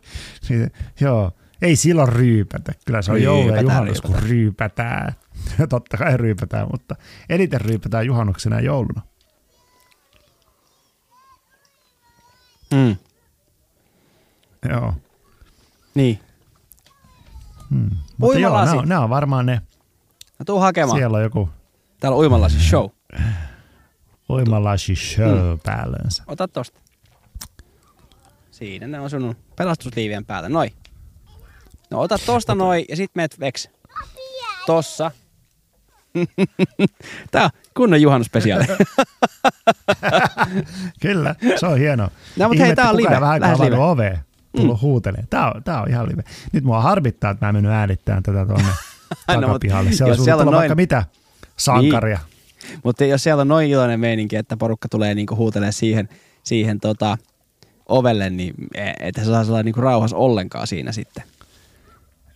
joo, 1.01 1.33
ei 1.63 1.77
silloin 1.77 2.09
ryypätä, 2.09 2.73
kyllä 2.87 3.03
se 3.03 3.13
on 3.13 3.23
joulu 3.23 3.55
ja 3.55 3.63
juhannus, 3.63 4.01
kun 4.01 4.23
ryypätään. 4.23 5.13
Totta 5.69 5.97
kai 5.97 6.17
ryypätään, 6.17 6.69
mutta 6.73 6.97
eniten 7.29 7.61
ryypätään 7.61 8.07
juhannuksena 8.07 8.57
ja 8.57 8.63
jouluna. 8.63 9.03
Mm. 12.73 12.97
Joo. 14.71 14.95
Niin. 15.95 16.21
Hmm. 17.71 17.91
Mutta 18.17 18.39
joo, 18.39 18.65
nämä 18.65 18.81
on, 18.81 18.89
nämä 18.89 19.01
on 19.01 19.11
varmaan 19.11 19.47
ne. 19.47 19.61
No 20.39 20.45
tuu 20.45 20.59
hakemaan. 20.59 20.99
Siellä 20.99 21.17
on 21.17 21.23
joku 21.23 21.49
Täällä 22.03 22.17
on 22.17 22.21
uimalasi 22.21 22.61
show. 22.61 22.89
Uimalasi 24.31 24.97
show 24.97 25.53
mm. 25.53 25.61
päällensä. 25.63 26.23
Ota 26.27 26.49
tosta. 26.49 26.81
Siinä 28.51 28.87
ne 28.87 29.01
on 29.01 29.11
sun 29.11 29.37
pelastusliivien 29.57 30.25
päällä. 30.25 30.49
Noi. 30.49 30.71
No 31.91 32.01
ota 32.01 32.19
tosta 32.27 32.55
noin 32.55 32.85
ja 32.89 32.97
sit 32.97 33.11
meet 33.15 33.41
veks. 33.41 33.69
Tossa. 34.67 35.11
Tää 37.31 37.45
on 37.45 37.51
kunnon 37.77 38.03
juhannuspesiaali. 38.03 38.65
Kyllä, 41.03 41.35
se 41.57 41.67
on 41.67 41.79
hieno. 41.79 42.09
No, 42.37 42.49
mutta 42.49 42.65
hei, 42.65 42.77
tää 42.77 42.91
on 42.91 42.97
live. 42.97 43.21
Vähän 43.21 43.41
Lähes 43.41 43.61
live. 43.61 43.77
Ove, 43.77 44.21
tullut 44.57 44.77
mm. 44.77 44.83
huutelee. 44.83 45.25
Tää 45.31 45.53
on, 45.53 45.63
tää 45.63 45.83
on 45.83 45.91
ihan 45.91 46.09
live. 46.09 46.23
Nyt 46.53 46.65
mua 46.65 46.81
harmittaa, 46.81 47.31
että 47.31 47.47
mä 47.47 47.49
en 47.49 47.55
mennyt 47.55 47.73
äänittämään 47.73 48.23
tätä 48.23 48.47
tuonne 48.47 48.69
takapihalle. 49.27 49.93
Se 49.93 50.05
on 50.05 50.45
noin... 50.45 50.57
vaikka 50.57 50.75
mitä 50.75 51.05
sankaria. 51.57 52.19
Niin. 52.19 52.81
Mutta 52.85 53.05
jos 53.05 53.23
siellä 53.23 53.41
on 53.41 53.49
noin 53.49 53.71
iloinen 53.71 54.01
meininki, 54.01 54.37
että 54.37 54.57
porukka 54.57 54.89
tulee 54.89 55.15
niinku 55.15 55.37
huutelemaan 55.37 55.73
siihen, 55.73 56.09
siihen 56.43 56.81
tota, 56.81 57.19
ovelle, 57.89 58.31
niin 58.31 58.55
e, 58.75 58.93
että 59.01 59.21
se 59.21 59.27
saa 59.27 59.45
olla 59.49 59.63
niinku 59.63 59.81
rauhassa 59.81 60.17
ollenkaan 60.17 60.67
siinä 60.67 60.93
sitten. 60.93 61.25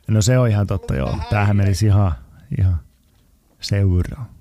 No 0.09 0.23
se 0.23 0.39
on 0.39 0.49
ihan 0.49 0.67
totta, 0.67 0.97
joo. 0.97 1.19
Tämähän 1.31 1.57
menisi 1.57 1.87
ihan, 1.87 2.13
ihan 2.59 2.81
seuraa. 3.69 4.37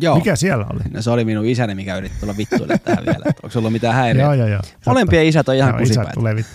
Joo. 0.00 0.16
Mikä 0.16 0.36
siellä 0.36 0.66
oli? 0.72 0.82
No 0.90 1.02
se 1.02 1.10
oli 1.10 1.24
minun 1.24 1.46
isäni, 1.46 1.74
mikä 1.74 1.96
yritti 1.96 2.20
tulla 2.20 2.36
vittuille 2.36 2.78
tähän 2.78 3.04
vielä. 3.04 3.24
Onko 3.42 3.50
sulla 3.50 3.70
mitään 3.70 3.94
häiriötä? 3.94 4.26
joo, 4.26 4.34
joo, 4.34 4.48
joo. 4.48 4.60
Molempien 4.86 5.26
isät 5.26 5.48
on 5.48 5.54
ihan 5.54 5.70
joo, 5.70 5.78
kusipäitä. 5.78 6.02
Isät 6.02 6.14
tulee 6.14 6.36
vittu. 6.36 6.52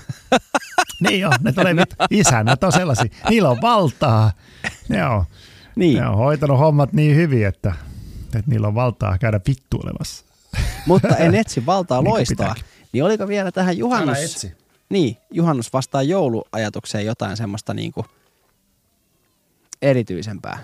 niin 1.07 1.19
joo, 1.19 1.31
ne 1.41 1.51
tulee 1.51 1.75
vittu. 1.75 1.95
Isänät 2.09 2.63
on 2.63 2.71
sellaisia. 2.71 3.05
Niillä 3.29 3.49
on 3.49 3.61
valtaa. 3.61 4.31
Joo. 4.89 5.25
Niin. 5.75 5.97
Ne 5.97 6.07
on 6.07 6.17
hoitanut 6.17 6.59
hommat 6.59 6.93
niin 6.93 7.15
hyvin, 7.15 7.47
että, 7.47 7.73
että 8.25 8.51
niillä 8.51 8.67
on 8.67 8.75
valtaa 8.75 9.17
käydä 9.17 9.39
vittuilemassa. 9.47 10.25
Mutta 10.85 11.15
en 11.17 11.35
etsi 11.41 11.65
valtaa 11.65 12.01
niin 12.01 12.13
loistaa. 12.13 12.55
Niin 12.91 13.03
oliko 13.03 13.27
vielä 13.27 13.51
tähän 13.51 13.77
juhannus... 13.77 14.17
etsi. 14.17 14.53
Niin, 14.89 15.17
juhannus 15.31 15.73
vastaan 15.73 16.07
jouluajatukseen 16.07 17.05
jotain 17.05 17.37
semmoista 17.37 17.73
niin 17.73 17.91
kuin 17.91 18.05
erityisempää? 19.81 20.59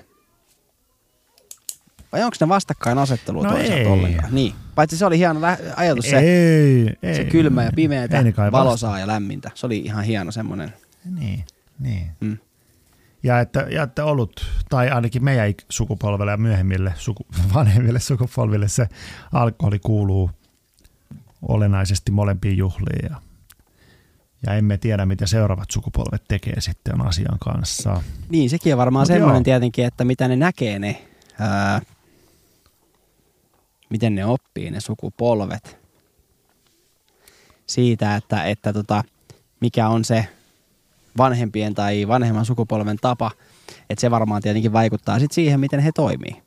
Vai 2.14 2.24
onko 2.24 2.38
ne 2.40 2.50
vastakkainasettelua 2.50 3.44
no 3.44 3.52
toisaalta 3.52 3.90
ollenkaan? 3.90 4.36
Niin. 4.36 4.56
Paitsi 4.76 4.98
se 4.98 5.06
oli 5.06 5.18
hieno 5.18 5.40
ajatus 5.76 6.06
se, 6.10 6.20
ei, 6.20 6.96
ei, 7.04 7.16
se 7.16 7.24
kylmä 7.24 7.64
ja 7.64 7.72
pimeätä, 7.76 8.24
valosaa 8.52 9.00
ja 9.00 9.08
lämmintä. 9.08 9.52
Se 9.56 9.66
oli 9.66 9.78
ihan 9.78 10.04
hieno 10.04 10.32
semmoinen. 10.32 10.74
Niin, 11.20 11.46
niin. 11.80 12.12
Mm. 12.20 12.38
Ja 13.24 13.40
että, 13.40 13.60
ja 13.60 13.84
että 13.84 14.06
ollut, 14.06 14.46
tai 14.70 14.90
ainakin 14.90 15.24
meidän 15.24 15.54
sukupolvelle 15.70 16.32
ja 16.32 16.38
myöhemmille 16.38 16.94
suku, 16.98 17.26
vanhemmille 17.54 18.00
sukupolville 18.00 18.68
se 18.68 18.88
alkoholi 19.32 19.80
kuuluu 19.80 20.32
olennaisesti 21.42 22.12
molempiin 22.12 22.58
juhliin. 22.58 23.10
Ja, 23.12 23.22
ja 24.48 24.54
emme 24.54 24.78
tiedä, 24.78 25.06
mitä 25.06 25.26
seuraavat 25.26 25.72
sukupolvet 25.72 26.24
tekee 26.28 26.62
sitten 26.62 27.02
asian 27.02 27.40
kanssa. 27.40 28.02
Niin, 28.30 28.50
sekin 28.50 28.74
on 28.74 28.78
varmaan 28.78 29.02
Mut 29.02 29.08
semmoinen 29.08 29.40
joo. 29.40 29.44
tietenkin, 29.44 29.86
että 29.86 30.06
mitä 30.06 30.28
ne 30.28 30.36
näkee 30.36 30.80
ne, 30.80 31.04
ää, 31.40 31.82
miten 33.94 34.16
ne 34.16 34.26
oppii 34.26 34.72
ne 34.72 34.80
sukupolvet. 34.80 35.78
Siitä, 37.68 38.16
että, 38.16 38.44
että 38.44 38.74
tota, 38.74 39.04
mikä 39.60 39.88
on 39.88 40.06
se 40.06 40.28
vanhempien 41.18 41.74
tai 41.74 42.08
vanhemman 42.08 42.46
sukupolven 42.46 42.98
tapa, 43.02 43.32
että 43.90 44.02
se 44.02 44.12
varmaan 44.12 44.42
tietenkin 44.42 44.74
vaikuttaa 44.74 45.20
sit 45.20 45.32
siihen, 45.32 45.60
miten 45.60 45.80
he 45.80 45.92
toimii. 45.92 46.42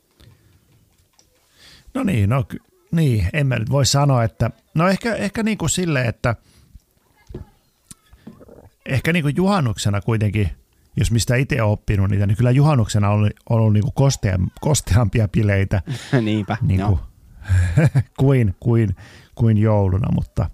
No 1.93 2.03
niin, 2.03 2.29
no 2.29 2.45
niin, 2.91 3.27
en 3.33 3.47
mä 3.47 3.59
nyt 3.59 3.69
voi 3.69 3.85
sanoa, 3.85 4.23
että 4.23 4.51
no 4.73 4.87
ehkä, 4.87 5.15
ehkä 5.15 5.43
niin 5.43 5.57
kuin 5.57 5.69
sille, 5.69 6.01
että 6.01 6.35
ehkä 8.85 9.13
niin 9.13 9.23
kuin 9.23 9.35
juhannuksena 9.35 10.01
kuitenkin, 10.01 10.49
jos 10.97 11.11
mistä 11.11 11.35
itse 11.35 11.61
on 11.61 11.71
oppinut 11.71 12.09
niitä, 12.09 12.27
niin 12.27 12.37
kyllä 12.37 12.51
juhannuksena 12.51 13.09
on 13.09 13.13
ollut, 13.13 13.31
ollut 13.49 13.73
niin 13.73 13.83
kuin 13.83 13.93
kostea, 13.93 14.39
kosteampia 14.61 15.27
bileitä. 15.27 15.81
Niinpä, 16.21 16.57
niin 16.61 16.81
kuin, 16.81 16.99
kuin, 18.19 18.55
kuin, 18.59 18.95
kuin 19.35 19.57
jouluna, 19.57 20.07
mutta, 20.15 20.49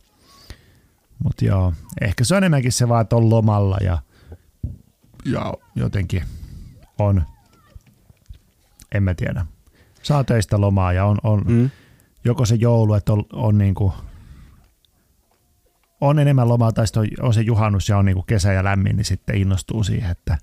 mutta 1.23 1.45
joo, 1.45 1.73
ehkä 2.01 2.23
se 2.23 2.35
on 2.35 2.37
enemmänkin 2.37 2.71
se 2.71 2.89
vaan, 2.89 3.01
että 3.01 3.15
on 3.15 3.29
lomalla 3.29 3.77
ja, 3.81 3.97
ja 5.25 5.53
jotenkin 5.75 6.23
on, 6.99 7.23
en 8.95 9.03
mä 9.03 9.13
tiedä, 9.13 9.45
saa 10.03 10.23
töistä 10.23 10.61
lomaa 10.61 10.93
ja 10.93 11.05
on, 11.05 11.17
on 11.23 11.41
Mm. 11.47 11.69
joko 12.23 12.45
se 12.45 12.55
joulu, 12.55 12.93
että 12.93 13.13
on, 13.13 13.25
on 13.33 13.57
niin 13.57 13.75
kuin, 13.75 13.93
on 16.01 16.19
enemmän 16.19 16.49
lomaa 16.49 16.71
tai 16.71 16.87
sitten 16.87 17.01
on, 17.01 17.07
on 17.27 17.33
se 17.33 17.41
juhannus 17.41 17.89
ja 17.89 17.97
on 17.97 18.05
niin 18.05 18.15
kuin 18.15 18.25
kesä 18.25 18.53
ja 18.53 18.63
lämmin, 18.63 18.95
niin 18.95 19.05
sitten 19.05 19.37
innostuu 19.37 19.83
siihen, 19.83 20.11
että 20.11 20.37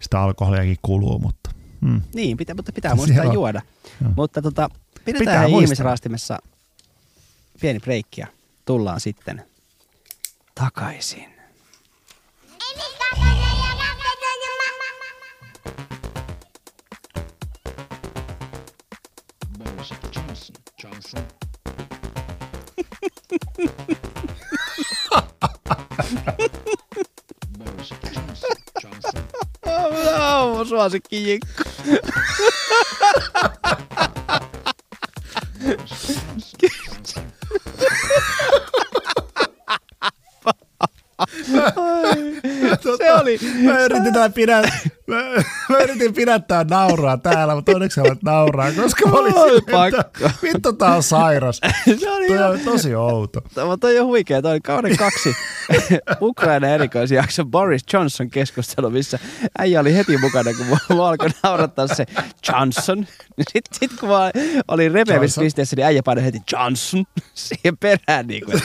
sitä 0.00 0.20
alkoholiakin 0.20 0.76
kuluu, 0.82 1.18
mutta 1.18 1.50
mm. 1.80 2.00
Niin, 2.14 2.36
pitää, 2.36 2.54
mutta 2.54 2.72
pitää 2.72 2.94
muistaa 2.94 3.24
Joo. 3.24 3.34
juoda. 3.34 3.62
Joo. 4.02 4.12
Mutta 4.16 4.42
tota, 4.42 4.70
pidetään 5.04 5.46
Pitää 5.46 5.60
ihmisraastimessa 5.62 6.38
pieni 7.60 7.80
breikki 7.80 8.20
ja 8.20 8.26
tullaan 8.64 9.00
sitten 9.00 9.44
takaisin. 10.54 11.32
Tämä 30.04 30.40
on 30.40 30.56
mun 30.56 30.66
suosikki 30.66 31.40
Faen. 41.52 42.01
Jinkku. 43.00 43.06
Se 43.06 43.14
oli, 43.22 43.38
Mä 43.72 43.78
yritin, 43.78 44.12
tää 44.12 44.30
pidä, 44.30 44.62
mä, 45.06 45.16
mä 45.68 45.78
yritin 45.78 46.14
pidättää 46.14 46.64
nauraa 46.70 47.16
täällä, 47.16 47.54
mutta 47.54 47.72
onneksi 47.72 47.94
sä 47.94 48.02
voit 48.02 48.22
nauraa, 48.22 48.72
koska 48.72 49.08
mä 49.08 49.18
olin 49.18 49.32
silleen, 49.32 49.94
että 49.94 50.30
vittu 50.42 50.72
tää 50.72 50.96
on 50.96 51.02
sairas. 51.02 51.60
se 52.00 52.10
oli 52.10 52.26
Toi 52.26 52.42
on 52.42 52.60
tosi 52.60 52.94
outo. 52.94 53.40
Mutta 53.40 53.78
toi 53.78 53.98
on 53.98 54.06
huikea. 54.06 54.42
Toi 54.42 54.52
oli 54.52 54.60
kauden 54.60 54.96
kaksi 54.96 55.36
Ukraina 56.20 56.68
erikoisjakso 56.68 57.44
Boris 57.44 57.82
Johnson 57.92 58.30
keskustelu, 58.30 58.90
missä 58.90 59.18
äijä 59.58 59.80
oli 59.80 59.94
heti 59.94 60.18
mukana, 60.18 60.50
kun 60.56 60.66
mua, 60.66 61.08
alkoi 61.08 61.28
naurattaa 61.42 61.86
se 61.86 62.06
Johnson. 62.48 63.06
Sitten 63.52 63.78
sit, 63.80 64.00
kun 64.00 64.08
mä 64.08 64.30
olin 64.68 64.92
repevissä 64.92 65.14
Johnson. 65.22 65.44
pisteessä, 65.44 65.76
niin 65.76 65.86
äijä 65.86 66.02
painoi 66.02 66.24
heti 66.24 66.38
Johnson 66.52 67.04
siihen 67.34 67.78
perään. 67.78 68.26
Niin 68.26 68.44
kuin, 68.44 68.62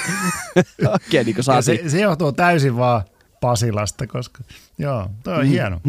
oikein 0.91 1.25
niin 1.25 1.35
kuin 1.35 1.63
se, 1.63 1.89
se 1.89 2.01
johtuu 2.01 2.31
täysin 2.31 2.77
vaan 2.77 3.01
Pasilasta, 3.41 4.07
koska 4.07 4.43
joo, 4.77 5.09
toi 5.23 5.33
on 5.35 5.43
Mm. 5.45 5.49
hieno. 5.49 5.81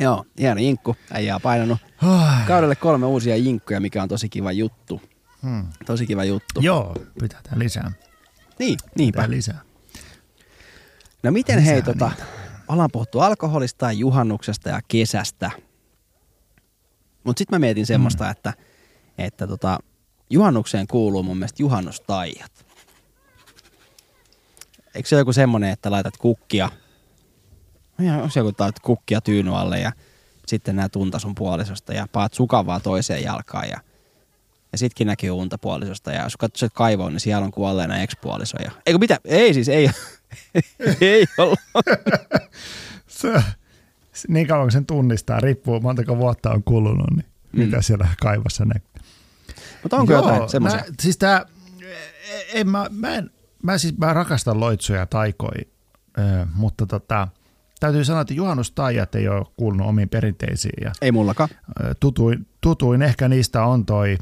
Joo, 0.00 0.24
hieno 0.38 0.60
jinkku. 0.60 0.96
Äijä 1.12 1.34
on 1.34 1.40
painanut 1.40 1.78
Ai. 2.02 2.46
kaudelle 2.46 2.76
kolme 2.76 3.06
uusia 3.06 3.36
jinkkuja, 3.36 3.80
mikä 3.80 4.02
on 4.02 4.08
tosi 4.08 4.28
kiva 4.28 4.52
juttu. 4.52 5.02
Hmm. 5.42 5.66
Tosi 5.86 6.06
kiva 6.06 6.24
juttu. 6.24 6.60
Joo, 6.60 6.94
pitää 7.20 7.40
tää 7.42 7.58
lisää. 7.58 7.92
Niin, 8.58 8.78
niinpä. 8.98 9.16
Pitää 9.22 9.30
lisää. 9.30 9.60
No 11.22 11.30
miten 11.30 11.58
Lisää 11.58 11.72
hei, 11.72 11.82
tota, 11.82 12.08
niitä. 12.08 12.24
ollaan 12.68 12.90
puhuttu 12.92 13.20
alkoholista 13.20 13.86
ja 13.86 13.92
juhannuksesta 13.92 14.68
ja 14.68 14.80
kesästä. 14.88 15.50
Mutta 17.24 17.38
sitten 17.38 17.54
mä 17.60 17.66
mietin 17.66 17.86
semmoista, 17.86 18.24
Mm. 18.24 18.30
että, 18.30 18.52
että 19.18 19.46
tota, 19.46 19.78
juhannukseen 20.30 20.86
kuuluu 20.86 21.22
mun 21.22 21.36
mielestä 21.36 21.62
juhannustaijat. 21.62 22.66
Eikö 24.94 25.08
se 25.08 25.16
joku 25.16 25.32
semmonen, 25.32 25.70
että 25.70 25.90
laitat 25.90 26.16
kukkia, 26.16 26.68
onko 28.16 28.30
se 28.30 28.40
joku, 28.40 28.48
että 28.48 28.64
laitat 28.64 28.82
kukkia 28.82 29.20
tyyny 29.20 29.56
alle 29.56 29.80
ja 29.80 29.92
sitten 30.46 30.76
nämä 30.76 30.88
tunta 30.88 31.18
sun 31.18 31.34
puolisosta 31.34 31.92
ja 31.92 32.06
paat 32.12 32.34
sukavaa 32.34 32.80
toiseen 32.80 33.22
jalkaan 33.22 33.68
ja, 33.68 33.80
ja 34.72 34.78
sitkin 34.78 35.06
näkyy 35.06 35.30
unta 35.30 35.58
puolisosta 35.58 36.12
ja 36.12 36.22
jos 36.22 36.36
katsot 36.36 36.72
kaivoon, 36.74 37.12
niin 37.12 37.20
siellä 37.20 37.44
on 37.44 37.50
kuolleena 37.50 37.98
ex-puoliso. 37.98 38.56
Ja, 38.64 38.70
eikö 38.86 38.98
mitä? 38.98 39.18
Ei 39.24 39.54
siis, 39.54 39.68
ei, 39.68 39.90
ei 41.00 41.26
ollut. 41.38 41.58
Se, 43.06 43.42
niin 44.28 44.46
kauan 44.46 44.64
kun 44.64 44.72
sen 44.72 44.86
tunnistaa, 44.86 45.40
riippuu 45.40 45.80
montako 45.80 46.18
vuotta 46.18 46.50
on 46.50 46.62
kulunut, 46.62 47.10
niin 47.16 47.26
Mm. 47.52 47.64
mitä 47.64 47.82
siellä 47.82 48.08
kaivossa 48.22 48.64
näkyy. 48.64 49.02
Mutta 49.82 49.96
onko 49.96 50.12
Joo, 50.12 50.22
jotain 50.22 50.48
semmoisia? 50.48 50.84
Siis 51.00 51.16
tää, 51.16 51.46
en, 52.52 52.68
mä, 52.68 52.86
mä, 52.90 53.14
en, 53.14 53.30
mä, 53.62 53.78
siis, 53.78 53.98
mä 53.98 54.12
rakastan 54.12 54.60
loitsuja 54.60 54.98
ja 54.98 55.06
taikoja, 55.06 55.62
mutta 56.54 56.86
tota, 56.86 57.28
täytyy 57.80 58.04
sanoa, 58.04 58.20
että 58.20 58.34
juhannustaijat 58.34 59.14
ei 59.14 59.28
ole 59.28 59.46
kuulunut 59.56 59.86
omiin 59.88 60.08
perinteisiin. 60.08 60.84
Ja, 60.84 60.92
Ei 61.02 61.12
mullakaan. 61.12 61.48
tutuin, 62.00 62.46
tutuin 62.60 63.02
ehkä 63.02 63.28
niistä 63.28 63.64
on 63.64 63.86
toi, 63.86 64.18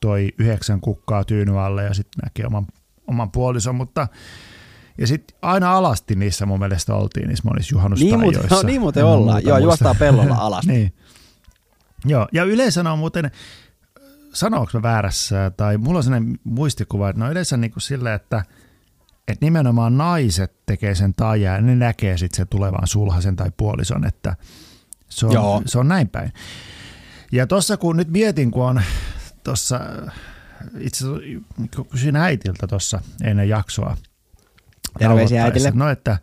toi 0.00 0.28
yhdeksän 0.38 0.80
kukkaa 0.80 1.24
tyyny 1.24 1.60
alle 1.60 1.84
ja 1.84 1.94
sitten 1.94 2.20
näkee 2.24 2.46
oman, 2.46 2.66
oman 3.06 3.30
puolison, 3.30 3.74
mutta 3.74 4.08
ja 4.98 5.06
sitten 5.06 5.36
aina 5.42 5.76
alasti 5.76 6.14
niissä 6.14 6.46
mun 6.46 6.58
mielestä 6.58 6.94
oltiin 6.94 7.28
niissä 7.28 7.42
monissa 7.44 7.68
Niin 7.74 7.78
juhannustajoissa. 7.78 8.18
muuten, 8.38 8.48
no, 8.50 8.62
niin 8.62 8.80
muuten 8.80 9.04
ollaan. 9.04 9.42
Joo, 9.44 9.50
muista. 9.56 9.64
juostaan 9.64 9.96
pellolla 9.96 10.34
alas. 10.46 10.66
niin. 10.66 10.92
Joo, 12.06 12.28
ja 12.32 12.44
yleensä 12.44 12.92
on 12.92 12.98
muuten, 12.98 13.30
sanooko 14.32 14.70
mä 14.74 14.82
väärässä, 14.82 15.50
tai 15.56 15.78
mulla 15.78 15.98
on 15.98 16.02
sellainen 16.02 16.38
muistikuva, 16.44 17.08
että 17.08 17.20
no 17.24 17.30
yleensä 17.30 17.56
niin 17.56 17.70
kuin 17.70 17.80
sille, 17.82 18.14
että, 18.14 18.44
että 19.28 19.46
nimenomaan 19.46 19.98
naiset 19.98 20.52
tekee 20.66 20.94
sen 20.94 21.14
taijaa 21.14 21.56
ja 21.56 21.62
ne 21.62 21.76
näkee 21.76 22.18
sitten 22.18 22.36
sen 22.36 22.48
tulevan 22.48 22.86
sulhasen 22.86 23.36
tai 23.36 23.50
puolison, 23.56 24.06
että 24.06 24.36
se 25.08 25.26
Joo. 25.26 25.54
on, 25.54 25.62
se 25.66 25.78
on 25.78 25.88
näin 25.88 26.08
päin. 26.08 26.32
Ja 27.32 27.46
tuossa 27.46 27.76
kun 27.76 27.96
nyt 27.96 28.08
mietin, 28.08 28.50
kun 28.50 28.64
on 28.64 28.82
tuossa, 29.44 29.80
itse 30.78 31.06
kysyin 31.90 32.16
äitiltä 32.16 32.66
tuossa 32.66 33.00
ennen 33.22 33.48
jaksoa. 33.48 33.96
Terveisiä 34.98 35.44
äitille. 35.44 35.72
No 35.74 35.88
että 35.88 36.18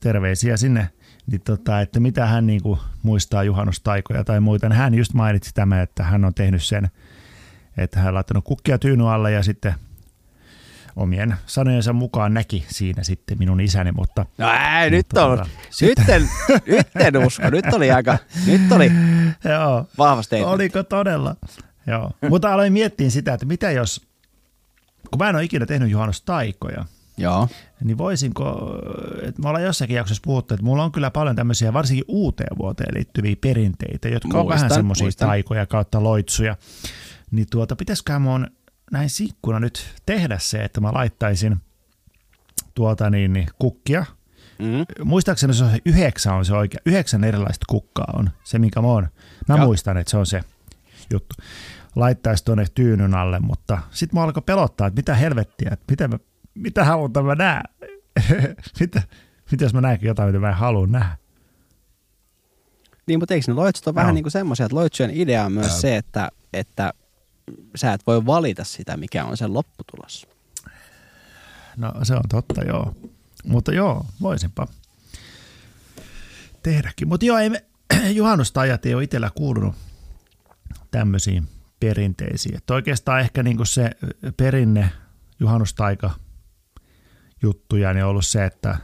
terveisiä 0.00 0.56
sinne, 0.56 0.88
niin 1.26 1.40
tota, 1.40 1.80
että 1.80 2.00
mitä 2.00 2.26
hän 2.26 2.46
niinku 2.46 2.78
muistaa 3.02 3.44
juhannustaikoja 3.44 4.24
tai 4.24 4.40
muita. 4.40 4.68
Niin 4.68 4.78
hän 4.78 4.94
just 4.94 5.14
mainitsi 5.14 5.50
tämä, 5.54 5.82
että 5.82 6.02
hän 6.02 6.24
on 6.24 6.34
tehnyt 6.34 6.62
sen, 6.62 6.90
että 7.76 7.98
hän 7.98 8.08
on 8.08 8.14
laittanut 8.14 8.44
kukkia 8.44 8.78
tyyny 8.78 9.12
alle 9.12 9.32
ja 9.32 9.42
sitten 9.42 9.74
omien 10.96 11.36
sanojensa 11.46 11.92
mukaan 11.92 12.34
näki 12.34 12.64
siinä 12.68 13.02
sitten 13.02 13.38
minun 13.38 13.60
isäni, 13.60 13.92
mutta 13.92 14.26
No 14.38 14.46
ei, 14.82 14.90
nyt 14.90 15.06
Mutta 15.06 15.26
on. 15.26 15.38
tota, 15.38 15.50
Nyt 15.82 16.08
en, 16.08 16.28
nyt 16.66 16.86
en 16.94 17.16
usko. 17.26 17.50
Nyt 17.50 17.64
oli 17.74 17.90
aika, 17.90 18.18
nyt 18.46 18.72
oli 18.72 18.90
joo, 19.52 19.86
vahva 19.98 20.22
statement. 20.22 20.54
Oliko 20.54 20.82
todella? 20.82 21.36
Joo. 21.86 22.10
Mutta 22.30 22.52
aloin 22.52 22.72
miettiä 22.72 23.10
sitä, 23.10 23.34
että 23.34 23.46
mitä 23.46 23.70
jos, 23.70 24.06
kun 25.10 25.18
mä 25.18 25.28
en 25.28 25.34
ole 25.36 25.44
ikinä 25.44 25.66
tehnyt 25.66 25.90
juhannustaikoja, 25.90 26.84
Joo. 27.16 27.48
niin 27.84 27.98
voisinko, 27.98 28.72
että 29.22 29.42
me 29.42 29.48
ollaan 29.48 29.64
jossakin 29.64 29.96
jaksossa 29.96 30.22
puhuttu, 30.24 30.54
että 30.54 30.64
mulla 30.64 30.84
on 30.84 30.92
kyllä 30.92 31.10
paljon 31.10 31.36
tämmöisiä 31.36 31.72
varsinkin 31.72 32.04
uuteen 32.08 32.58
vuoteen 32.58 32.94
liittyviä 32.94 33.36
perinteitä, 33.40 34.08
jotka 34.08 34.38
on 34.38 34.44
Muistan, 34.46 34.56
vähän 34.68 34.70
semmoisia 34.74 35.10
taikoja 35.18 35.66
kautta 35.66 36.02
loitsuja. 36.02 36.56
niin 37.30 37.46
tuota, 37.50 37.76
pitäisiköhän 37.76 38.22
mun 38.22 38.46
näin 38.92 39.10
sikkuna 39.10 39.60
nyt 39.60 39.94
tehdä 40.06 40.38
se, 40.38 40.64
että 40.64 40.80
mä 40.80 40.92
laittaisin 40.92 41.56
tuota 42.74 43.10
niin, 43.10 43.32
niin 43.32 43.46
kukkia. 43.58 44.04
Mm. 44.58 45.04
Muistaakseni 45.04 45.54
se 45.54 45.64
on 45.64 45.70
se 45.70 45.78
yhdeksän 45.84 46.34
on 46.34 46.44
se 46.44 46.54
oikea. 46.54 46.80
Yhdeksän 46.86 47.24
erilaista 47.24 47.64
kukkaa 47.68 48.14
on 48.18 48.30
se, 48.44 48.58
mikä 48.58 48.80
mä 48.80 48.86
oon. 48.86 49.08
Mä 49.48 49.56
Joo. 49.56 49.66
muistan, 49.66 49.96
että 49.96 50.10
se 50.10 50.16
on 50.16 50.26
se 50.26 50.44
juttu. 51.12 51.34
Laittaisi 51.96 52.44
tuonne 52.44 52.66
tyynyn 52.74 53.14
alle, 53.14 53.40
mutta 53.40 53.78
sitten 53.90 54.18
mä 54.18 54.24
alkoi 54.24 54.42
pelottaa, 54.46 54.86
että 54.86 54.98
mitä 54.98 55.14
helvettiä, 55.14 55.70
että 55.72 55.84
mitä, 55.90 56.08
mä, 56.08 56.18
mitä 56.54 56.84
haluta 56.84 57.22
mä 57.22 57.34
näen. 57.34 57.62
mitä, 58.80 59.02
mitä 59.50 59.64
jos 59.64 59.74
mä 59.74 59.80
näenkin 59.80 60.06
jotain, 60.06 60.28
mitä 60.28 60.38
mä 60.40 60.48
en 60.48 60.54
halua 60.54 60.86
nähdä. 60.86 61.16
Niin, 63.06 63.18
mutta 63.18 63.34
eikö 63.34 63.44
ne 63.48 63.54
loitsut 63.54 63.86
ole 63.86 63.94
vähän 63.94 64.08
Joo. 64.08 64.14
niin 64.14 64.24
kuin 64.24 64.32
semmoisia, 64.32 64.66
että 64.66 64.76
loitsujen 64.76 65.10
idea 65.14 65.44
on 65.44 65.52
myös 65.52 65.80
se, 65.80 65.96
että, 65.96 66.30
että 66.52 66.92
sä 67.76 67.92
et 67.92 68.06
voi 68.06 68.26
valita 68.26 68.64
sitä, 68.64 68.96
mikä 68.96 69.24
on 69.24 69.36
sen 69.36 69.54
lopputulos. 69.54 70.26
No 71.76 71.92
se 72.02 72.14
on 72.14 72.22
totta, 72.28 72.64
joo. 72.64 72.94
Mutta 73.44 73.74
joo, 73.74 74.06
voisinpa 74.20 74.66
tehdäkin. 76.62 77.08
Mutta 77.08 77.26
joo, 77.26 77.38
ei 77.38 77.50
me, 77.50 77.64
juhannustajat 78.10 78.86
ei 78.86 78.94
ole 78.94 79.04
itsellä 79.04 79.30
kuulunut 79.34 79.74
tämmöisiin 80.90 81.48
perinteisiin. 81.80 82.56
Että 82.56 82.74
oikeastaan 82.74 83.20
ehkä 83.20 83.42
niinku 83.42 83.64
se 83.64 83.90
perinne 84.36 84.90
juhannustaika 85.40 86.10
juttuja 87.42 87.92
niin 87.92 88.04
on 88.04 88.10
ollut 88.10 88.26
se, 88.26 88.44
että 88.44 88.76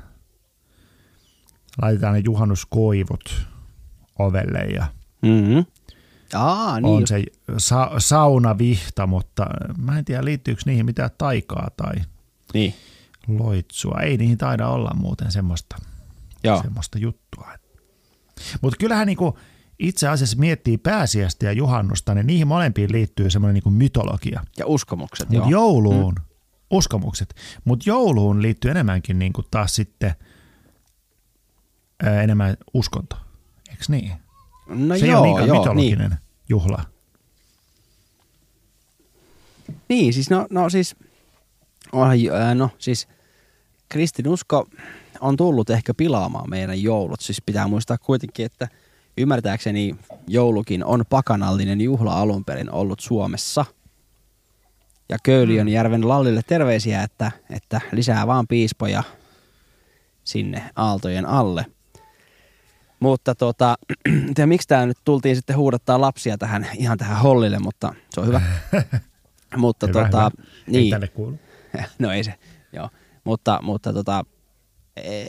laitetaan 1.83 2.15
ne 2.15 2.23
juhannuskoivut 2.25 3.47
ovelle 4.19 4.59
ja 4.59 4.87
Mm-hmm. 5.23 5.65
Aa, 6.35 6.81
niin. 6.81 6.87
on 6.97 7.07
se 7.07 7.25
sa- 7.59 7.91
saunavihta, 7.99 9.07
mutta 9.07 9.47
mä 9.79 9.99
en 9.99 10.05
tiedä 10.05 10.25
liittyykö 10.25 10.63
niihin 10.67 10.87
mitään 10.87 11.11
taikaa 11.19 11.69
tai 11.77 11.95
Niin, 12.55 12.75
loitsua. 13.29 14.01
Ei 14.03 14.17
niihin 14.17 14.39
taida 14.39 14.69
olla 14.69 14.91
muuten 14.95 15.33
semmoista, 15.33 15.77
joo. 16.45 16.63
semmoista 16.63 16.99
juttua. 16.99 17.49
Mutta 18.63 18.77
kyllähän 18.79 19.07
niinku 19.07 19.39
itse 19.79 20.09
asiassa 20.09 20.37
miettii 20.39 20.79
pääsiäistä 20.79 21.47
ja 21.47 21.53
juhannusta, 21.53 22.15
niin 22.15 22.27
niihin 22.27 22.47
molempiin 22.47 22.93
liittyy 22.93 23.31
semmoinen 23.31 23.55
niinku 23.55 23.71
mytologia. 23.71 24.45
Ja 24.59 24.67
uskomukset, 24.67 25.29
Mutta 25.29 25.43
joo. 25.43 25.51
jouluun, 25.51 26.15
mm. 26.15 26.25
uskomukset, 26.71 27.35
mutta 27.65 27.85
jouluun 27.91 28.43
liittyy 28.43 28.71
enemmänkin 28.71 29.19
niinku 29.19 29.43
taas 29.51 29.75
sitten 29.75 30.15
ää, 32.03 32.23
enemmän 32.23 32.57
uskonto. 32.75 33.17
Eikö 33.71 33.85
niin? 33.89 34.13
No 34.75 34.99
Se 34.99 35.05
ei 35.05 35.11
joo, 35.11 35.21
ole 35.21 35.27
niinkään 35.27 35.49
joo, 35.49 35.59
mytologinen 35.59 36.11
niin. 36.11 36.19
juhla. 36.49 36.85
Niin, 39.89 40.13
siis 40.13 40.31
no, 40.31 40.47
no 40.51 40.71
siis, 40.71 40.97
no 42.55 42.71
siis 42.79 43.09
kristinusko 43.89 44.69
on 45.21 45.37
tullut 45.37 45.71
ehkä 45.71 45.95
pilaamaan 45.95 46.51
meidän 46.51 46.83
joulut. 46.83 47.21
Siis 47.21 47.43
pitää 47.47 47.69
muistaa 47.69 47.99
kuitenkin, 47.99 48.47
että 48.47 48.69
ymmärtääkseni 49.17 49.97
joulukin 50.29 50.85
on 50.85 51.05
pakanallinen 51.11 51.81
juhla 51.81 52.21
alun 52.21 52.45
perin 52.45 52.71
ollut 52.71 53.01
Suomessa. 53.01 53.65
Ja 55.09 55.17
Köyliönjärven 55.23 56.09
Lallille 56.09 56.43
terveisiä, 56.47 57.03
että, 57.03 57.33
että 57.51 57.81
lisää 57.93 58.27
vaan 58.27 58.47
piispoja 58.47 59.03
sinne 60.25 60.71
aaltojen 60.77 61.27
alle. 61.27 61.67
Mutta 63.03 63.35
tota, 63.35 63.77
en 64.07 64.35
tiedä 64.35 64.47
miksi 64.47 64.69
tää 64.69 64.87
nyt 64.87 64.99
tultiin 65.05 65.37
sitten 65.37 65.57
huudattaa 65.57 66.01
lapsia 66.01 66.39
tähän, 66.39 66.67
ihan 66.75 66.99
tähän 66.99 67.23
hollille, 67.23 67.59
mutta 67.59 67.95
se 68.11 68.21
on 68.21 68.27
hyvä. 68.27 68.41
mutta 69.57 69.87
Hyvä, 69.87 70.05
tota, 70.05 70.31
hyvä. 70.37 70.49
Ei 70.67 70.73
niin. 70.73 70.91
tänne 70.91 71.09
kuulu. 71.09 71.39
no 71.99 72.13
ei 72.13 72.25
se, 72.25 72.35
joo. 72.73 72.91
Mutta, 73.25 73.59
mutta 73.63 73.93
tota, 73.93 74.25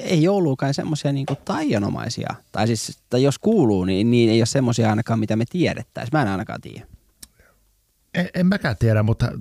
ei 0.04 0.24
jouluukaan 0.24 0.74
semmoisia 0.74 1.12
niinku 1.12 1.36
taianomaisia, 1.46 2.36
tai 2.52 2.68
siis 2.68 3.00
tai 3.10 3.24
jos 3.24 3.40
kuuluu, 3.40 3.86
niin, 3.86 4.12
niin 4.12 4.30
ei 4.30 4.40
ole 4.40 4.46
semmoisia 4.46 4.90
ainakaan, 4.90 5.20
mitä 5.20 5.36
me 5.36 5.46
tiedettäisiin. 5.50 6.18
Mä 6.18 6.22
en 6.22 6.28
ainakaan 6.28 6.62
tiedä. 6.62 6.88
En, 8.14 8.30
en 8.34 8.48
mäkään 8.48 8.78
tiedä, 8.78 9.04
mutta, 9.04 9.32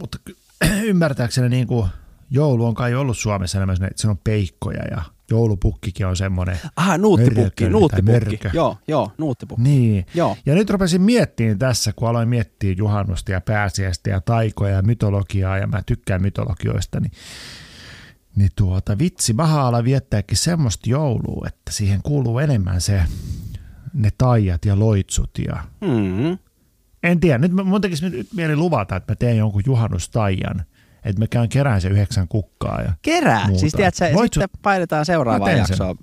mutta 0.00 0.18
ymmärtääkseni 0.90 1.48
niin 1.48 1.66
kuin 1.66 1.88
joulu 2.30 2.66
on 2.66 2.74
kai 2.74 2.94
ollut 2.94 3.18
Suomessa 3.18 3.58
enemmän 3.58 3.76
että 3.76 4.00
siinä 4.00 4.10
on 4.10 4.18
peikkoja 4.24 4.82
ja 4.90 5.02
joulupukkikin 5.30 6.06
on 6.06 6.16
semmoinen. 6.16 6.58
Aha, 6.76 6.98
nuuttipukki, 6.98 7.68
nuuttipukki. 7.68 8.38
Joo, 8.52 8.78
joo, 8.88 9.12
nuuttipukki. 9.18 9.62
Niin. 9.62 10.06
Joo. 10.14 10.36
Ja 10.46 10.54
nyt 10.54 10.70
rupesin 10.70 11.02
miettimään 11.02 11.58
tässä, 11.58 11.92
kun 11.92 12.08
aloin 12.08 12.28
miettiä 12.28 12.74
juhannusta 12.78 13.32
ja 13.32 13.40
pääsiäistä 13.40 14.10
ja 14.10 14.20
taikoja 14.20 14.74
ja 14.74 14.82
mytologiaa, 14.82 15.58
ja 15.58 15.66
mä 15.66 15.82
tykkään 15.86 16.22
mytologioista, 16.22 17.00
niin, 17.00 17.12
niin 18.36 18.50
tuota, 18.56 18.98
vitsi, 18.98 19.32
mä 19.32 19.46
haluan 19.46 19.84
viettääkin 19.84 20.36
semmoista 20.36 20.90
joulua, 20.90 21.46
että 21.48 21.72
siihen 21.72 22.00
kuuluu 22.02 22.38
enemmän 22.38 22.80
se, 22.80 23.02
ne 23.94 24.10
taijat 24.18 24.64
ja 24.64 24.78
loitsut 24.78 25.30
ja 25.46 25.56
Mm-hmm. 25.80 26.38
En 27.02 27.20
tiedä. 27.20 27.38
Nyt 27.38 27.52
mä- 27.52 27.64
mun 27.64 27.80
tekisi 27.80 28.08
nyt 28.10 28.28
mieli 28.34 28.56
luvata, 28.56 28.96
että 28.96 29.12
mä 29.12 29.16
teen 29.16 29.36
jonkun 29.36 29.62
juhannustaian. 29.66 30.64
Että 31.08 31.20
mä 31.22 31.26
käyn 31.26 31.48
kerään 31.48 31.80
se 31.80 31.88
yhdeksän 31.88 32.28
kukkaa. 32.28 32.82
Ja 32.82 32.92
Kerää. 33.02 33.46
Muuta. 33.46 33.60
Siis 33.60 33.72
tiedätkö, 33.72 34.10
Voit 34.14 34.32
sitten 34.34 34.60
painetaan 34.62 35.00
Mä 35.00 35.04
seuraavaan 35.04 35.50
teen 35.50 35.66
sen. 35.66 35.72
jaksoon, 35.74 35.96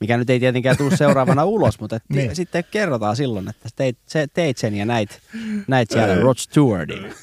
mikä 0.00 0.16
nyt 0.16 0.30
ei 0.30 0.40
tietenkään 0.40 0.76
tule 0.76 0.96
seuraavana 0.96 1.44
ulos, 1.54 1.80
mutta 1.80 1.96
et 1.96 2.02
Niin. 2.08 2.36
sitten 2.36 2.64
kerrotaan 2.70 3.16
silloin, 3.16 3.48
että 3.48 3.68
teit, 3.76 3.98
se, 4.06 4.26
teit 4.34 4.58
sen 4.58 4.74
ja 4.74 4.84
näit, 4.84 5.20
näit 5.68 5.90
siellä 5.90 6.14
Rod 6.14 6.36
Stewardin. 6.36 7.14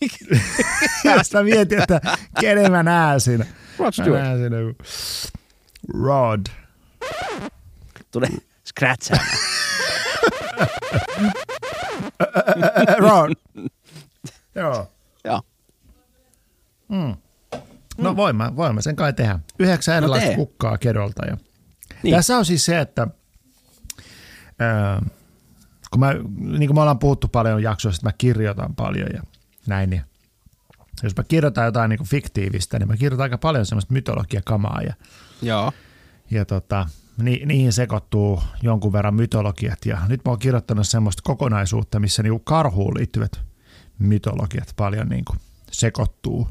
Jos 1.16 1.32
mä 1.32 1.42
mietin, 1.42 1.78
että 1.82 2.00
kenen 2.40 2.72
mä 2.72 2.82
näen 2.82 3.20
siinä. 3.20 3.46
Rod 3.78 3.86
Mä 3.86 3.90
Stewart. 3.92 4.22
näen 4.22 4.38
siinä 4.38 4.56
Rod. 6.04 6.40
Tulee 8.10 8.30
scratchaamaan. 8.68 9.28
Rod. 12.98 13.32
Joo. 14.54 14.88
Mm. 16.90 17.16
No 17.98 18.16
voin 18.16 18.36
mä, 18.36 18.56
voin 18.56 18.74
mä 18.74 18.80
sen 18.80 18.96
kai 18.96 19.12
tehdä. 19.12 19.38
Yhdeksän 19.58 19.96
erilaista 19.96 20.26
tee. 20.26 20.36
kukkaa 20.36 20.78
kedolta. 20.78 21.26
Ja. 21.26 21.36
Niin. 22.02 22.14
Tässä 22.14 22.38
on 22.38 22.44
siis 22.44 22.64
se, 22.64 22.80
että 22.80 23.06
ää, 24.58 25.02
kun 25.90 26.00
mä, 26.00 26.14
niin 26.38 26.66
kuin 26.66 26.74
me 26.74 26.80
ollaan 26.80 26.98
puhuttu 26.98 27.28
paljon 27.28 27.62
jaksoista, 27.62 27.98
että 28.00 28.08
mä 28.08 28.18
kirjoitan 28.18 28.74
paljon 28.74 29.08
ja 29.14 29.22
näin, 29.66 29.90
niin 29.90 30.02
jos 31.02 31.16
mä 31.16 31.24
kirjoitan 31.24 31.64
jotain 31.64 31.88
niin 31.88 31.98
kuin 31.98 32.08
fiktiivistä, 32.08 32.78
niin 32.78 32.88
mä 32.88 32.96
kirjoitan 32.96 33.22
aika 33.22 33.38
paljon 33.38 33.66
semmoista 33.66 33.92
mytologiakamaa 33.92 34.80
ja, 34.82 34.94
Joo. 35.42 35.72
ja 36.30 36.44
tota, 36.44 36.86
ni, 37.22 37.42
niihin 37.44 37.72
sekoittuu 37.72 38.42
jonkun 38.62 38.92
verran 38.92 39.14
mytologiat 39.14 39.86
ja 39.86 39.98
nyt 40.08 40.20
mä 40.24 40.30
oon 40.30 40.38
kirjoittanut 40.38 40.88
semmoista 40.88 41.22
kokonaisuutta, 41.24 42.00
missä 42.00 42.22
niin 42.22 42.40
karhuun 42.44 42.94
liittyvät 42.98 43.40
mytologiat 43.98 44.72
paljon 44.76 45.08
niin 45.08 45.24
kuin 45.24 45.38
sekoittuu 45.70 46.48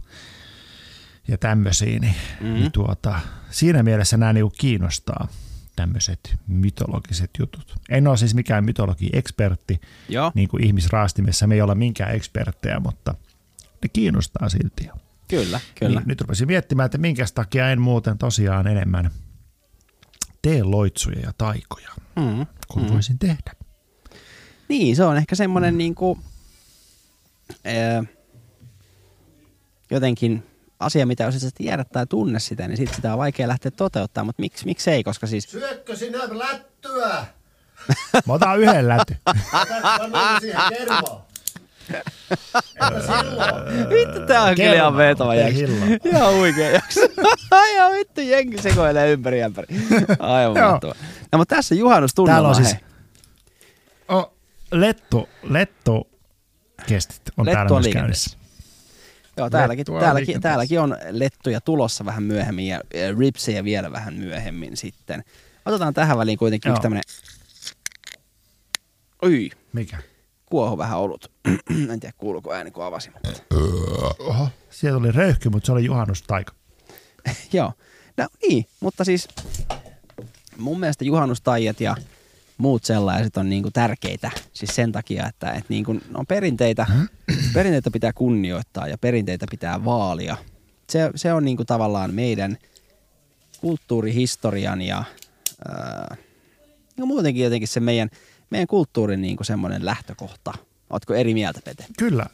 ja 1.28 1.38
tämmöisiin, 1.38 2.02
niin, 2.02 2.16
mm-hmm. 2.42 2.54
niin 2.54 2.72
tuota, 2.72 3.20
siinä 3.50 3.84
mielessä 3.84 4.18
nämä 4.18 4.34
niin 4.34 4.52
kiinnostaa 4.58 5.28
tämmöiset 5.76 6.36
mytologiset 6.48 7.30
jutut. 7.40 7.76
En 7.90 8.08
ole 8.08 8.18
siis 8.18 8.34
mikään 8.36 8.64
mytologi-ekspertti, 8.66 9.82
Joo, 10.10 10.32
niin 10.36 10.50
kuin 10.50 10.64
ihmisraastimessa 10.64 11.48
me 11.48 11.56
ei 11.56 11.62
olla 11.62 11.76
minkään 11.76 12.16
eksperttejä, 12.16 12.80
mutta 12.80 13.16
ne 13.84 13.90
kiinnostaa 13.94 14.50
silti. 14.50 14.90
kyllä, 15.28 15.60
kyllä. 15.80 16.00
Niin, 16.00 16.08
nyt 16.08 16.22
rupesin 16.22 16.48
miettimään, 16.48 16.86
että 16.86 16.98
minkä 16.98 17.26
takia 17.36 17.72
en 17.72 17.82
muuten 17.82 18.18
tosiaan 18.18 18.68
enemmän 18.68 19.12
tee 20.42 20.64
loitsuja 20.64 21.20
ja 21.20 21.34
taikoja, 21.38 21.90
Mm. 22.16 22.46
kun 22.68 22.84
mm. 22.84 22.90
voisin 22.90 23.20
tehdä. 23.20 23.52
Niin, 24.70 24.96
se 24.96 25.04
on 25.04 25.18
ehkä 25.18 25.36
semmoinen 25.36 25.78
niinku, 25.78 26.20
ää, 27.66 28.04
jotenkin 29.92 30.44
asia, 30.80 31.06
mitä 31.06 31.24
jos 31.24 31.44
et 31.44 31.54
tiedä 31.56 31.84
tai 31.84 32.08
tunne 32.08 32.40
sitä, 32.40 32.68
niin 32.68 32.78
sit 32.78 32.94
sitä 32.94 33.14
on 33.14 33.20
vaikea 33.20 33.48
lähteä 33.48 33.72
toteuttamaan, 33.72 34.26
mutta 34.26 34.42
miksi, 34.42 34.66
miksi 34.66 34.92
ei, 34.92 35.04
koska 35.04 35.28
siis 35.28 35.44
Syökkö 35.44 35.96
sinä 35.96 36.20
lättyä? 36.32 37.26
Mä 38.28 38.34
otan 38.34 38.60
yhden 38.60 38.86
silloin? 40.78 41.22
Vittu, 43.90 44.20
tää 44.28 44.44
on 44.44 44.56
kyllä 44.56 44.74
ihan 44.74 44.98
vetova 44.98 45.36
jakso. 45.36 45.62
Ihan 46.10 46.34
huikea 46.36 46.72
jakso. 46.72 47.00
Ihan 47.74 47.92
vittu, 47.92 48.22
jengi 48.22 48.62
sekoilee 48.62 49.12
ympäri 49.12 49.44
ämpäri. 49.44 49.68
Aivan 50.20 50.64
mahtavaa. 50.64 50.96
No 51.32 51.38
mutta 51.38 51.56
tässä 51.56 51.76
juhannustunnelma. 51.76 52.36
Täällä 52.36 52.50
on 52.50 52.56
siis 52.56 52.76
oh, 54.08 54.34
lettu, 54.72 55.30
lettu 55.44 56.08
kestit 56.88 57.22
on 57.38 57.46
Lettu 57.46 57.56
täällä 57.56 57.70
on 57.70 57.76
myös 57.76 57.86
liikenteessä. 57.86 58.30
käynnissä. 58.30 58.39
Joo, 59.40 59.50
täälläkin, 59.50 59.80
Lettua 59.80 60.00
täälläkin, 60.00 60.42
täälläkin 60.42 60.80
on 60.80 60.98
lettuja 61.10 61.62
tulossa 61.62 62.06
vähän 62.06 62.24
myöhemmin 62.24 62.68
ja 62.68 62.82
ripsejä 63.20 63.64
vielä 63.64 63.92
vähän 63.92 64.14
myöhemmin 64.14 64.78
sitten. 64.78 65.24
Otetaan 65.66 65.94
tähän 65.94 66.18
väliin 66.18 66.38
kuitenkin 66.38 66.70
Joo. 66.70 66.74
yksi 66.74 66.82
tämmönen... 66.82 67.04
Oi, 69.22 69.50
Mikä? 69.74 69.98
kuohu 70.50 70.78
vähän 70.78 71.00
olut. 71.00 71.32
en 71.92 72.00
tiedä 72.00 72.14
kuuluuko 72.18 72.54
ääni, 72.54 72.72
kun 72.72 72.86
avasin. 72.86 73.14
Mutta. 73.14 73.44
Oho. 74.20 74.50
Siellä 74.70 75.00
oli 75.00 75.12
röyhky, 75.12 75.50
mutta 75.50 75.66
se 75.66 75.72
oli 75.72 75.86
juhannustaika. 75.86 76.54
Joo. 77.54 77.74
No 78.18 78.28
niin, 78.42 78.66
mutta 78.80 79.04
siis 79.04 79.28
mun 80.58 80.80
mielestä 80.80 81.06
juhannustaijat 81.06 81.82
ja 81.82 81.96
muut 82.60 82.84
sellaiset 82.84 83.38
on 83.38 83.50
niinku 83.50 83.72
tärkeitä. 83.72 84.32
Siis 84.54 84.76
sen 84.76 84.92
takia, 84.92 85.28
että 85.28 85.52
et 85.52 85.66
niinku, 85.70 86.00
on 86.14 86.26
perinteitä, 86.26 86.88
perinteitä 87.54 87.92
pitää 87.92 88.14
kunnioittaa 88.14 88.88
ja 88.88 88.98
perinteitä 88.98 89.46
pitää 89.52 89.86
vaalia. 89.86 90.38
Se, 90.90 91.10
se 91.16 91.34
on 91.34 91.46
niinku 91.46 91.66
tavallaan 91.66 92.14
meidän 92.14 92.58
kulttuurihistorian 93.62 94.82
ja 94.82 95.04
ää, 95.68 96.16
no 96.98 97.06
muutenkin 97.06 97.44
jotenkin 97.44 97.68
se 97.68 97.80
meidän, 97.80 98.10
meidän 98.50 98.68
kulttuurin 98.68 99.22
niinku 99.22 99.44
semmoinen 99.44 99.86
lähtökohta. 99.86 100.54
Ootko 100.90 101.14
eri 101.14 101.34
mieltä, 101.34 101.60
Pete? 101.66 101.86
Kyllä. 101.98 102.26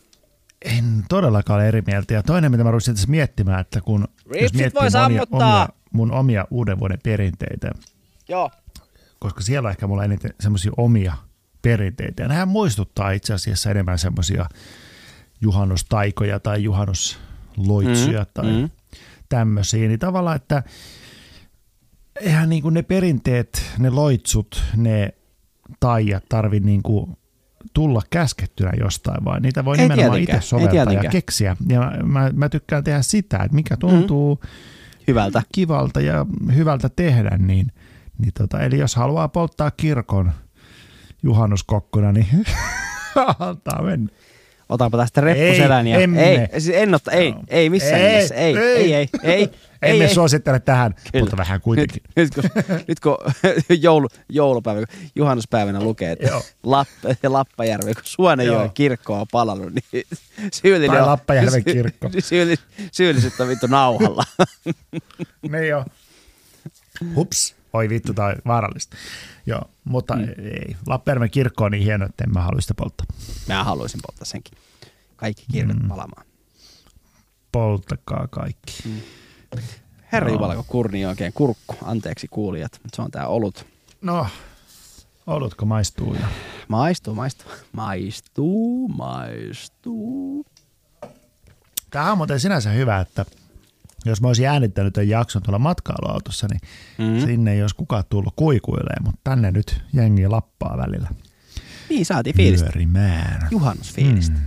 En 0.61 1.05
todellakaan 1.09 1.59
ole 1.59 1.67
eri 1.67 1.83
mieltä. 1.87 2.13
Ja 2.13 2.23
toinen, 2.23 2.51
mitä 2.51 2.63
mä 2.63 2.71
rupesin 2.71 2.95
tässä 2.95 3.09
miettimään, 3.09 3.59
että 3.59 3.81
kun 3.81 4.07
Ripsit 4.31 4.41
jos 4.41 4.53
miettii 4.53 4.81
voi 4.81 4.89
monia, 4.89 4.91
sammuttaa! 4.91 5.63
omia, 5.63 5.69
mun 5.91 6.11
omia 6.11 6.47
uuden 6.51 6.79
vuoden 6.79 6.99
perinteitä, 7.03 7.71
Joo. 8.29 8.51
Koska 9.25 9.41
siellä 9.41 9.67
on 9.67 9.71
ehkä 9.71 9.87
mulla 9.87 10.03
eniten 10.03 10.33
semmoisia 10.39 10.71
omia 10.77 11.13
perinteitä. 11.61 12.23
Ja 12.23 12.29
nehän 12.29 12.47
muistuttaa 12.47 13.11
itse 13.11 13.33
asiassa 13.33 13.71
enemmän 13.71 13.99
semmoisia 13.99 14.45
juhannustaikoja 15.41 16.39
tai 16.39 16.63
juhannusloitsuja 16.63 18.23
Mm, 18.23 18.29
tai 18.33 18.45
mm. 18.45 18.69
tämmöisiä. 19.29 19.87
Niin 19.87 19.99
tavallaan, 19.99 20.35
että 20.35 20.63
eihän 22.21 22.49
niin 22.49 22.61
kuin 22.61 22.73
ne 22.73 22.81
perinteet, 22.81 23.71
ne 23.79 23.89
loitsut, 23.89 24.63
ne 24.75 25.13
taijat 25.79 26.25
tarvi 26.29 26.59
niin 26.59 26.83
kuin 26.83 27.17
tulla 27.73 28.01
käskettynä 28.09 28.71
jostain, 28.79 29.25
vaan 29.25 29.41
niitä 29.41 29.65
voi 29.65 29.77
Ei 29.77 29.89
nimenomaan 29.89 30.19
itse 30.19 30.41
soveltaa 30.41 30.93
ja 30.93 31.09
keksiä. 31.09 31.57
Ja 31.67 31.79
mä, 31.79 32.03
mä, 32.03 32.31
mä 32.33 32.49
tykkään 32.49 32.83
tehdä 32.83 33.01
sitä, 33.01 33.37
että 33.37 33.55
mikä 33.55 33.77
tuntuu 33.77 34.35
mm. 34.35 34.49
Hyvältä. 35.07 35.41
kivalta 35.55 36.01
ja 36.01 36.25
hyvältä 36.55 36.89
tehdä, 36.89 37.37
niin, 37.37 37.71
niin 38.17 38.33
tota, 38.37 38.59
eli 38.61 38.77
jos 38.79 38.95
haluaa 38.95 39.27
polttaa 39.27 39.71
kirkon 39.71 40.31
juhannuskokkona, 41.23 42.11
niin 42.11 42.27
antaa 43.39 43.81
mennä. 43.81 44.09
Otanpa 44.69 44.97
tästä 44.97 45.21
reppuselän 45.21 45.87
ja... 45.87 45.99
emme. 45.99 46.23
Ei, 46.23 46.61
siis 46.61 46.75
en 46.77 46.95
otta, 46.95 47.11
ei, 47.11 47.29
Joo. 47.29 47.43
ei 47.47 47.69
missään 47.69 48.01
Ei, 48.01 48.11
nimessä. 48.11 48.35
Ei, 48.35 48.57
ei. 48.57 48.65
ei, 48.77 48.93
ei, 48.93 49.09
ei. 49.23 49.49
ei, 49.81 49.91
Emme 49.91 50.03
ei. 50.05 50.13
suosittele 50.13 50.59
tähän, 50.59 50.93
Kyllä. 51.11 51.23
mutta 51.23 51.37
vähän 51.37 51.61
kuitenkin. 51.61 52.03
Nyt, 52.15 52.29
nyt 52.37 52.49
kun, 52.49 52.63
nyt 52.87 52.99
kun 52.99 53.17
joulu, 53.81 54.07
joulupäivä, 54.29 54.85
kun 54.85 54.97
juhannuspäivänä 55.15 55.81
lukee, 55.83 56.11
että 56.11 56.27
Joo. 56.27 56.41
Lapp, 56.63 56.89
Lappajärvi, 57.27 57.93
kun 57.93 58.03
Suonenjoen 58.05 58.59
Joo. 58.65 58.71
kirkko 58.73 59.19
on 59.21 59.25
palannut, 59.31 59.73
niin 59.73 60.05
syyllinen 60.61 61.01
on- 61.01 61.07
Lappajärven 61.07 61.63
kirkko. 61.63 62.09
Syyllis, 62.19 62.59
syylliset 62.91 63.39
on 63.39 63.47
vittu 63.47 63.67
nauhalla. 63.67 64.23
Niin 65.51 65.67
jo. 65.67 65.85
Hups, 67.15 67.55
oi 67.75 67.89
vittu, 67.89 68.13
tai 68.13 68.35
vaarallista. 68.47 68.97
Joo, 69.45 69.61
mutta 69.83 70.15
mm. 70.15 70.23
ei. 70.23 70.75
Lappeenrannan 70.87 71.29
kirkko 71.29 71.63
on 71.63 71.71
niin 71.71 71.83
hieno, 71.83 72.05
että 72.05 72.23
en 72.23 72.33
mä 72.33 72.41
halua 72.41 72.61
sitä 72.61 72.73
polttaa. 72.73 73.05
Mä 73.47 73.63
haluaisin 73.63 73.99
polttaa 74.07 74.25
senkin. 74.25 74.57
Kaikki 75.15 75.45
kirkot 75.51 75.79
mm. 75.81 75.87
palamaan. 75.87 76.25
Polttakaa 77.51 78.27
kaikki. 78.27 78.83
Mm. 78.85 79.01
Herra 80.11 80.29
Joo. 80.29 80.35
Jumala, 80.35 80.55
kun 80.55 80.65
kurni 80.67 81.05
oikein 81.05 81.33
kurkku. 81.33 81.75
Anteeksi 81.83 82.27
kuulijat, 82.27 82.79
mutta 82.83 82.95
se 82.95 83.01
on 83.01 83.11
tää 83.11 83.27
olut. 83.27 83.65
No, 84.01 84.27
olutko 85.27 85.65
maistuu 85.65 86.13
ja 86.13 86.27
Maistuu, 86.67 87.15
maistuu, 87.15 87.51
maistuu, 87.71 88.87
maistuu. 88.87 90.45
Tämä 91.89 92.11
on 92.11 92.17
muuten 92.17 92.39
sinänsä 92.39 92.69
hyvä, 92.69 92.99
että 92.99 93.25
jos 94.05 94.21
mä 94.21 94.27
olisin 94.27 94.47
äänittänyt 94.47 94.93
tämän 94.93 95.09
jakson 95.09 95.43
tuolla 95.43 95.59
matkailuautossa, 95.59 96.47
niin 96.51 96.59
Mm. 96.97 97.19
mm. 97.19 97.25
sinne 97.25 97.53
ei 97.53 97.61
olisi 97.61 97.75
kukaan 97.75 98.03
tullut 98.09 98.33
kuikuilemaan, 98.35 99.03
mutta 99.03 99.19
tänne 99.23 99.51
nyt 99.51 99.81
jengi 99.93 100.27
lappaa 100.27 100.77
välillä. 100.77 101.09
Niin, 101.89 102.05
saatiin 102.05 102.35
fiilistä. 102.35 102.65
Pyörimään. 102.65 103.47
Juhannusfiilistä. 103.51 104.37
Mm. 104.37 104.45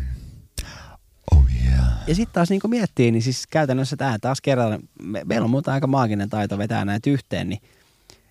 Oh 1.33 1.45
yeah. 1.67 1.85
Ja 2.07 2.15
sitten 2.15 2.35
taas 2.35 2.51
niin 2.51 2.61
miettii, 2.69 3.11
niin 3.11 3.23
siis 3.23 3.47
käytännössä 3.47 3.97
tämä 3.97 4.19
taas 4.19 4.41
kerran, 4.41 4.79
me, 5.03 5.23
meillä 5.25 5.45
on 5.45 5.51
muuten 5.51 5.75
aika 5.75 5.87
maaginen 5.87 6.31
taito 6.31 6.59
vetää 6.59 6.85
näitä 6.85 7.11
yhteen, 7.11 7.49
niin, 7.49 7.61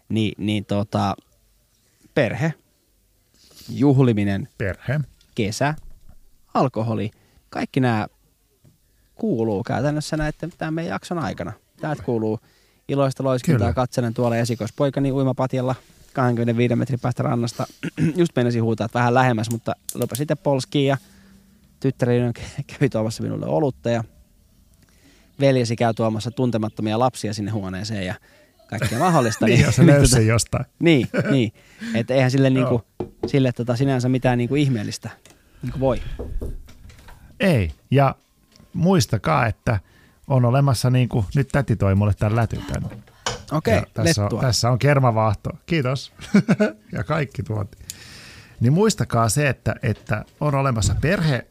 niin, 0.09 0.33
niin 0.37 0.65
tota, 0.65 1.15
perhe, 2.13 2.53
juhliminen, 3.69 4.47
Perhe. 4.57 4.99
kesä, 5.35 5.75
alkoholi, 6.53 7.11
kaikki 7.49 7.79
nämä 7.79 8.07
kuuluu 9.17 9.63
käytännössä 9.63 10.17
näiden 10.17 10.51
tämän 10.57 10.73
meidän 10.73 10.91
jakson 10.91 11.19
aikana. 11.19 11.53
Täältä 11.81 12.03
kuuluu 12.03 12.39
iloista 12.87 13.23
loiskintaa, 13.23 13.73
katselen 13.73 14.13
tuolla 14.13 14.37
esikoispoikani 14.37 15.11
uimapatjalla 15.11 15.75
25 16.13 16.75
metrin 16.75 16.99
päästä 16.99 17.23
rannasta. 17.23 17.67
Just 18.15 18.35
meinasin 18.35 18.63
huutaa, 18.63 18.85
että 18.85 18.99
vähän 18.99 19.13
lähemmäs, 19.13 19.51
mutta 19.51 19.73
lupa 19.95 20.15
sitten 20.15 20.37
polskiin 20.37 20.87
ja 20.87 20.97
tyttäreni 21.79 22.33
kävi 22.67 22.89
tuomassa 22.89 23.23
minulle 23.23 23.45
olutta 23.45 23.89
ja 23.89 24.03
veljesi 25.39 25.75
käy 25.75 25.93
tuomassa 25.93 26.31
tuntemattomia 26.31 26.99
lapsia 26.99 27.33
sinne 27.33 27.51
huoneeseen 27.51 28.05
ja 28.05 28.15
kaikkea 28.69 28.99
mahdollista. 28.99 29.45
Niin, 29.45 29.61
jos 29.61 29.75
se 29.75 29.83
niin, 29.83 29.97
tota- 29.97 30.21
jostain. 30.21 30.65
niin, 30.79 31.07
niin. 31.31 31.53
Että 31.95 32.13
eihän 32.13 32.31
sille, 32.31 32.49
niinku, 32.49 32.81
sille 33.27 33.51
tota, 33.51 33.75
sinänsä 33.75 34.09
mitään 34.09 34.37
niinku 34.37 34.55
ihmeellistä 34.55 35.09
niinku 35.61 35.79
voi. 35.79 36.01
Ei. 37.39 37.71
Ja 37.91 38.15
muistakaa, 38.77 39.45
että 39.45 39.79
on 40.27 40.45
olemassa 40.45 40.89
niin 40.89 41.09
kuin, 41.09 41.25
nyt 41.35 41.47
täti 41.47 41.75
toi 41.75 41.95
mulle 41.95 42.13
tämän 42.13 42.35
lätyn 42.35 42.61
tänne. 42.73 42.89
Okei, 43.51 43.75
Ja 43.75 43.83
tässä, 43.93 44.25
on, 44.25 44.39
tässä 44.39 44.69
on 44.71 44.79
kermavaahto. 44.79 45.49
Kiitos. 45.65 46.13
ja 46.91 47.03
kaikki 47.03 47.43
tuoti. 47.43 47.77
Niin 48.59 48.73
muistakaa 48.73 49.29
se, 49.29 49.49
että, 49.49 49.75
että 49.83 50.25
on 50.39 50.55
olemassa 50.55 50.95
perhe 51.01 51.47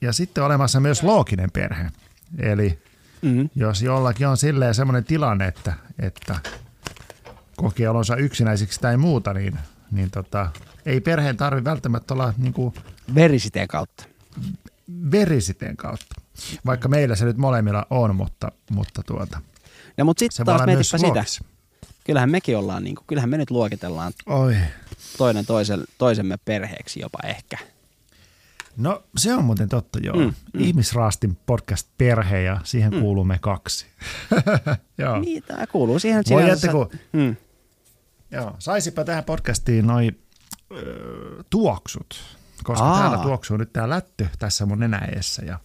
ja 0.00 0.12
sitten 0.12 0.44
olemassa 0.44 0.80
myös 0.80 1.02
looginen 1.02 1.50
perhe. 1.50 1.90
Eli 2.38 2.78
Mm. 3.22 3.50
jos 3.54 3.82
jollakin 3.82 4.28
on 4.28 4.36
silleen 4.36 4.74
semmoinen 4.74 5.04
tilanne, 5.04 5.46
että, 5.46 5.72
että 5.98 6.36
kokee 7.56 7.88
olonsa 7.88 8.16
yksinäisiksi 8.16 8.80
tai 8.80 8.96
muuta, 8.96 9.34
niin, 9.34 9.58
niin 9.90 10.10
tota, 10.10 10.50
ei 10.86 11.00
perheen 11.00 11.36
tarvi 11.36 11.64
välttämättä 11.64 12.14
olla 12.14 12.34
niin 12.38 12.52
kuin 12.52 12.74
Verisiteen 13.14 13.68
kautta. 13.68 14.04
verisiteen 15.10 15.76
kautta. 15.76 16.17
Vaikka 16.66 16.88
meillä 16.88 17.16
se 17.16 17.24
nyt 17.24 17.36
molemmilla 17.36 17.86
on, 17.90 18.16
mutta, 18.16 18.52
mutta 18.70 19.02
tuota, 19.02 19.40
No 19.96 20.04
mutta 20.04 20.20
sitten 20.20 20.46
taas 20.46 20.66
mietipä 20.66 20.98
sitä. 20.98 21.44
Kyllähän 22.04 22.30
mekin 22.30 22.56
ollaan, 22.56 22.84
niinku, 22.84 23.04
kyllähän 23.06 23.30
me 23.30 23.36
nyt 23.38 23.50
luokitellaan 23.50 24.12
Oi. 24.26 24.56
toinen 25.18 25.46
toisen, 25.46 25.84
toisemme 25.98 26.36
perheeksi 26.44 27.00
jopa 27.00 27.18
ehkä. 27.24 27.58
No 28.76 29.02
se 29.16 29.34
on 29.34 29.44
muuten 29.44 29.68
totta, 29.68 29.98
joo. 30.02 30.16
Mm, 30.16 30.22
Mm. 30.24 30.60
Ihmisraastin 30.60 31.36
podcast 31.46 31.88
Perhe 31.98 32.42
ja 32.42 32.60
siihen 32.64 32.92
mm. 32.92 33.00
kuuluu 33.00 33.24
me 33.24 33.38
kaksi. 33.40 33.86
joo. 34.98 35.18
Niin, 35.20 35.42
tämä 35.42 35.66
kuuluu 35.66 35.98
siihen 35.98 36.24
Voi 36.30 36.42
sinänsä- 36.42 36.66
että 36.66 36.76
kun, 36.76 36.90
Mm. 37.12 37.36
joo, 38.30 38.56
saisipa 38.58 39.04
tähän 39.04 39.24
podcastiin 39.24 39.86
noi 39.86 40.10
ö, 40.72 41.42
tuoksut, 41.50 42.20
koska 42.64 42.84
Aa. 42.84 43.00
Täällä 43.00 43.18
tuoksuu 43.18 43.56
nyt 43.56 43.72
tää 43.72 43.88
lätty 43.90 44.28
tässä 44.38 44.66
mun 44.66 44.78
nenäeessä. 44.78 45.42
Ja, 45.44 45.58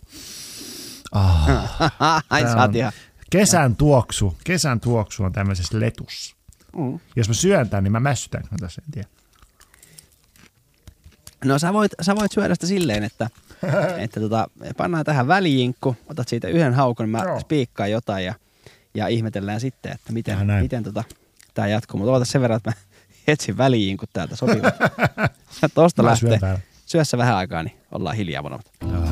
ah, 1.14 2.24
Ai 2.30 2.42
ihan... 2.42 2.92
kesän 3.30 3.76
tuoksu, 3.76 4.38
kesän 4.44 4.80
tuoksu 4.80 5.24
on 5.24 5.32
tämmöisessä 5.34 5.80
letussa. 5.80 6.36
Mm. 6.78 7.00
Jos 7.16 7.28
mä 7.28 7.34
syön 7.34 7.70
tän, 7.70 7.84
niin 7.84 7.92
mä 7.92 8.00
mässytän 8.00 8.44
mä 8.52 8.58
tässä, 8.60 8.82
en 8.88 8.92
tiedä. 8.92 9.08
No 11.46 11.60
sä 11.60 11.74
voit, 11.74 11.92
sä 12.02 12.16
voit 12.16 12.32
syödä 12.32 12.54
sitä 12.54 12.68
silleen, 12.68 13.04
että, 13.04 13.30
että 14.04 14.20
tota, 14.20 14.48
pannaan 14.78 15.06
tähän 15.06 15.28
välijinkku, 15.28 15.96
otat 16.08 16.28
siitä 16.28 16.48
yhden 16.48 16.74
haukon, 16.74 17.10
mä 17.10 17.24
Joo. 17.24 17.40
spiikkaan 17.40 17.92
jotain 17.92 18.26
ja, 18.26 18.34
ja 18.94 19.08
ihmetellään 19.08 19.60
sitten, 19.60 19.92
että 19.92 20.14
miten, 20.14 20.38
miten 20.62 20.84
tota, 20.84 21.04
tämä 21.54 21.68
jatkuu. 21.68 21.98
Mutta 21.98 22.12
oota 22.12 22.26
sen 22.26 22.42
verran, 22.42 22.58
että 22.58 22.70
mä 22.70 22.76
etsin 23.34 23.58
välijinkut 23.58 24.10
täältä 24.14 24.36
sopivat. 24.36 24.76
Ja 25.62 25.70
tosta 25.76 26.04
Mä 26.04 26.16
syön 26.16 26.32
lähtee. 26.32 26.48
täällä. 26.48 26.60
Syö 26.86 27.06
se 27.06 27.18
vähän 27.18 27.36
aikaa, 27.36 27.64
niin 27.64 27.78
ollaan 27.92 28.16
hiljaa 28.16 28.42
molemmat. 28.42 28.72
Emisästi 28.82 29.03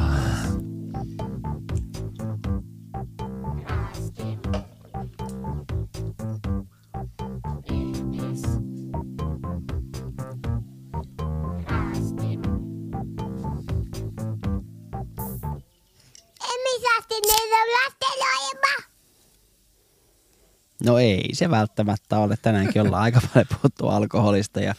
No 20.85 20.97
ei 20.97 21.29
se 21.33 21.49
välttämättä 21.49 22.17
ole. 22.17 22.37
Tänäänkin 22.41 22.81
ollaan 22.81 23.03
aika 23.03 23.21
paljon 23.33 23.47
puhuttu 23.49 23.87
alkoholista 23.87 24.59
ja 24.59 24.75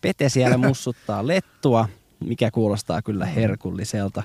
Pete 0.00 0.28
siellä 0.28 0.56
mussuttaa 0.56 1.26
lettua 1.26 1.88
mikä 2.24 2.50
kuulostaa 2.50 3.02
kyllä 3.02 3.26
herkulliselta. 3.26 4.22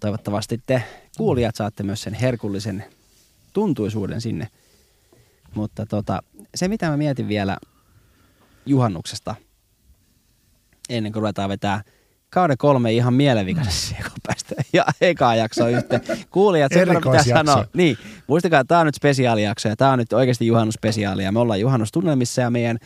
Toivottavasti 0.00 0.60
te 0.66 0.82
kuulijat 1.16 1.56
saatte 1.56 1.82
myös 1.82 2.02
sen 2.02 2.14
herkullisen 2.14 2.84
tuntuisuuden 3.52 4.20
sinne. 4.20 4.48
Mutta 5.54 5.86
tota, 5.86 6.22
se, 6.54 6.68
mitä 6.68 6.90
mä 6.90 6.96
mietin 6.96 7.28
vielä 7.28 7.56
juhannuksesta, 8.66 9.34
ennen 10.88 11.12
kuin 11.12 11.20
ruvetaan 11.20 11.48
vetää 11.48 11.82
kauden 12.32 12.58
kolme 12.58 12.92
ihan 12.92 13.14
mielenvikaisessa 13.14 13.94
päästä 14.26 14.54
ja 14.72 14.84
ekaa 15.00 15.36
jaksoa 15.36 15.68
yhteen. 15.68 16.00
Kuulijat, 16.30 16.72
sen 16.72 16.88
pitää 16.88 17.24
sanoa. 17.24 17.64
Niin, 17.74 17.96
muistakaa, 18.26 18.60
että 18.60 18.68
tämä 18.68 18.80
on 18.80 18.86
nyt 18.86 18.94
spesiaalijakso 18.94 19.68
ja 19.68 19.76
tämä 19.76 19.92
on 19.92 19.98
nyt 19.98 20.12
oikeasti 20.12 20.46
juhannusspesiaali 20.46 21.24
ja 21.24 21.32
me 21.32 21.38
ollaan 21.38 21.60
juhannustunnelmissa 21.60 22.40
ja 22.40 22.50
meidän 22.50 22.78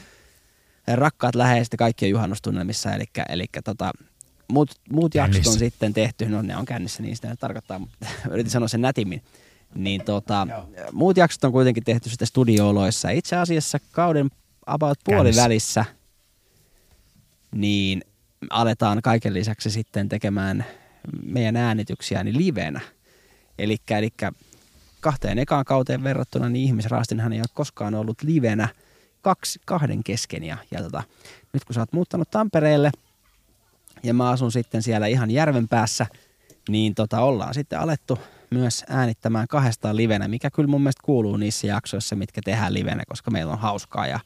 rakkaat 0.94 1.34
läheiset 1.34 1.72
ja 1.72 1.78
kaikki 1.78 2.06
on 2.06 2.10
juhannustunnelmissa, 2.10 2.92
eli, 2.92 3.04
eli 3.28 3.44
tota, 3.64 3.92
muut, 4.48 4.70
muut 4.90 5.14
jaksot 5.14 5.46
on 5.46 5.58
sitten 5.58 5.94
tehty, 5.94 6.28
no 6.28 6.42
ne 6.42 6.56
on 6.56 6.64
kännissä, 6.64 7.02
niin 7.02 7.16
sitä 7.16 7.28
nyt 7.28 7.40
tarkoittaa, 7.40 7.78
mutta 7.78 8.06
yritin 8.30 8.50
sanoa 8.50 8.68
sen 8.68 8.80
nätimmin. 8.80 9.22
Niin 9.74 10.04
tota, 10.04 10.46
muut 10.92 11.16
jaksot 11.16 11.44
on 11.44 11.52
kuitenkin 11.52 11.84
tehty 11.84 12.08
sitten 12.08 12.28
studio-oloissa. 12.28 13.10
Itse 13.10 13.36
asiassa 13.36 13.78
kauden 13.92 14.30
about 14.66 14.98
puolivälissä 15.04 15.84
niin 17.52 18.02
aletaan 18.50 19.02
kaiken 19.02 19.34
lisäksi 19.34 19.70
sitten 19.70 20.08
tekemään 20.08 20.64
meidän 21.22 21.56
äänityksiä 21.56 22.24
niin 22.24 22.38
livenä. 22.38 22.80
Eli 23.58 23.76
kahteen 25.00 25.38
ekaan 25.38 25.64
kauteen 25.64 26.04
verrattuna, 26.04 26.48
niin 26.48 26.64
ihmisraastinhan 26.64 27.32
ei 27.32 27.38
ole 27.40 27.46
koskaan 27.54 27.94
ollut 27.94 28.22
livenä 28.22 28.68
kaksi, 29.22 29.60
kahden 29.64 30.04
kesken. 30.04 30.44
Ja, 30.44 30.56
ja 30.70 30.82
tota, 30.82 31.02
nyt 31.52 31.64
kun 31.64 31.74
sä 31.74 31.80
oot 31.80 31.92
muuttanut 31.92 32.30
Tampereelle 32.30 32.90
ja 34.02 34.14
mä 34.14 34.30
asun 34.30 34.52
sitten 34.52 34.82
siellä 34.82 35.06
ihan 35.06 35.30
järven 35.30 35.68
päässä, 35.68 36.06
niin 36.68 36.94
tota, 36.94 37.20
ollaan 37.20 37.54
sitten 37.54 37.80
alettu 37.80 38.18
myös 38.50 38.84
äänittämään 38.88 39.48
kahdestaan 39.48 39.96
livenä, 39.96 40.28
mikä 40.28 40.50
kyllä 40.50 40.68
mun 40.68 40.82
mielestä 40.82 41.02
kuuluu 41.04 41.36
niissä 41.36 41.66
jaksoissa, 41.66 42.16
mitkä 42.16 42.40
tehdään 42.44 42.74
livenä, 42.74 43.02
koska 43.08 43.30
meillä 43.30 43.52
on 43.52 43.58
hauskaa 43.58 44.06
ja 44.06 44.20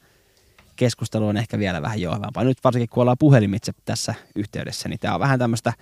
keskustelu 0.75 1.27
on 1.27 1.37
ehkä 1.37 1.59
vielä 1.59 1.81
vähän 1.81 2.01
jouhevampaa. 2.01 2.43
Nyt 2.43 2.63
varsinkin 2.63 2.89
kun 2.89 3.01
ollaan 3.01 3.17
puhelimitse 3.17 3.71
tässä 3.85 4.15
yhteydessä, 4.35 4.89
niin 4.89 4.99
tämä 4.99 5.13
on 5.13 5.19
vähän 5.19 5.39
tämmöistä, 5.39 5.73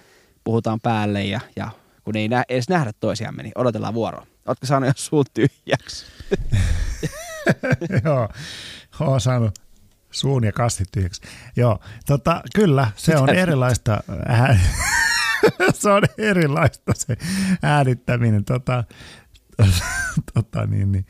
puhutaan 0.43 0.79
päälle 0.79 1.23
ja, 1.23 1.39
ja 1.55 1.69
kun 2.03 2.17
ei 2.17 2.27
nä- 2.27 2.43
edes 2.49 2.69
nähdä 2.69 2.91
toisiamme, 2.99 3.43
niin 3.43 3.53
odotellaan 3.55 3.93
vuoroa. 3.93 4.27
Ootko 4.47 4.65
saanut 4.65 4.87
jo 4.87 4.93
suut 4.95 5.29
tyhjäksi? 5.33 6.05
Joo, 8.05 8.29
oon 8.99 9.21
saanut 9.21 9.59
suun 10.11 10.43
ja 10.43 10.51
kastit 10.51 10.87
tyhjäksi. 10.91 11.21
Joo, 11.55 11.79
tota, 12.05 12.41
kyllä, 12.55 12.91
se 12.95 13.17
on 13.17 13.29
erilaista. 13.29 14.03
Se 15.73 15.89
on 15.89 16.03
erilaista 16.17 16.91
se 16.95 17.17
äänittäminen. 17.63 18.45
Tota, 18.45 18.83
tota, 20.33 20.65
niin, 20.65 20.91
niin, 20.91 21.05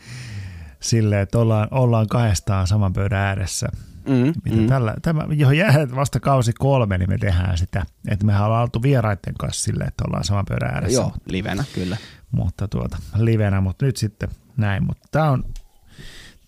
silleen, 0.80 1.22
että 1.22 1.40
ollaan, 1.40 1.68
ollaan 1.72 2.08
kahdestaan 2.08 2.68
saman 2.68 2.94
pöydän 2.94 3.20
ääressä. 3.20 3.68
Mm, 4.08 4.34
Mitä 4.44 4.62
mm. 4.62 4.68
tällä, 4.68 4.96
tämä, 5.02 5.28
johon 5.34 5.58
jää 5.58 5.88
vasta 5.96 6.20
kausi 6.20 6.54
kolme, 6.54 6.98
niin 6.98 7.10
me 7.10 7.18
tehdään 7.18 7.58
sitä. 7.58 7.86
Että 8.08 8.26
mehän 8.26 8.46
ollaan 8.46 8.62
oltu 8.62 8.82
vieraiden 8.82 9.34
kanssa 9.40 9.64
silleen, 9.64 9.88
että 9.88 10.04
ollaan 10.08 10.24
saman 10.24 10.46
pöydän 10.50 10.74
ääressä. 10.74 11.02
Joo, 11.02 11.14
livenä 11.26 11.64
kyllä. 11.74 11.98
Mutta 12.32 12.68
tuota, 12.68 12.98
livenä, 13.18 13.62
mutta 13.62 13.86
nyt 13.86 13.98
sitten 13.98 14.30
näin. 14.58 14.84
Mutta 14.84 15.08
tämä 15.12 15.32
on, 15.32 15.44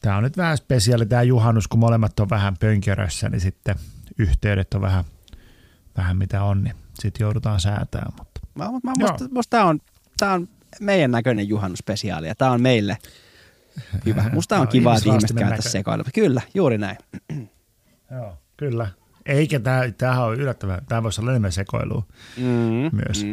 tää 0.02 0.18
on 0.18 0.24
nyt 0.24 0.38
vähän 0.38 0.58
spesiaali 0.58 1.06
tämä 1.06 1.24
juhannus, 1.24 1.68
kun 1.68 1.80
molemmat 1.80 2.20
on 2.20 2.30
vähän 2.30 2.58
pönkörössä, 2.60 3.30
niin 3.30 3.42
sitten 3.42 3.76
yhteydet 4.18 4.74
on 4.74 4.82
vähän, 4.82 5.04
vähän 5.98 6.18
mitä 6.18 6.44
on, 6.44 6.64
niin 6.64 6.76
sitten 6.94 7.26
joudutaan 7.26 7.60
säätämään. 7.60 8.14
Mutta 8.18 8.32
Mä, 8.56 8.66
mä, 8.84 8.94
musta, 9.00 9.26
musta 9.32 9.58
tää 9.58 9.66
on, 9.66 9.80
tää 10.20 10.34
on 10.34 10.48
meidän 10.80 11.12
näköinen 11.12 11.48
juhannusspesiaali 11.48 12.28
ja 12.28 12.36
tää 12.36 12.52
on 12.52 12.62
meille 12.62 12.98
hyvä. 14.06 14.30
Musta 14.34 14.56
on 14.56 14.62
Joo, 14.62 14.72
kiva, 14.72 14.90
että 14.98 15.00
ihmiset 15.00 15.08
ihmisraastimen 15.08 15.44
käy 15.44 15.50
tässä 15.58 15.70
näköinen. 15.70 15.72
sekoilemaan. 15.72 16.12
Kyllä, 16.16 16.42
juuri 16.54 16.78
näin. 16.78 16.98
Joo, 18.16 18.38
kyllä. 18.58 18.88
Eikä 19.26 19.60
tämä, 19.60 19.82
tämähän 19.98 20.24
on 20.24 20.36
yllättävää. 20.36 20.82
Tämä 20.88 21.04
voisi 21.04 21.22
olla 21.22 21.32
enemmän 21.32 21.52
sekoilua. 21.52 22.04
Mm, 22.38 22.90
Myös. 22.92 23.26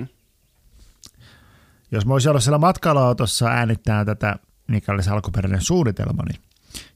Jos 1.91 2.07
mä 2.07 2.13
olisin 2.13 2.31
ollut 2.31 2.43
siellä 2.43 2.59
matkailuautossa 2.59 3.47
äänittää 3.47 4.05
tätä, 4.05 4.37
mikä 4.67 4.93
oli 4.93 5.03
se 5.03 5.11
alkuperäinen 5.11 5.61
suunnitelma, 5.61 6.23
niin 6.29 6.41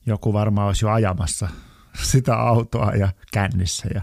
joku 0.06 0.32
varmaan 0.32 0.66
olisi 0.66 0.84
jo 0.84 0.90
ajamassa 0.90 1.48
sitä 2.12 2.34
autoa 2.36 2.90
ja 2.90 3.08
kännissä 3.32 3.88
ja 3.94 4.02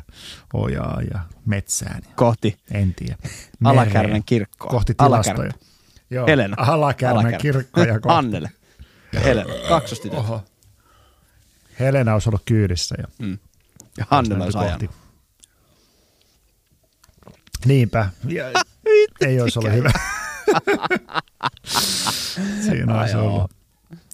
ojaa 0.53 1.01
ja 1.13 1.19
metsään. 1.45 2.01
Ja 2.05 2.11
Kohti 2.15 2.57
en 2.71 2.93
tiedä. 2.93 3.15
Alakärmen 3.63 4.23
kirkkoa. 4.23 4.69
Kohti 4.71 4.93
Alakärmen. 4.97 5.35
tilastoja. 5.51 5.69
Joo. 6.09 6.27
Helena. 6.27 6.55
Alakärmen 6.59 7.13
Alakärmen. 7.19 7.41
kirkkoja 7.41 7.99
kohti. 7.99 8.17
Annele. 8.17 8.51
Helena. 9.13 9.53
Kaksostytöt. 9.69 10.19
Oho. 10.19 10.43
Helena 11.79 12.13
olisi 12.13 12.29
ollut 12.29 12.41
kyydissä. 12.45 12.95
Ja 12.97 13.07
Mm. 13.19 13.37
Ja 13.97 14.05
Hannele 14.09 14.43
olisi 14.43 14.57
ajanut. 14.57 14.91
Niinpä. 17.65 18.09
Ja, 18.27 18.45
ei 19.21 19.41
olisi 19.41 19.59
ollut 19.59 19.73
hyvä. 19.73 19.91
Siinä 22.65 22.99
olisi 22.99 23.15
Ai 23.15 23.21
ollut 23.21 23.51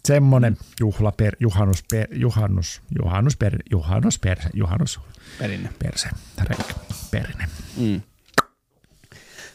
semmoinen 0.06 0.58
juhla, 0.80 1.12
per, 1.12 1.36
juhannus, 1.39 1.84
per, 1.91 2.08
juhannus, 2.12 2.82
juhannus, 3.04 3.38
per, 3.38 3.58
juhannus, 3.72 4.20
perse, 4.20 4.50
juhannus, 4.54 5.00
Perinne. 5.39 5.70
perse, 5.80 6.10
reikä, 6.43 6.74
perinne. 7.12 7.50
Mm. 7.78 8.02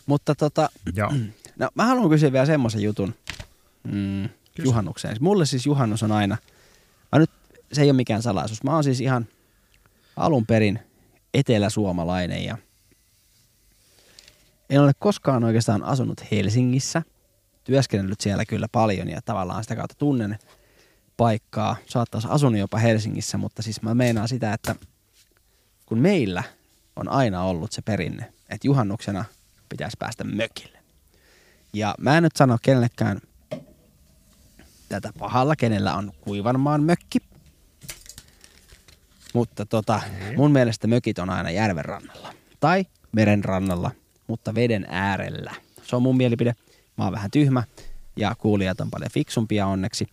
Mutta 0.07 0.34
tota, 0.34 0.68
Joo. 0.97 1.12
no 1.59 1.68
mä 1.74 1.84
haluan 1.86 2.11
kysyä 2.11 2.32
vielä 2.32 2.47
semmoisen 2.47 2.80
jutun 2.82 3.14
mm, 3.84 4.28
juhannukseen. 4.59 5.16
Mulle 5.20 5.46
siis 5.46 5.66
juhannus 5.66 6.03
on 6.03 6.12
aina, 6.12 6.36
mä 7.12 7.18
nyt, 7.18 7.30
se 7.72 7.82
ei 7.82 7.90
ole 7.90 7.96
mikään 7.96 8.22
salaisuus. 8.22 8.62
Mä 8.62 8.74
oon 8.74 8.84
siis 8.84 9.01
ihan 9.01 9.26
alun 10.16 10.46
perin 10.46 10.78
eteläsuomalainen 11.34 12.44
ja 12.44 12.59
en 14.70 14.80
ole 14.80 14.92
koskaan 14.98 15.44
oikeastaan 15.44 15.82
asunut 15.82 16.30
Helsingissä. 16.30 17.03
Työskennellyt 17.64 18.20
siellä 18.20 18.44
kyllä 18.44 18.68
paljon 18.72 19.09
ja 19.09 19.20
tavallaan 19.24 19.64
sitä 19.64 19.76
kautta 19.76 19.94
tunnen 19.98 20.38
paikkaa. 21.16 21.76
Saattaisi 21.86 22.28
asunut 22.30 22.61
jopa 22.61 22.78
Helsingissä, 22.78 23.38
mutta 23.38 23.62
siis 23.62 23.82
mä 23.82 23.94
meinaan 23.94 24.28
sitä, 24.28 24.53
että 24.53 24.74
kun 25.86 25.98
meillä 25.98 26.42
on 26.96 27.09
aina 27.09 27.42
ollut 27.42 27.72
se 27.72 27.82
perinne, 27.82 28.32
että 28.48 28.66
juhannuksena 28.66 29.24
pitäisi 29.68 29.96
päästä 29.98 30.24
mökille. 30.24 30.78
Ja 31.72 31.94
mä 31.98 32.16
en 32.16 32.22
nyt 32.22 32.36
sano 32.36 32.59
kenellekään 32.62 33.20
tätä 34.91 35.12
pahalla, 35.18 35.57
kenellä 35.57 35.95
on 35.95 36.12
kuivanmaan 36.20 36.82
mökki. 36.82 37.18
Mutta 39.34 39.66
tota, 39.66 40.01
mun 40.36 40.53
mielestä 40.53 40.86
mökit 40.86 41.18
on 41.18 41.30
aina 41.30 41.51
järven 41.51 41.84
rannalla. 41.84 42.32
Tai 42.61 42.86
meren 43.12 43.45
rannalla, 43.45 43.91
mutta 44.26 44.55
veden 44.55 44.86
äärellä. 44.88 45.55
Se 45.82 45.97
on 45.97 46.03
mun 46.03 46.16
mielipide. 46.16 46.55
Mä 46.99 47.05
oon 47.05 47.12
vähän 47.12 47.30
tyhmä 47.30 47.62
ja 48.16 48.34
kuulijat 48.34 48.80
on 48.80 48.91
paljon 48.91 49.11
fiksumpia 49.11 49.66
onneksi. 49.66 50.07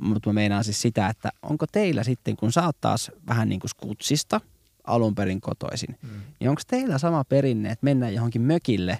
Mutta 0.00 0.28
mä 0.28 0.32
meinaan 0.32 0.64
siis 0.64 0.82
sitä, 0.82 1.08
että 1.08 1.30
onko 1.42 1.66
teillä 1.72 2.04
sitten, 2.04 2.36
kun 2.36 2.52
sä 2.52 2.66
oot 2.66 2.80
taas 2.80 3.10
vähän 3.28 3.48
niin 3.48 3.60
kuin 3.60 3.70
skutsista 3.70 4.40
alun 4.84 5.14
perin 5.14 5.40
kotoisin, 5.40 5.96
mm. 6.02 6.08
niin 6.40 6.50
onko 6.50 6.62
teillä 6.66 6.98
sama 6.98 7.24
perinne, 7.24 7.70
että 7.70 7.84
mennään 7.84 8.14
johonkin 8.14 8.42
mökille 8.42 8.98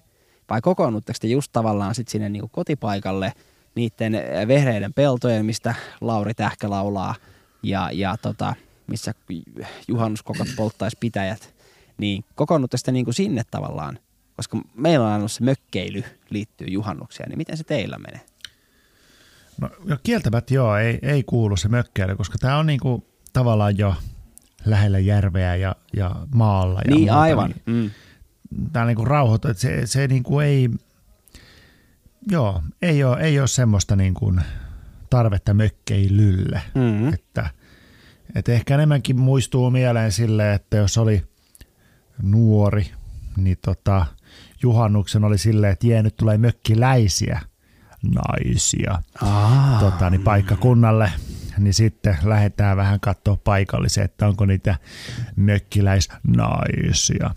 vai 0.50 0.60
kokoonnutteko 0.60 1.16
te 1.20 1.26
just 1.26 1.52
tavallaan 1.52 1.94
sitten 1.94 2.12
sinne 2.12 2.28
niin 2.28 2.40
kuin 2.40 2.50
kotipaikalle 2.50 3.32
niiden 3.74 4.14
eh, 4.14 4.48
vehreiden 4.48 4.92
peltojen, 4.92 5.46
mistä 5.46 5.74
Lauri 6.00 6.34
Tähkä 6.34 6.70
laulaa 6.70 7.14
ja, 7.62 7.90
ja 7.92 8.16
tota, 8.22 8.54
missä 8.86 9.14
juhannuskokot 9.88 10.48
polttaisi 10.56 10.96
pitäjät, 11.00 11.54
niin 11.98 12.24
kokoonnutte 12.34 12.76
sitten 12.76 12.94
niin 12.94 13.04
kuin 13.04 13.14
sinne 13.14 13.42
tavallaan, 13.50 13.98
koska 14.36 14.58
meillä 14.74 15.04
on 15.06 15.12
aina 15.12 15.18
ollut 15.18 15.32
se 15.32 15.44
mökkeily 15.44 16.04
liittyy 16.30 16.66
juhannukseen, 16.70 17.28
niin 17.28 17.38
miten 17.38 17.56
se 17.56 17.64
teillä 17.64 17.98
menee? 17.98 18.20
No, 19.60 19.70
jo 19.84 19.96
kieltämättä 20.02 20.54
joo, 20.54 20.76
ei, 20.76 20.98
ei 21.02 21.22
kuulu 21.22 21.56
se 21.56 21.68
mökkeily, 21.68 22.16
koska 22.16 22.38
tämä 22.38 22.58
on 22.58 22.66
niinku 22.66 23.04
tavallaan 23.32 23.78
jo 23.78 23.94
lähellä 24.64 24.98
järveä 24.98 25.56
ja, 25.56 25.76
ja 25.96 26.10
maalla. 26.34 26.80
Ja 26.84 26.90
niin 26.90 27.00
muuta, 27.00 27.20
aivan. 27.20 27.50
Niin, 27.50 27.62
Mm. 27.66 27.90
tämä 28.72 28.82
on 28.82 28.86
niinku 28.86 29.04
rauhoitu, 29.04 29.48
että 29.48 29.60
se, 29.60 29.86
se 29.86 30.06
niinku 30.06 30.40
ei, 30.40 30.68
joo, 32.30 32.62
ei 32.82 33.04
ole, 33.04 33.20
ei 33.20 33.38
ole 33.40 33.48
semmoista 33.48 33.96
niinku 33.96 34.34
tarvetta 35.10 35.54
mökkeilylle. 35.54 36.62
Mm. 36.74 37.12
Että, 37.14 37.50
että 38.34 38.52
ehkä 38.52 38.74
enemmänkin 38.74 39.20
muistuu 39.20 39.70
mieleen 39.70 40.12
sille, 40.12 40.54
että 40.54 40.76
jos 40.76 40.98
oli 40.98 41.22
nuori, 42.22 42.90
niin 43.36 43.58
tota, 43.64 44.06
juhannuksen 44.62 45.24
oli 45.24 45.38
silleen, 45.38 45.72
että 45.72 45.86
jee, 45.86 46.02
nyt 46.02 46.16
tulee 46.16 46.38
mökkiläisiä 46.38 47.40
naisia 48.14 49.02
Ah. 49.22 49.80
tota, 49.80 50.10
niin 50.10 50.22
paikkakunnalle, 50.22 51.12
niin 51.58 51.74
sitten 51.74 52.18
lähdetään 52.22 52.76
vähän 52.76 53.00
katsoa 53.00 53.36
paikallisia, 53.44 54.04
että 54.04 54.26
onko 54.26 54.46
niitä 54.46 54.74
mökkiläisnaisia. 55.36 57.30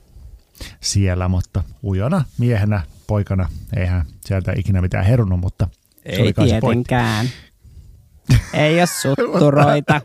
siellä, 0.82 1.28
mutta 1.28 1.64
ujona 1.84 2.26
miehenä, 2.38 2.82
poikana, 3.08 3.50
eihän 3.76 4.06
sieltä 4.22 4.54
ikinä 4.58 4.82
mitään 4.82 5.06
herunut, 5.06 5.40
mutta 5.40 5.68
se 6.16 6.22
Ei 6.22 6.34
tietenkään. 6.34 7.30
Ei 8.54 8.80
ole 8.80 8.86
sutturoita. 8.86 10.02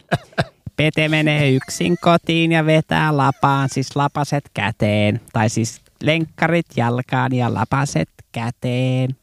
Pete 0.77 1.09
menee 1.09 1.51
yksin 1.51 1.97
kotiin 2.01 2.53
ja 2.53 2.67
vetää 2.67 3.17
lapaan, 3.17 3.69
siis 3.69 3.97
lapaset 3.97 4.51
käteen. 4.55 5.21
Tai 5.33 5.49
siis 5.49 5.81
lenkkarit 6.03 6.67
jalkaan 6.77 7.35
ja 7.35 7.55
lapaset 7.55 8.09
käteen. 8.33 9.17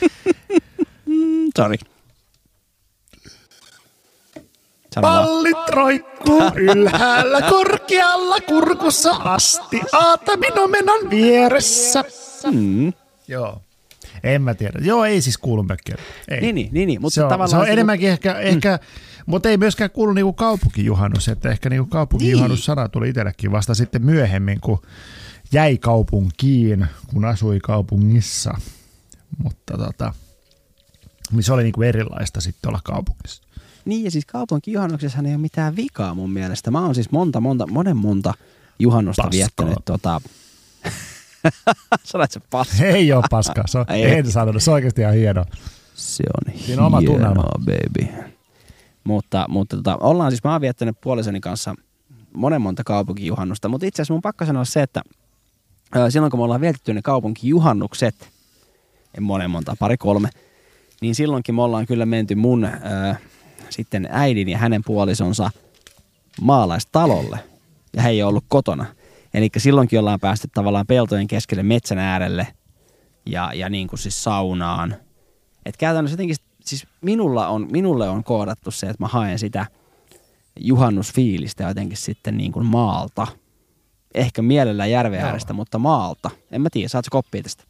Sori. 1.56 1.76
Sano 4.94 5.08
vaan. 5.08 5.24
Pallit 5.24 5.68
roikkuu 5.70 6.42
ylhäällä 6.54 7.42
korkealla 7.50 8.36
kurkussa 8.40 9.10
asti. 9.10 9.80
Aatamin 9.92 10.52
menon 10.70 11.10
vieressä. 11.10 12.04
Mm. 12.52 12.92
Joo. 13.28 13.62
En 14.22 14.42
mä 14.42 14.54
tiedä. 14.54 14.78
Joo, 14.82 15.04
ei 15.04 15.22
siis 15.22 15.38
kuulu 15.38 15.62
mökkiä. 15.62 15.96
Ei. 16.28 16.40
Niin, 16.40 16.54
niin, 16.54 16.68
niin, 16.72 16.86
niin, 16.86 17.00
mutta 17.00 17.14
se 17.14 17.22
on, 17.22 17.28
tavallaan... 17.28 17.50
se 17.50 17.56
on 17.56 17.66
se- 17.66 17.72
enemmänkin 17.72 18.08
ehkä, 18.08 18.38
ehkä 18.38 18.78
mutta 19.26 19.48
ei 19.48 19.56
myöskään 19.56 19.90
kuulu 19.90 20.12
niinku 20.12 20.32
kaupunkijuhannus, 20.32 21.28
että 21.28 21.50
ehkä 21.50 21.70
niinku 21.70 21.90
kaupunkijuhannus-sana 21.90 22.88
tuli 22.88 23.08
itsellekin 23.08 23.52
vasta 23.52 23.74
sitten 23.74 24.02
myöhemmin, 24.04 24.60
kun 24.60 24.82
jäi 25.52 25.78
kaupunkiin, 25.78 26.86
kun 27.06 27.24
asui 27.24 27.58
kaupungissa. 27.60 28.54
Mutta 29.42 29.78
tota, 29.78 30.12
niin 31.32 31.42
se 31.42 31.52
oli 31.52 31.62
niinku 31.62 31.82
erilaista 31.82 32.40
sitten 32.40 32.68
olla 32.68 32.80
kaupungissa. 32.84 33.42
Niin 33.90 34.04
ja 34.04 34.10
siis 34.10 34.26
kaupunkijuhannuksessa 34.26 35.18
ei 35.18 35.32
ole 35.34 35.36
mitään 35.38 35.76
vikaa 35.76 36.14
mun 36.14 36.30
mielestä. 36.30 36.70
Mä 36.70 36.80
oon 36.84 36.94
siis 36.94 37.10
monta, 37.10 37.40
monta, 37.40 37.66
monen 37.66 37.96
monta 37.96 38.34
juhannusta 38.78 39.22
Paskaa. 39.22 39.38
viettänyt 39.38 39.78
tota... 39.84 40.20
Sanoit 42.04 42.30
se 42.30 42.40
paska. 42.50 42.84
Ei 42.84 43.12
ole 43.12 43.24
paskaa, 43.30 43.64
se 43.66 43.78
on, 43.78 43.84
Ei. 43.88 44.04
en 44.18 44.30
sanonut, 44.32 44.62
se 44.62 44.70
on 44.70 44.74
oikeasti 44.74 45.00
ihan 45.00 45.14
hieno. 45.14 45.44
Se 45.94 46.24
on 46.48 46.54
Siinä 46.60 46.82
on 46.82 46.86
oma 46.86 47.02
tunnelma. 47.02 47.42
baby. 47.58 48.08
Mutta, 49.04 49.44
mutta 49.48 49.76
tota, 49.76 49.96
ollaan 50.00 50.30
siis, 50.30 50.44
mä 50.44 50.52
oon 50.52 50.60
viettänyt 50.60 51.00
puolisoni 51.00 51.40
kanssa 51.40 51.74
monen 52.34 52.62
monta 52.62 52.84
kaupunkijuhannusta, 52.84 53.68
mutta 53.68 53.86
itse 53.86 54.02
asiassa 54.02 54.14
mun 54.14 54.22
pakko 54.22 54.46
sanoa 54.46 54.64
se, 54.64 54.82
että 54.82 55.02
silloin 56.08 56.30
kun 56.30 56.40
me 56.40 56.44
ollaan 56.44 56.60
vietetty 56.60 56.94
ne 56.94 57.02
kaupunkijuhannukset, 57.02 58.28
en 59.16 59.22
monen 59.22 59.50
monta, 59.50 59.76
pari 59.78 59.96
kolme, 59.96 60.28
niin 61.00 61.14
silloinkin 61.14 61.54
me 61.54 61.62
ollaan 61.62 61.86
kyllä 61.86 62.06
menty 62.06 62.34
mun 62.34 62.64
ää, 62.64 63.16
sitten 63.70 64.08
äidin 64.10 64.48
ja 64.48 64.58
hänen 64.58 64.82
puolisonsa 64.86 65.50
maalaistalolle, 66.40 67.38
ja 67.96 68.02
he 68.02 68.08
ei 68.08 68.22
ole 68.22 68.28
ollut 68.28 68.44
kotona. 68.48 68.86
Eli 69.34 69.48
silloinkin 69.56 69.98
ollaan 69.98 70.20
päästy 70.20 70.48
tavallaan 70.54 70.86
peltojen 70.86 71.26
keskelle 71.26 71.62
metsän 71.62 71.98
äärelle 71.98 72.46
ja, 73.26 73.52
ja 73.54 73.68
niin 73.68 73.88
kuin 73.88 73.98
siis 73.98 74.24
saunaan. 74.24 74.96
Et 75.66 75.76
käytännössä 75.76 76.12
jotenkin, 76.12 76.36
siis 76.64 76.86
minulla 77.00 77.48
on, 77.48 77.68
minulle 77.70 78.08
on 78.08 78.24
koodattu 78.24 78.70
se, 78.70 78.86
että 78.86 79.04
mä 79.04 79.08
haen 79.08 79.38
sitä 79.38 79.66
juhannusfiilistä 80.60 81.64
jotenkin 81.64 81.96
sitten 81.96 82.36
niin 82.36 82.52
kuin 82.52 82.66
maalta. 82.66 83.26
Ehkä 84.14 84.42
mielellään 84.42 84.90
järven 84.90 85.20
äärestä, 85.20 85.52
mutta 85.52 85.78
maalta. 85.78 86.30
En 86.50 86.62
mä 86.62 86.70
tiedä, 86.70 86.88
saatko 86.88 87.08
koppia 87.10 87.42
tästä? 87.42 87.64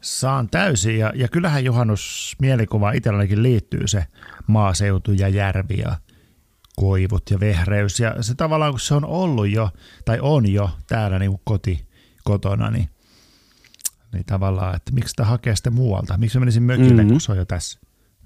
Saan 0.00 0.48
täysin 0.48 0.98
ja, 0.98 1.12
ja 1.14 1.28
kyllähän 1.28 1.64
juhannus 1.64 2.36
mielikuva 2.40 2.92
itselläkin 2.92 3.42
liittyy 3.42 3.88
se 3.88 4.06
maaseutu 4.46 5.12
ja 5.12 5.28
järvi 5.28 5.78
ja 5.78 5.96
koivut 6.76 7.22
ja 7.30 7.40
vehreys. 7.40 8.00
Ja 8.00 8.22
se 8.22 8.34
tavallaan 8.34 8.72
kun 8.72 8.80
se 8.80 8.94
on 8.94 9.04
ollut 9.04 9.48
jo 9.50 9.70
tai 10.04 10.18
on 10.22 10.52
jo 10.52 10.70
täällä 10.86 11.18
niin 11.18 11.30
kuin 11.30 11.40
koti, 11.44 11.86
kotona, 12.24 12.70
niin, 12.70 12.88
niin 14.12 14.24
tavallaan, 14.24 14.76
että 14.76 14.92
miksi 14.92 15.10
sitä 15.10 15.24
hakee 15.24 15.56
sitten 15.56 15.72
muualta? 15.74 16.18
Miksi 16.18 16.38
mä 16.38 16.40
menisin 16.40 16.62
mökille, 16.62 16.88
Mhm. 16.88 16.96
mm-hmm. 16.96 17.10
kun 17.10 17.20
se 17.20 17.32
on 17.32 17.38
jo 17.38 17.44
tässä? 17.44 17.80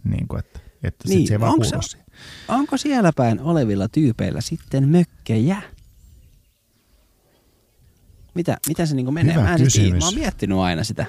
Niin 0.04 0.28
kuin, 0.28 0.38
että, 0.38 0.60
että 0.82 1.08
niin, 1.08 1.16
Niin, 1.16 1.26
sit 1.28 1.38
se 1.40 1.44
ei 1.44 1.50
onko 1.50 1.64
se-. 1.64 1.98
Onko 2.48 2.76
siellä 2.76 3.12
päin 3.16 3.40
olevilla 3.40 3.88
tyypeillä 3.88 4.40
sitten 4.40 4.88
mökkejä? 4.88 5.62
Mitä, 8.34 8.58
mitä 8.68 8.86
se 8.86 8.94
niinku 8.94 9.12
menee? 9.12 9.34
Hyvä 9.34 9.44
mä, 9.44 9.54
en 9.54 9.62
kysymys. 9.62 9.92
mä 10.02 10.04
oon 10.04 10.14
miettinyt 10.14 10.58
aina 10.58 10.84
sitä. 10.84 11.06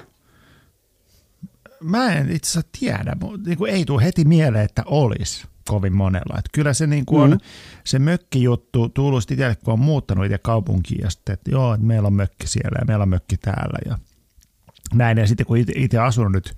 Mä 1.82 2.12
en 2.12 2.30
itse 2.30 2.50
asiassa 2.50 2.68
tiedä, 2.80 3.16
mutta 3.20 3.48
niin 3.48 3.58
kuin 3.58 3.72
ei 3.72 3.84
tule 3.84 4.04
heti 4.04 4.24
mieleen, 4.24 4.64
että 4.64 4.82
olisi 4.86 5.46
kovin 5.68 5.92
monella. 5.92 6.38
Että 6.38 6.50
kyllä 6.52 6.72
se 6.74 6.86
niin 6.86 7.06
kuin 7.06 7.22
on 7.22 7.30
Mhm. 7.30 7.38
se 7.84 7.98
mökkijuttu 7.98 8.88
tullut 8.88 9.22
sitten 9.22 9.34
itselle, 9.34 9.56
kun 9.56 9.72
on 9.72 9.78
muuttanut 9.80 10.24
itse 10.24 10.38
kaupunkiin 10.38 11.00
ja 11.04 11.10
sitten, 11.10 11.32
että 11.32 11.50
joo, 11.50 11.74
että 11.74 11.86
meillä 11.86 12.06
on 12.06 12.12
mökki 12.14 12.46
siellä 12.46 12.78
ja 12.80 12.84
meillä 12.86 13.02
on 13.02 13.08
mökki 13.08 13.36
täällä 13.36 13.78
ja 13.86 13.98
näin. 14.94 15.18
Ja 15.18 15.26
sitten 15.26 15.46
kun 15.46 15.56
itse- 15.76 15.98
asunut 15.98 16.32
nyt 16.32 16.56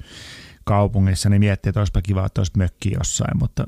kaupungissa, 0.65 1.29
niin 1.29 1.41
miettii, 1.41 1.71
että 1.71 1.81
olisipa 1.81 2.03
kiva, 2.03 2.27
että 2.27 2.41
olisi 2.41 2.53
mökki 2.57 2.93
jossain, 2.99 3.39
mutta 3.39 3.65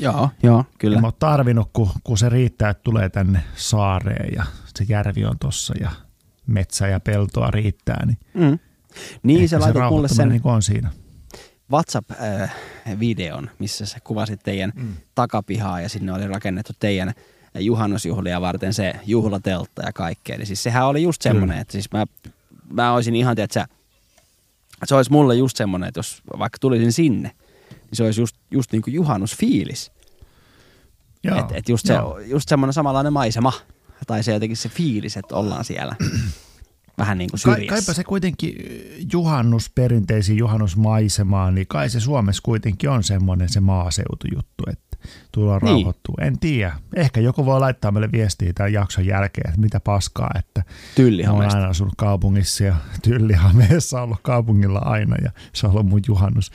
Joo, 0.00 0.30
joo, 0.42 0.64
kyllä. 0.78 0.98
en 0.98 1.04
ole 1.04 1.12
tarvinnut, 1.18 1.70
kun, 1.72 1.88
kun 2.04 2.18
se 2.18 2.28
riittää, 2.28 2.70
että 2.70 2.82
tulee 2.82 3.08
tänne 3.08 3.42
saareen 3.56 4.34
ja 4.34 4.44
se 4.74 4.84
järvi 4.88 5.24
on 5.24 5.38
tossa 5.38 5.74
ja 5.80 5.90
metsä 6.46 6.88
ja 6.88 7.00
peltoa 7.00 7.50
riittää, 7.50 8.06
niin, 8.06 8.18
Mm. 8.34 8.58
Niin, 9.22 9.48
se 9.48 9.56
ehkä 9.56 9.60
laitat 9.60 9.74
mulle 9.74 9.80
rauhoittuminen 9.80 10.16
sen 10.16 10.28
niin 10.28 10.54
on 10.54 10.62
siinä. 10.62 10.90
WhatsApp-videon, 11.70 13.50
missä 13.58 13.86
sä 13.86 13.98
kuvasit 14.04 14.40
teidän 14.42 14.72
mm. 14.76 14.94
takapihaa 15.14 15.80
ja 15.80 15.88
sinne 15.88 16.12
oli 16.12 16.26
rakennettu 16.26 16.72
teidän 16.78 17.14
juhannusjuhlia 17.58 18.40
varten 18.40 18.74
se 18.74 18.94
juhlateltta 19.06 19.82
ja 19.86 19.92
kaikkea. 19.92 20.36
Eli 20.36 20.46
siis 20.46 20.62
sehän 20.62 20.86
oli 20.86 21.02
just 21.02 21.22
semmoinen, 21.22 21.58
että 21.58 21.72
siis 21.72 21.92
mä, 21.92 22.04
mä 22.70 22.92
olisin 22.92 23.16
ihan, 23.16 23.38
että 23.38 23.66
se 24.84 24.94
olisi 24.94 25.12
mulle 25.12 25.34
just 25.34 25.56
semmoinen, 25.56 25.88
että 25.88 25.98
jos 25.98 26.22
vaikka 26.38 26.58
tulisin 26.60 26.92
sinne, 26.92 27.30
niin 27.70 27.80
se 27.92 28.04
olisi 28.04 28.20
just, 28.20 28.36
just 28.50 28.72
niin 28.72 28.82
kuin 28.82 28.94
juhannusfiilis. 28.94 29.92
Että 31.38 31.54
et 31.54 31.68
just, 31.68 31.86
se, 31.86 31.94
just 32.26 32.48
semmoinen 32.48 32.72
samanlainen 32.72 33.12
maisema 33.12 33.52
tai 34.06 34.22
se 34.22 34.32
jotenkin 34.32 34.56
se 34.56 34.68
fiilis, 34.68 35.16
että 35.16 35.36
ollaan 35.36 35.64
siellä 35.64 35.96
vähän 37.00 37.18
niin 37.18 37.30
kuin 37.30 37.40
syrjässä. 37.40 37.66
kaipa 37.68 37.92
se 37.94 38.04
kuitenkin 38.04 38.54
juhannus, 39.12 39.70
perinteisiin 39.70 40.38
juhannusmaisemaan, 40.38 41.54
niin 41.54 41.66
kai 41.66 41.90
se 41.90 42.00
Suomessa 42.00 42.42
kuitenkin 42.44 42.90
on 42.90 43.04
semmoinen 43.04 43.48
se 43.48 43.60
maaseutujuttu, 43.60 44.64
että 44.70 44.96
tullaan 45.32 45.60
Niin. 45.62 45.70
rauhoittua. 45.74 46.14
En 46.20 46.38
tiedä. 46.38 46.72
Ehkä 46.96 47.20
joku 47.20 47.46
voi 47.46 47.60
laittaa 47.60 47.90
meille 47.92 48.12
viestiä 48.12 48.52
tämän 48.52 48.72
jakson 48.72 49.06
jälkeen, 49.06 49.48
että 49.48 49.60
mitä 49.60 49.80
paskaa, 49.80 50.30
että 50.38 50.62
Tyllihameesta. 50.94 51.58
aina 51.58 51.70
asunut 51.70 51.94
kaupungissa 51.96 52.64
ja 52.64 52.76
Tyllihameessa 53.02 54.02
ollut 54.02 54.18
kaupungilla 54.22 54.78
aina 54.78 55.16
ja 55.24 55.30
se 55.52 55.66
on 55.66 55.72
ollut 55.72 55.86
mun 55.86 56.00
juhannus 56.06 56.50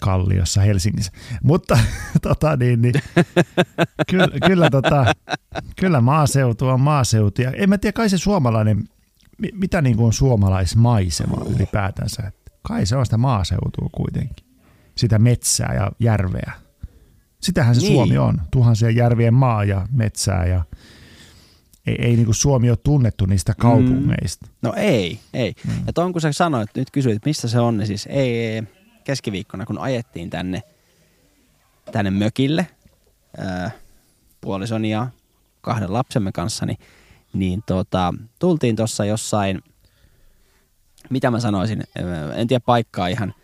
Kalliossa 0.00 0.60
Helsingissä. 0.60 1.12
Mutta 1.42 1.78
tota 2.22 2.56
niin, 2.56 2.82
niin 2.82 2.94
kyllä, 4.10 4.28
kyllä, 4.46 4.70
tota, 4.70 5.06
kyllä 5.76 6.00
maaseutu 6.00 6.68
on 6.68 6.80
maaseutu. 6.80 7.42
Ja 7.42 7.50
en 7.50 7.68
mä 7.68 7.78
tiedä, 7.78 7.92
kai 7.92 8.08
se 8.08 8.18
suomalainen, 8.18 8.84
mitä 9.52 9.82
niin 9.82 9.96
kuin 9.96 10.06
on 10.06 10.12
suomalaismaisema 10.12 11.44
ylipäätänsä. 11.56 12.32
Kai 12.62 12.86
se 12.86 12.96
on 12.96 13.06
sitä 13.06 13.18
maaseutua 13.18 13.88
kuitenkin. 13.92 14.46
Sitä 14.94 15.18
metsää 15.18 15.74
ja 15.74 15.92
järveä. 16.00 16.52
Sitähän 17.40 17.74
se 17.74 17.80
Niin. 17.80 17.92
Suomi 17.92 18.18
on. 18.18 18.42
Tuhansien 18.50 18.96
järvien 18.96 19.34
maa 19.34 19.64
ja 19.64 19.86
metsää 19.92 20.46
ja 20.46 20.64
ei, 21.86 21.96
ei 21.98 22.16
niin 22.16 22.24
kuin 22.24 22.34
Suomi 22.34 22.70
ole 22.70 22.78
tunnettu 22.84 23.26
niistä 23.26 23.54
kaupungeista. 23.60 24.46
No 24.62 24.72
ei, 24.76 25.20
ei. 25.34 25.54
Mm. 25.66 25.72
Ja 25.86 25.92
tuon 25.92 26.12
kun 26.12 26.20
sä 26.20 26.32
sanoit, 26.32 26.70
nyt 26.76 26.90
kysyit, 26.90 27.24
missä 27.24 27.48
se 27.48 27.60
on, 27.60 27.78
niin 27.78 27.86
siis 27.86 28.08
ei, 28.10 28.62
keskiviikkona 29.04 29.66
kun 29.66 29.78
ajettiin 29.78 30.30
tänne, 30.30 30.62
tänne 31.92 32.10
mökille 32.10 32.66
ää, 33.38 33.70
puolisoni 34.40 34.90
ja 34.90 35.08
kahden 35.60 35.92
lapsemme 35.92 36.32
kanssa, 36.32 36.66
niin, 36.66 36.78
niin 37.32 37.62
tota, 37.66 38.14
tultiin 38.38 38.76
tuossa 38.76 39.04
jossain, 39.04 39.62
mitä 41.10 41.30
mä 41.30 41.40
sanoisin, 41.40 41.82
en 42.34 42.46
tiedä 42.48 42.62
paikkaa 42.66 43.08
ihan, 43.08 43.34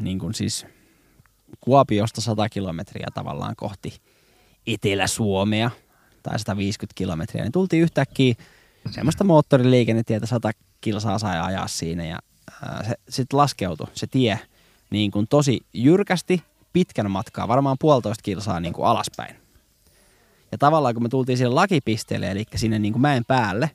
niin 0.00 0.18
kuin 0.18 0.34
siis 0.34 0.66
Kuopiosta 1.60 2.20
100 2.20 2.48
kilometriä 2.48 3.06
tavallaan 3.14 3.56
kohti 3.56 4.00
Etelä-Suomea 4.66 5.70
tai 6.22 6.38
150 6.38 6.94
kilometriä, 6.94 7.42
niin 7.42 7.52
tultiin 7.52 7.82
yhtäkkiä 7.82 8.34
semmoista 8.90 9.24
moottoriliikennetietä 9.24 10.26
100 10.26 10.50
kilsaa 10.80 11.18
sai 11.18 11.40
ajaa 11.40 11.68
siinä 11.68 12.04
ja 12.04 12.18
se 12.82 12.94
sitten 13.08 13.36
laskeutui 13.36 13.86
se 13.94 14.06
tie 14.06 14.40
niin 14.90 15.10
kuin 15.10 15.26
tosi 15.28 15.60
jyrkästi 15.74 16.42
pitkän 16.72 17.10
matkaa, 17.10 17.48
varmaan 17.48 17.76
puolitoista 17.80 18.22
kilsaa 18.22 18.60
niin 18.60 18.72
kuin 18.72 18.86
alaspäin. 18.86 19.45
Ja 20.52 20.58
tavallaan 20.58 20.94
kun 20.94 21.02
me 21.02 21.08
tultiin 21.08 21.38
sille 21.38 21.54
lakipisteelle, 21.54 22.30
eli 22.30 22.44
sinne 22.54 22.78
niin 22.78 22.92
kuin 22.92 23.02
mäen 23.02 23.24
päälle, 23.24 23.70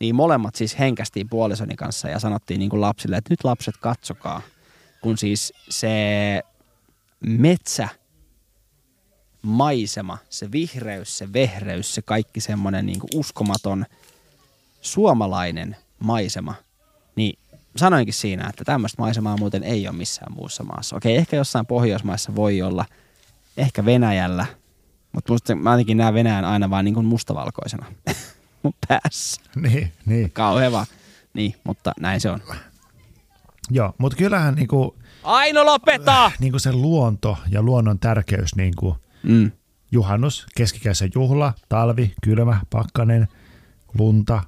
niin 0.00 0.14
molemmat 0.14 0.54
siis 0.54 0.78
henkästiin 0.78 1.28
puolisoni 1.28 1.76
kanssa 1.76 2.08
ja 2.08 2.18
sanottiin 2.18 2.58
niin 2.58 2.70
kuin 2.70 2.80
lapsille, 2.80 3.16
että 3.16 3.32
nyt 3.32 3.44
lapset 3.44 3.76
katsokaa, 3.76 4.42
kun 5.00 5.18
siis 5.18 5.52
se 5.68 6.42
metsä 7.20 7.88
maisema, 9.42 10.18
se 10.30 10.52
vihreys, 10.52 11.18
se 11.18 11.32
vehreys, 11.32 11.94
se 11.94 12.02
kaikki 12.02 12.40
semmoinen 12.40 12.86
niin 12.86 13.00
uskomaton 13.14 13.86
suomalainen 14.80 15.76
maisema, 15.98 16.54
niin 17.16 17.38
sanoinkin 17.76 18.14
siinä, 18.14 18.48
että 18.48 18.64
tämmöistä 18.64 19.02
maisemaa 19.02 19.36
muuten 19.36 19.62
ei 19.62 19.88
ole 19.88 19.96
missään 19.96 20.32
muussa 20.32 20.64
maassa. 20.64 20.96
Okei, 20.96 21.16
ehkä 21.16 21.36
jossain 21.36 21.66
Pohjoismaissa 21.66 22.34
voi 22.34 22.62
olla, 22.62 22.84
ehkä 23.56 23.84
Venäjällä, 23.84 24.46
mutta 25.16 25.32
musta, 25.32 25.54
mä 25.54 25.70
jotenkin 25.70 25.96
näen 25.96 26.14
Venäjän 26.14 26.44
aina 26.44 26.70
vaan 26.70 26.84
niin 26.84 26.94
kuin 26.94 27.06
mustavalkoisena 27.06 27.86
mun 28.62 28.74
päässä. 28.88 29.42
Niin, 29.56 29.92
niin. 30.06 30.32
Kauhean 30.32 30.72
vaan. 30.72 30.86
Niin, 31.34 31.54
mutta 31.64 31.92
näin 32.00 32.20
se 32.20 32.30
on. 32.30 32.40
Joo, 33.70 33.94
mutta 33.98 34.18
kyllähän 34.18 34.54
niinku, 34.54 34.96
Aino 35.22 35.66
lopeta! 35.66 36.30
niinku 36.40 36.58
se 36.58 36.72
luonto 36.72 37.38
ja 37.50 37.62
luonnon 37.62 37.98
tärkeys, 37.98 38.56
niinku 38.56 38.96
Mm. 39.22 39.52
juhannus, 39.92 40.46
keskikäisen 40.56 41.10
juhla, 41.14 41.54
talvi, 41.68 42.14
kylmä, 42.22 42.60
pakkanen, 42.70 43.28
lunta 43.98 44.42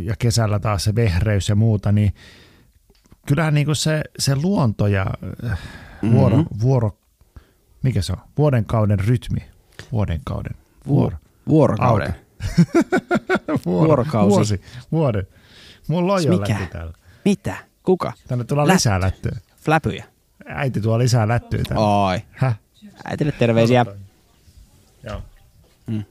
ja 0.00 0.14
kesällä 0.18 0.58
taas 0.58 0.84
se 0.84 0.94
vehreys 0.94 1.48
ja 1.48 1.54
muuta, 1.54 1.92
niin 1.92 2.14
kyllähän 3.26 3.54
niinku 3.54 3.74
se, 3.74 4.02
se 4.18 4.36
luonto 4.36 4.86
ja 4.86 5.06
äh, 5.50 5.58
vuoro, 6.12 6.36
mm-hmm. 6.36 6.60
vuoro, 6.60 6.98
mikä 7.82 8.02
se 8.02 8.12
on, 8.12 8.18
vuoden 8.38 8.64
kauden 8.64 8.98
rytmi, 8.98 9.40
vuoden 9.92 10.20
kauden, 10.24 10.52
vuoro, 10.86 11.16
Vuorokauden. 11.48 12.14
vuoro 13.66 13.86
vuorokausi. 13.86 14.34
vuosi, 14.34 14.60
vuoden. 14.92 15.26
Mulla 15.88 16.14
on 16.14 16.24
jo 16.24 16.32
Mikä? 16.38 16.52
lätty 16.54 16.66
täällä. 16.72 16.92
Mitä? 17.24 17.56
Kuka? 17.82 18.12
Tänne 18.28 18.44
tulee 18.44 18.66
Lätty. 18.66 18.74
lisää 18.76 19.00
lättyä. 19.00 19.36
Fläpyjä. 19.56 20.04
Äiti 20.46 20.80
tuo 20.80 20.98
lisää 20.98 21.28
lättyä 21.28 21.60
tänne. 21.68 21.82
Oi. 21.82 22.20
Häh? 22.30 22.58
Äitille 23.04 23.32
terveisiä. 23.32 23.86
Joo. 25.04 25.22
Mm. 25.86 26.04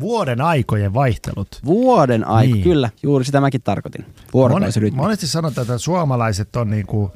Vuoden 0.00 0.40
aikojen 0.40 0.94
vaihtelut. 0.94 1.60
Vuoden 1.64 2.26
aika, 2.26 2.42
Niin. 2.46 2.52
niin. 2.54 2.64
kyllä. 2.64 2.90
Juuri 3.02 3.24
sitä 3.24 3.40
mäkin 3.40 3.62
tarkoitin. 3.62 4.06
Vuorokausirytmi. 4.32 4.96
Monesti 4.96 5.26
sanotaan, 5.26 5.62
että 5.62 5.78
suomalaiset 5.78 6.56
on 6.56 6.70
niinku 6.70 7.12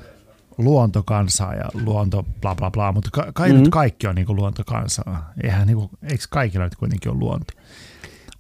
luontokansaa 0.59 1.55
ja 1.55 1.65
luonto 1.75 2.23
bla 2.41 2.55
bla 2.55 2.71
bla, 2.71 2.93
mutta 2.93 3.11
ka- 3.13 3.33
kai 3.35 3.49
mm-hmm. 3.49 3.63
nyt 3.63 3.73
kaikki 3.73 4.07
on 4.07 4.15
niinku 4.15 4.37
luontokansaa. 4.37 5.33
Eihän 5.43 5.67
niinku, 5.67 5.91
eikö 6.03 6.25
kaikilla 6.31 6.65
nyt 6.65 6.77
kuitenkin 6.77 7.11
ole 7.11 7.19
luonto? 7.19 7.53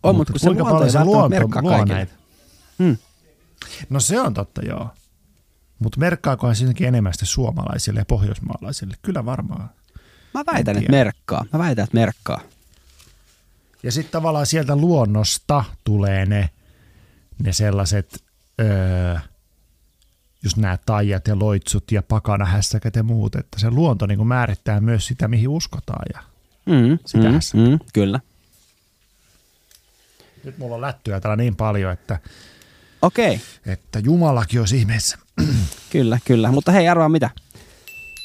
On, 0.02 0.16
mutta 0.16 0.32
kun 0.32 0.40
se 0.40 0.46
kuinka 0.46 0.62
luonto 0.62 0.74
paljon 0.74 0.92
se 0.92 1.04
luonto 1.04 1.60
luo 1.62 1.84
näitä? 1.84 2.12
Mm. 2.78 2.96
No 3.90 4.00
se 4.00 4.20
on 4.20 4.34
totta, 4.34 4.62
joo. 4.66 4.90
Mutta 5.78 6.00
merkkaakohan 6.00 6.56
se 6.56 6.64
jotenkin 6.64 6.88
enemmän 6.88 7.12
sitten 7.12 7.26
suomalaisille 7.26 8.00
ja 8.00 8.04
pohjoismaalaisille? 8.04 8.96
Kyllä 9.02 9.24
varmaan. 9.24 9.70
Mä 10.34 10.44
väitän, 10.52 10.76
että 10.76 10.90
merkkaa. 10.90 11.44
Mä 11.52 11.58
väitän, 11.58 11.84
että 11.84 11.94
merkkaa. 11.94 12.40
Ja 13.82 13.92
sitten 13.92 14.12
tavallaan 14.12 14.46
sieltä 14.46 14.76
luonnosta 14.76 15.64
tulee 15.84 16.26
ne, 16.26 16.50
ne 17.38 17.52
sellaiset, 17.52 18.24
öö, 18.60 19.16
just 20.44 20.56
nämä 20.56 20.78
taijat 20.86 21.28
ja 21.28 21.38
loitsut 21.38 21.92
ja 21.92 22.02
pakanahässäkät 22.02 22.96
ja 22.96 23.02
muut, 23.02 23.34
että 23.34 23.60
se 23.60 23.70
luonto 23.70 24.06
niin 24.06 24.26
määrittää 24.26 24.80
myös 24.80 25.06
sitä, 25.06 25.28
mihin 25.28 25.48
uskotaan. 25.48 26.04
Ja 26.14 26.20
Mm, 26.66 26.98
Sitähän 27.06 27.40
mm, 27.54 27.60
mm, 27.70 27.78
kyllä. 27.92 28.20
nyt 30.44 30.58
mulla 30.58 30.74
on 30.74 30.80
lättyä 30.80 31.20
täällä 31.20 31.36
niin 31.36 31.56
paljon, 31.56 31.92
että, 31.92 32.18
Okei, 33.02 33.40
että 33.66 33.98
Jumalakin 33.98 34.60
olisi 34.60 34.78
ihmeessä. 34.78 35.18
kyllä, 35.92 36.18
kyllä. 36.24 36.50
Mutta 36.52 36.72
hei, 36.72 36.88
arvaa 36.88 37.08
mitä? 37.08 37.30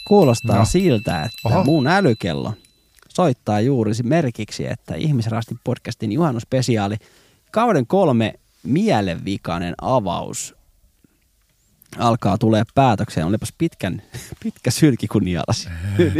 Kuulostaa 0.08 0.56
No. 0.58 0.66
siltä, 0.66 1.22
että 1.24 1.38
Oho. 1.46 1.64
Mun 1.64 1.88
älykello 1.88 2.54
soittaa 3.10 3.60
juuri 3.62 3.92
merkiksi, 4.04 4.68
että 4.68 4.96
Ihmisrastin 4.96 5.60
podcastin 5.64 6.12
juhannuspesiaali 6.12 6.98
kauden 7.52 7.88
kolme 7.88 8.34
mielenvikainen 8.64 9.74
avaus 9.82 10.56
alkaa 11.98 12.38
tulee 12.38 12.64
päätökseen. 12.76 13.28
Olipas 13.28 13.54
pitkän, 13.58 14.02
pitkä 14.44 14.72
sylki 14.72 15.08
kun 15.08 15.24
nialasi. 15.24 15.70
niin, 15.98 16.14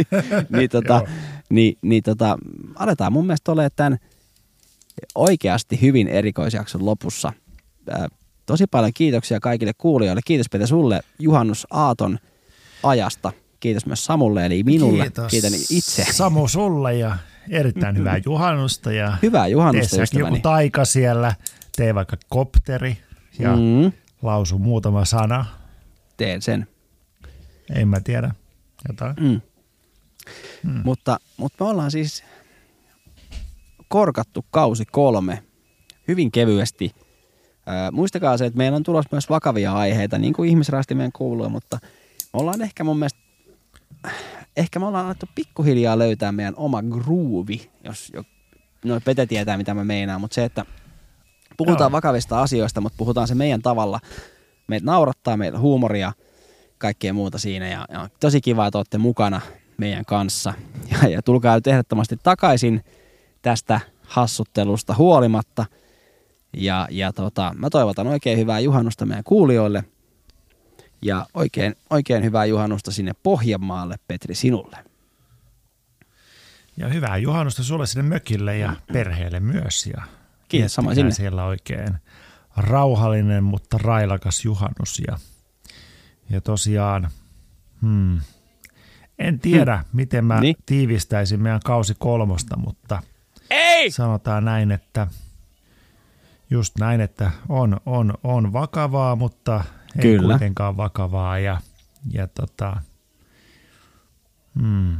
niin, 0.48 0.70
tota, 0.70 1.02
niin, 1.50 1.78
niin 1.82 2.02
tota, 2.02 2.38
aletaan 2.74 3.12
mun 3.12 3.26
mielestä 3.26 3.52
olemaan 3.52 3.70
tämän 3.76 3.98
oikeasti 5.14 5.80
hyvin 5.80 6.08
erikoisjakson 6.08 6.84
lopussa. 6.84 7.32
Ää, 7.90 8.08
tosi 8.46 8.66
paljon 8.66 8.92
kiitoksia 8.94 9.40
kaikille 9.40 9.72
kuulijoille. 9.78 10.20
Kiitos 10.24 10.46
Pete 10.50 10.66
sulle 10.66 11.00
juhannus 11.18 11.66
Aaton 11.70 12.18
ajasta. 12.82 13.32
Kiitos 13.60 13.86
myös 13.86 14.04
Samulle 14.04 14.46
eli 14.46 14.62
minulle. 14.62 15.02
Kiitos. 15.02 15.30
Kiitän 15.30 15.52
itse. 15.70 16.04
Samu 16.10 16.48
sulle 16.48 16.94
ja 16.94 17.16
erittäin 17.50 17.96
hyvää 17.96 18.20
juhannusta. 18.24 18.92
Ja 18.92 19.16
Hyvää 19.22 19.46
juhannusta 19.48 19.96
säkin 19.96 20.18
joku 20.20 20.34
ystäväni. 20.34 20.40
taika 20.40 20.84
siellä, 20.84 21.34
tee 21.76 21.94
vaikka 21.94 22.16
kopteri 22.28 22.98
ja. 23.38 23.56
Mm, 23.56 23.92
lausu 24.22 24.58
muutama 24.58 25.04
sana. 25.04 25.46
Teen 26.22 26.42
sen. 26.42 26.66
En 27.74 27.88
mä 27.88 28.00
tiedä. 28.00 28.34
Jotain. 28.88 29.14
Mm. 29.20 29.40
Mm. 30.62 30.80
Mutta, 30.84 31.18
mutta 31.36 31.64
me 31.64 31.70
ollaan 31.70 31.90
siis 31.90 32.24
korkattu 33.88 34.44
kausi 34.50 34.84
kolme 34.84 35.42
hyvin 36.08 36.32
kevyesti. 36.32 36.94
Ää, 37.66 37.90
muistakaa 37.90 38.36
se, 38.36 38.46
että 38.46 38.56
meillä 38.56 38.76
on 38.76 38.82
tulossa 38.82 39.08
myös 39.12 39.30
vakavia 39.30 39.72
aiheita, 39.72 40.18
niin 40.18 40.32
kuin 40.32 40.48
ihmisraasti 40.48 40.94
meidän 40.94 41.12
kuuluu, 41.12 41.48
mutta 41.48 41.78
me 41.82 42.40
ollaan 42.40 42.62
ehkä 42.62 42.84
mun 42.84 42.98
mielestä, 42.98 43.20
ehkä 44.56 44.78
me 44.78 44.86
ollaan 44.86 45.06
alettu 45.06 45.26
pikkuhiljaa 45.34 45.98
löytää 45.98 46.32
meidän 46.32 46.54
oma 46.56 46.82
groovi, 46.82 47.70
jos 47.84 48.10
jo, 48.14 48.24
no 48.84 49.00
Pete 49.04 49.26
tietää 49.26 49.56
mitä 49.56 49.74
mä 49.74 49.84
meinaan, 49.84 50.20
mutta 50.20 50.34
se, 50.34 50.44
että 50.44 50.64
puhutaan 51.56 51.90
Joo. 51.90 51.96
vakavista 51.96 52.42
asioista, 52.42 52.80
mutta 52.80 52.96
puhutaan 52.96 53.28
se 53.28 53.34
meidän 53.34 53.62
tavalla. 53.62 54.00
Meitä 54.66 54.86
naurattaa, 54.86 55.36
meillä 55.36 55.58
huumoria, 55.58 56.12
kaikkea 56.78 57.12
muuta 57.12 57.38
siinä 57.38 57.68
ja, 57.68 57.86
ja 57.92 58.08
tosi 58.20 58.40
kiva, 58.40 58.66
että 58.66 58.78
olette 58.78 58.98
mukana 58.98 59.40
meidän 59.76 60.04
kanssa. 60.04 60.54
Ja, 60.90 61.08
ja 61.08 61.22
tulkaa 61.22 61.54
nyt 61.54 61.66
ehdottomasti 61.66 62.16
takaisin 62.22 62.84
tästä 63.42 63.80
hassuttelusta 64.02 64.94
huolimatta. 64.94 65.66
Ja, 66.56 66.88
ja 66.90 67.12
tota, 67.12 67.52
mä 67.58 67.70
toivotan 67.70 68.06
oikein 68.06 68.38
hyvää 68.38 68.60
juhannusta 68.60 69.06
meidän 69.06 69.24
kuulijoille 69.24 69.84
ja 71.02 71.26
oikein, 71.34 71.76
oikein 71.90 72.24
hyvää 72.24 72.44
juhannusta 72.44 72.92
sinne 72.92 73.12
Pohjanmaalle, 73.22 73.96
Petri, 74.08 74.34
sinulle. 74.34 74.76
Ja 76.76 76.88
hyvää 76.88 77.16
juhannusta 77.16 77.62
sulle 77.62 77.86
sinne 77.86 78.08
mökille 78.08 78.58
ja 78.58 78.76
perheelle 78.92 79.40
myös. 79.40 79.86
Ja 79.86 80.02
Kiitos, 80.48 80.78
miettikää 80.78 80.94
sinne. 80.94 81.10
siellä 81.10 81.44
oikein 81.44 81.98
rauhallinen, 82.56 83.44
mutta 83.44 83.78
railakas 83.78 84.44
juhannus. 84.44 85.02
Ja, 85.08 85.18
ja 86.30 86.40
tosiaan, 86.40 87.08
hmm, 87.82 88.20
en 89.18 89.40
tiedä, 89.40 89.76
hmm. 89.76 89.84
miten 89.92 90.24
mä 90.24 90.40
Niin. 90.40 90.56
tiivistäisin 90.66 91.42
meidän 91.42 91.60
kausi 91.64 91.94
kolmosta, 91.98 92.56
mutta 92.56 93.02
Ei! 93.50 93.90
sanotaan 93.90 94.44
näin, 94.44 94.72
että 94.72 95.06
just 96.50 96.78
näin, 96.78 97.00
että 97.00 97.30
on, 97.48 97.76
on, 97.86 98.14
on 98.24 98.52
vakavaa, 98.52 99.16
mutta 99.16 99.64
ei 99.96 100.02
Kyllä. 100.02 100.32
kuitenkaan 100.32 100.76
vakavaa. 100.76 101.38
Ja, 101.38 101.60
ja 102.10 102.26
tota, 102.26 102.76
hmm, 104.60 104.96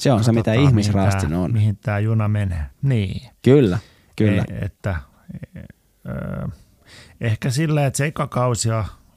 Se 0.00 0.12
on 0.12 0.24
se, 0.24 0.32
mitä 0.32 0.50
katsotaan, 0.50 0.68
ihmisraastin 0.68 1.34
on. 1.34 1.52
Mihin 1.52 1.76
tämä 1.76 1.98
juna 1.98 2.28
menee. 2.28 2.66
Niin. 2.82 3.30
Kyllä, 3.42 3.78
kyllä. 4.16 4.44
E, 4.50 4.64
että 4.64 4.96
e, 5.54 5.60
ö, 6.08 6.48
ehkä 7.20 7.50
sillä, 7.50 7.86
että 7.86 7.96
se 7.96 8.06
eka 8.06 8.26
kausi 8.26 8.68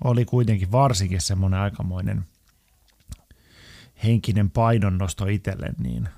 oli 0.03 0.25
kuitenkin 0.25 0.71
varsinkin 0.71 1.21
semmoinen 1.21 1.59
aikamoinen 1.59 2.25
henkinen 4.03 4.49
painonnosto 4.51 5.25
itselle, 5.25 5.73
niin 5.77 6.09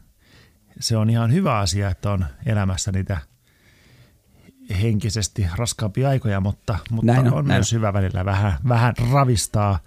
se 0.80 0.98
on 0.98 1.10
ihan 1.10 1.34
hyvä 1.34 1.60
asia, 1.60 1.90
että 1.90 2.12
on 2.12 2.26
elämässä 2.46 2.92
niitä 2.92 3.18
henkisesti 4.82 5.48
raskaampia 5.56 6.10
aikoja, 6.10 6.40
mutta, 6.40 6.78
mutta 6.92 7.12
Näin 7.12 7.28
on, 7.28 7.34
on 7.34 7.46
näin 7.48 7.58
myös 7.58 7.72
hyvä 7.72 7.94
välillä 7.94 8.26
vähän, 8.26 8.54
vähän 8.68 8.94
ravistaa 9.12 9.80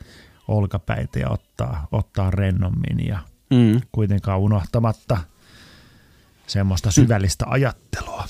olkapäitä 0.48 1.18
ja 1.18 1.28
ottaa, 1.30 1.86
ottaa 1.92 2.30
rennommin 2.30 3.06
ja 3.06 3.18
Mm. 3.50 3.80
kuitenkaan 3.92 4.38
unohtamatta 4.40 5.18
semmoista 6.46 6.90
syvällistä 6.90 7.44
ajattelua. 7.48 8.24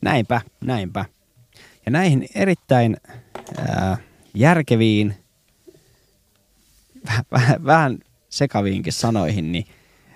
Näinpä, 0.00 0.40
näinpä. 0.64 1.04
Ja 1.86 1.92
näihin 1.92 2.26
erittäin 2.34 2.96
ää, 3.58 3.96
järkeviin, 4.34 5.16
vähän, 7.32 7.64
vähän, 7.64 7.98
sekaviinkin 8.28 8.92
sanoihin, 8.92 9.52
niin 9.52 9.66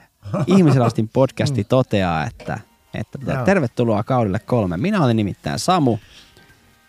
Ihmisrastin 0.57 1.09
podcasti 1.09 1.65
toteaa, 1.65 2.27
että, 2.27 2.61
että 2.95 3.19
Joo. 3.27 3.45
tervetuloa 3.45 4.03
kaudelle 4.03 4.39
kolme. 4.39 4.77
Minä 4.77 5.05
olen 5.05 5.17
nimittäin 5.17 5.59
Samu, 5.59 5.99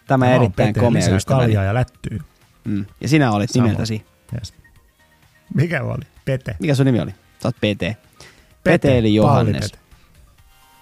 tämä 0.07 0.25
Mä 0.25 0.31
oon 0.31 0.35
erittäin 0.43 0.73
Pete, 0.73 0.79
komea 0.85 1.15
ystäväni. 1.15 1.53
ja 1.53 1.73
lättyy. 1.73 2.19
Mm. 2.65 2.85
Ja 3.01 3.07
sinä 3.07 3.31
olit 3.31 3.49
Samu. 3.49 3.65
nimeltäsi. 3.65 4.05
Yes. 4.35 4.53
Mikä 5.53 5.83
oli? 5.83 6.03
Pete. 6.25 6.55
Mikä 6.59 6.75
sun 6.75 6.85
nimi 6.85 6.99
oli? 6.99 7.11
Sä 7.11 7.47
oot 7.47 7.55
PT. 7.55 7.97
Pete 8.63 8.97
eli 8.97 9.15
Johannes. 9.15 9.53
Pallipete. 9.71 9.79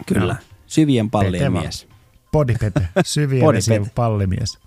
Kyllä. 0.05 0.35
Syvien 0.67 1.09
pallien 1.09 1.33
Pete 1.33 1.53
vaan. 1.53 1.63
mies. 1.63 1.87
Bodipete, 2.37 2.87
syvien 3.05 3.41
Bodipete. 3.41 3.71
vesien 3.71 3.91
pallimies. 3.95 4.57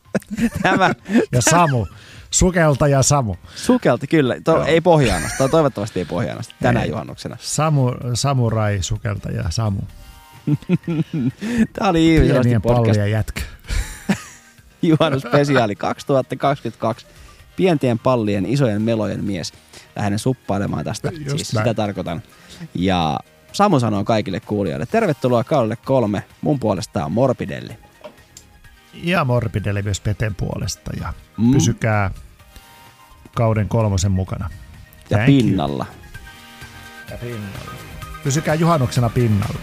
Tämä 0.62 0.94
Ja 1.32 1.42
Samu, 1.42 1.86
sukeltaja 2.30 3.02
Samu. 3.02 3.34
sukelti 3.56 4.06
kyllä. 4.06 4.36
To, 4.44 4.52
Joo. 4.56 4.64
ei 4.64 4.80
pohjaanasta. 4.80 5.48
Toivottavasti 5.48 5.98
ei 5.98 6.04
pohjaanasta. 6.04 6.54
Tänä 6.62 6.82
Ei. 6.82 6.88
juhannuksena. 6.90 7.36
Samu, 7.40 7.92
samurai 8.14 8.78
sukeltaja 8.80 9.44
Samu. 9.50 9.80
Tämä 11.72 11.90
oli 11.90 12.20
Pienien 12.20 12.62
pallien 12.62 13.10
jätkä. 13.10 13.42
juhannusspesiaali 14.82 15.76
2022. 15.76 17.06
Pientien 17.56 17.98
pallien, 17.98 18.46
isojen 18.46 18.82
melojen 18.82 19.24
mies. 19.24 19.52
Lähden 19.96 20.18
suppailemaan 20.18 20.84
tästä. 20.84 21.08
Just 21.12 21.28
siis 21.28 21.52
näin. 21.54 21.64
sitä 21.64 21.74
tarkoitan. 21.74 22.22
Ja 22.74 23.20
Samu 23.52 23.80
sanoo 23.80 24.04
kaikille 24.04 24.40
kuulijoille, 24.40 24.86
tervetuloa 24.86 25.44
kaudelle 25.44 25.76
kolme. 25.76 26.22
Mun 26.40 26.60
puolesta 26.60 27.04
on 27.04 27.12
Morbidelli. 27.12 27.78
Ja 28.94 29.24
Morbideli 29.24 29.82
myös 29.82 30.00
Peten 30.00 30.34
puolesta. 30.34 30.90
Ja 31.00 31.12
Mm. 31.36 31.52
pysykää 31.52 32.10
kauden 33.36 33.68
kolmosen 33.68 34.12
mukana. 34.12 34.50
Ja 35.10 35.16
Thank 35.18 35.28
you. 35.30 35.38
pinnalla. 35.42 35.86
Pysykää 38.24 38.54
juhannuksena 38.54 39.08
pinnalla. 39.08 39.58